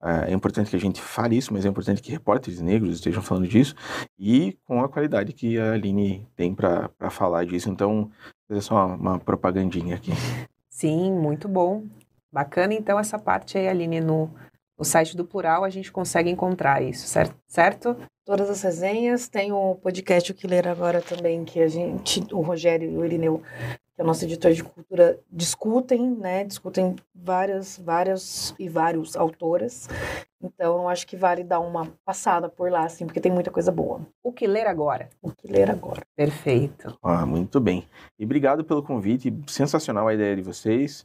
é, 0.00 0.30
é 0.30 0.32
importante 0.32 0.70
que 0.70 0.76
a 0.76 0.80
gente 0.80 1.00
fale 1.00 1.36
isso, 1.36 1.52
mas 1.52 1.64
é 1.64 1.68
importante 1.68 2.00
que 2.00 2.12
repórteres 2.12 2.60
negros 2.60 2.94
estejam 2.94 3.22
falando 3.22 3.48
disso, 3.48 3.74
e 4.18 4.56
com 4.64 4.82
a 4.82 4.88
qualidade 4.88 5.32
que 5.32 5.58
a 5.58 5.72
Aline 5.72 6.26
tem 6.36 6.54
para 6.54 6.88
falar 7.10 7.44
disso. 7.44 7.68
Então, 7.68 8.10
fazer 8.46 8.60
só 8.60 8.86
uma 8.94 9.18
propagandinha 9.18 9.96
aqui. 9.96 10.12
Sim, 10.68 11.12
muito 11.12 11.48
bom. 11.48 11.84
Bacana, 12.32 12.74
então, 12.74 12.98
essa 12.98 13.18
parte 13.18 13.56
aí, 13.56 13.68
Aline, 13.68 14.00
no, 14.00 14.30
no 14.78 14.84
site 14.84 15.16
do 15.16 15.24
Plural, 15.24 15.64
a 15.64 15.70
gente 15.70 15.90
consegue 15.90 16.30
encontrar 16.30 16.82
isso, 16.82 17.06
certo? 17.06 17.34
certo? 17.46 17.96
Todas 18.24 18.50
as 18.50 18.62
resenhas. 18.62 19.28
Tem 19.28 19.50
o 19.50 19.74
podcast 19.76 20.30
O 20.30 20.34
Que 20.34 20.46
Ler 20.46 20.68
Agora 20.68 21.00
também, 21.00 21.44
que 21.44 21.60
a 21.60 21.68
gente, 21.68 22.22
o 22.32 22.40
Rogério 22.40 22.90
e 22.90 22.96
o 22.96 23.04
Irineu, 23.04 23.42
que 23.94 24.00
é 24.00 24.04
o 24.04 24.06
nosso 24.06 24.24
editor 24.24 24.52
de 24.52 24.62
cultura, 24.62 25.18
discutem, 25.30 26.10
né? 26.10 26.44
Discutem 26.44 26.94
várias, 27.14 27.78
várias 27.78 28.54
e 28.58 28.68
vários 28.68 29.16
autoras. 29.16 29.88
Então, 30.40 30.82
eu 30.82 30.88
acho 30.88 31.06
que 31.06 31.16
vale 31.16 31.42
dar 31.42 31.58
uma 31.58 31.88
passada 32.04 32.48
por 32.48 32.70
lá, 32.70 32.84
assim, 32.84 33.06
porque 33.06 33.20
tem 33.20 33.32
muita 33.32 33.50
coisa 33.50 33.72
boa. 33.72 34.02
O 34.22 34.32
que 34.32 34.46
ler 34.46 34.68
agora? 34.68 35.08
O 35.20 35.32
Que 35.32 35.50
Ler 35.50 35.70
Agora. 35.70 36.02
Perfeito. 36.14 36.96
Ah, 37.02 37.26
muito 37.26 37.58
bem. 37.58 37.88
E 38.18 38.24
obrigado 38.24 38.62
pelo 38.62 38.82
convite. 38.82 39.34
Sensacional 39.48 40.06
a 40.06 40.14
ideia 40.14 40.36
de 40.36 40.42
vocês. 40.42 41.04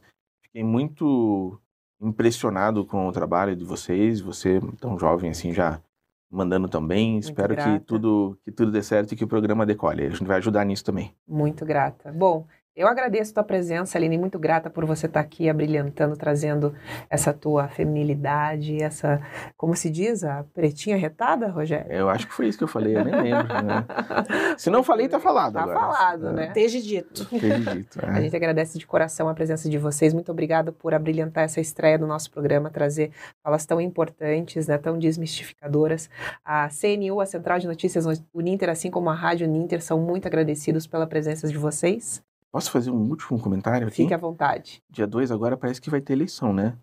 Fiquei 0.54 0.62
muito 0.62 1.60
impressionado 2.00 2.86
com 2.86 3.08
o 3.08 3.12
trabalho 3.12 3.56
de 3.56 3.64
vocês. 3.64 4.20
Você, 4.20 4.60
tão 4.78 4.96
jovem 4.96 5.30
assim, 5.30 5.52
já 5.52 5.82
mandando 6.30 6.68
também. 6.68 7.18
Espero 7.18 7.56
que 7.56 7.62
grata. 7.64 7.84
tudo, 7.84 8.38
que 8.44 8.52
tudo 8.52 8.70
dê 8.70 8.80
certo 8.80 9.10
e 9.10 9.16
que 9.16 9.24
o 9.24 9.26
programa 9.26 9.66
decole. 9.66 10.06
A 10.06 10.10
gente 10.10 10.22
vai 10.22 10.36
ajudar 10.36 10.64
nisso 10.64 10.84
também. 10.84 11.12
Muito 11.26 11.66
grata. 11.66 12.12
Bom, 12.12 12.46
eu 12.76 12.88
agradeço 12.88 13.30
a 13.30 13.34
tua 13.34 13.44
presença, 13.44 13.96
Aline, 13.98 14.18
muito 14.18 14.38
grata 14.38 14.68
por 14.68 14.84
você 14.84 15.06
estar 15.06 15.20
aqui 15.20 15.48
abrilhantando, 15.48 16.16
trazendo 16.16 16.74
essa 17.08 17.32
tua 17.32 17.68
feminilidade, 17.68 18.82
essa, 18.82 19.20
como 19.56 19.74
se 19.76 19.88
diz, 19.90 20.24
a 20.24 20.44
pretinha 20.54 20.96
retada, 20.96 21.48
Rogério? 21.48 21.90
Eu 21.92 22.08
acho 22.08 22.26
que 22.26 22.32
foi 22.32 22.48
isso 22.48 22.58
que 22.58 22.64
eu 22.64 22.68
falei, 22.68 22.96
eu 22.96 23.04
nem 23.04 23.14
lembro. 23.14 23.52
Né? 23.62 23.84
Se 24.58 24.70
não 24.70 24.82
falei, 24.82 25.08
tá 25.08 25.18
falado 25.20 25.54
Tá 25.54 25.62
agora. 25.62 25.78
falado, 25.78 26.28
É, 26.28 26.32
né? 26.32 26.46
Esteja 26.48 26.80
dito. 26.80 27.22
Acredito. 27.34 27.98
A 28.04 28.18
É. 28.18 28.22
gente 28.22 28.36
agradece 28.36 28.78
de 28.78 28.86
coração 28.86 29.28
a 29.28 29.34
presença 29.34 29.68
de 29.68 29.78
vocês. 29.78 30.12
Muito 30.14 30.30
obrigada 30.32 30.72
por 30.72 30.94
abrilhantar 30.94 31.44
essa 31.44 31.60
estreia 31.60 31.98
do 31.98 32.06
nosso 32.06 32.30
programa, 32.30 32.70
trazer 32.70 33.10
falas 33.42 33.64
tão 33.66 33.80
importantes, 33.80 34.66
né, 34.68 34.78
tão 34.78 34.98
desmistificadoras. 34.98 36.08
A 36.44 36.68
CNU, 36.68 37.20
a 37.20 37.26
Central 37.26 37.58
de 37.58 37.66
Notícias 37.66 38.04
Uninter, 38.32 38.68
assim 38.68 38.90
como 38.90 39.10
a 39.10 39.14
Rádio 39.14 39.46
Uninter, 39.46 39.82
são 39.82 39.98
muito 40.00 40.26
agradecidos 40.26 40.86
pela 40.86 41.06
presença 41.06 41.46
de 41.48 41.56
vocês. 41.58 42.22
Posso 42.54 42.70
fazer 42.70 42.92
um 42.92 43.08
último 43.10 43.36
comentário 43.40 43.88
aqui? 43.88 43.96
Fique 44.04 44.14
à 44.14 44.16
vontade. 44.16 44.80
Dia 44.88 45.08
2 45.08 45.32
agora 45.32 45.56
parece 45.56 45.80
que 45.80 45.90
vai 45.90 46.00
ter 46.00 46.12
eleição, 46.12 46.52
né? 46.52 46.78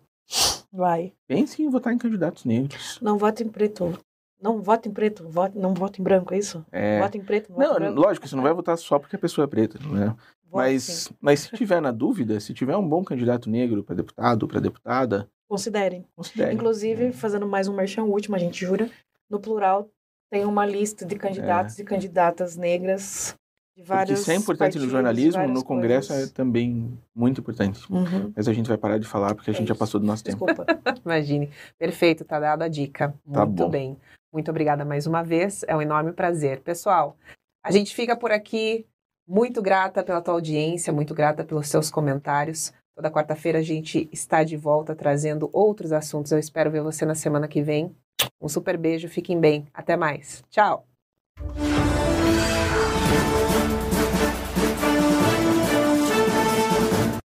Vai. 0.70 1.14
Pense 1.26 1.62
em 1.62 1.70
votar 1.70 1.94
em 1.94 1.96
candidatos 1.96 2.44
negros. 2.44 2.98
Não 3.00 3.16
vote 3.16 3.42
em 3.42 3.48
preto. 3.48 3.98
Não 4.38 4.60
vote 4.60 4.90
em 4.90 4.92
preto, 4.92 5.26
vote, 5.26 5.56
não 5.56 5.72
vote 5.72 5.98
em 5.98 6.04
branco, 6.04 6.34
é 6.34 6.36
isso? 6.38 6.62
É, 6.70 7.00
Vote 7.00 7.16
em 7.16 7.22
preto, 7.22 7.50
não 7.50 7.58
Não, 7.58 7.86
em 7.86 7.94
lógico, 7.94 8.28
você 8.28 8.36
não 8.36 8.42
vai 8.42 8.52
votar 8.52 8.76
só 8.76 8.98
porque 8.98 9.16
a 9.16 9.18
pessoa 9.18 9.46
é 9.46 9.48
preta, 9.48 9.78
né? 9.88 10.08
Vote, 10.08 10.18
Mas, 10.52 10.82
sim. 10.82 11.14
mas 11.18 11.40
se 11.40 11.56
tiver 11.56 11.80
na 11.80 11.90
dúvida, 11.90 12.38
se 12.38 12.52
tiver 12.52 12.76
um 12.76 12.86
bom 12.86 13.02
candidato 13.02 13.48
negro 13.48 13.82
para 13.82 13.94
deputado, 13.94 14.46
para 14.46 14.60
deputada, 14.60 15.26
Considerem. 15.48 16.06
considere. 16.14 16.52
Inclusive, 16.52 17.12
fazendo 17.12 17.46
mais 17.46 17.66
um 17.66 17.74
merchan 17.74 18.02
último, 18.02 18.36
a 18.36 18.38
gente 18.38 18.62
jura, 18.62 18.90
no 19.30 19.40
plural 19.40 19.88
tem 20.30 20.44
uma 20.44 20.66
lista 20.66 21.06
de 21.06 21.16
candidatos 21.16 21.78
e 21.78 21.84
candidatas 21.84 22.58
negras 22.58 23.34
Porque 23.74 23.88
vários 23.88 24.20
isso 24.20 24.30
é 24.30 24.34
importante 24.34 24.78
no 24.78 24.88
jornalismo, 24.88 25.48
no 25.48 25.64
Congresso 25.64 26.08
coisas. 26.08 26.30
é 26.30 26.32
também 26.32 26.98
muito 27.14 27.40
importante. 27.40 27.80
Uhum. 27.90 28.32
Mas 28.36 28.46
a 28.46 28.52
gente 28.52 28.68
vai 28.68 28.76
parar 28.76 28.98
de 28.98 29.06
falar 29.06 29.34
porque 29.34 29.50
a 29.50 29.54
É 29.54 29.56
gente 29.56 29.68
já 29.68 29.72
isso. 29.72 29.78
passou 29.78 29.98
do 30.00 30.06
nosso 30.06 30.22
tempo. 30.22 30.44
Desculpa. 30.44 30.66
Imagine. 31.04 31.50
Perfeito, 31.78 32.24
tá 32.24 32.38
dada 32.38 32.66
a 32.66 32.68
dica. 32.68 33.14
Tá 33.32 33.46
Muito 33.46 33.64
bom. 33.64 33.70
bem. 33.70 33.96
Muito 34.32 34.50
obrigada 34.50 34.84
mais 34.84 35.06
uma 35.06 35.22
vez. 35.22 35.62
É 35.66 35.74
um 35.74 35.80
enorme 35.82 36.12
prazer. 36.12 36.60
Pessoal, 36.60 37.16
a 37.64 37.70
gente 37.70 37.94
fica 37.94 38.14
por 38.16 38.30
aqui. 38.30 38.86
Muito 39.26 39.62
grata 39.62 40.02
pela 40.02 40.20
tua 40.20 40.34
audiência, 40.34 40.92
muito 40.92 41.14
grata 41.14 41.44
pelos 41.44 41.68
seus 41.68 41.90
comentários. 41.90 42.72
Toda 42.94 43.10
quarta-feira 43.10 43.60
a 43.60 43.62
gente 43.62 44.06
está 44.12 44.42
de 44.44 44.56
volta 44.56 44.94
trazendo 44.94 45.48
outros 45.52 45.92
assuntos. 45.92 46.30
Eu 46.32 46.38
espero 46.38 46.70
ver 46.70 46.82
você 46.82 47.06
na 47.06 47.14
semana 47.14 47.48
que 47.48 47.62
vem. 47.62 47.94
Um 48.40 48.48
super 48.48 48.76
beijo, 48.76 49.08
fiquem 49.08 49.40
bem. 49.40 49.66
Até 49.72 49.96
mais. 49.96 50.42
Tchau! 50.50 50.84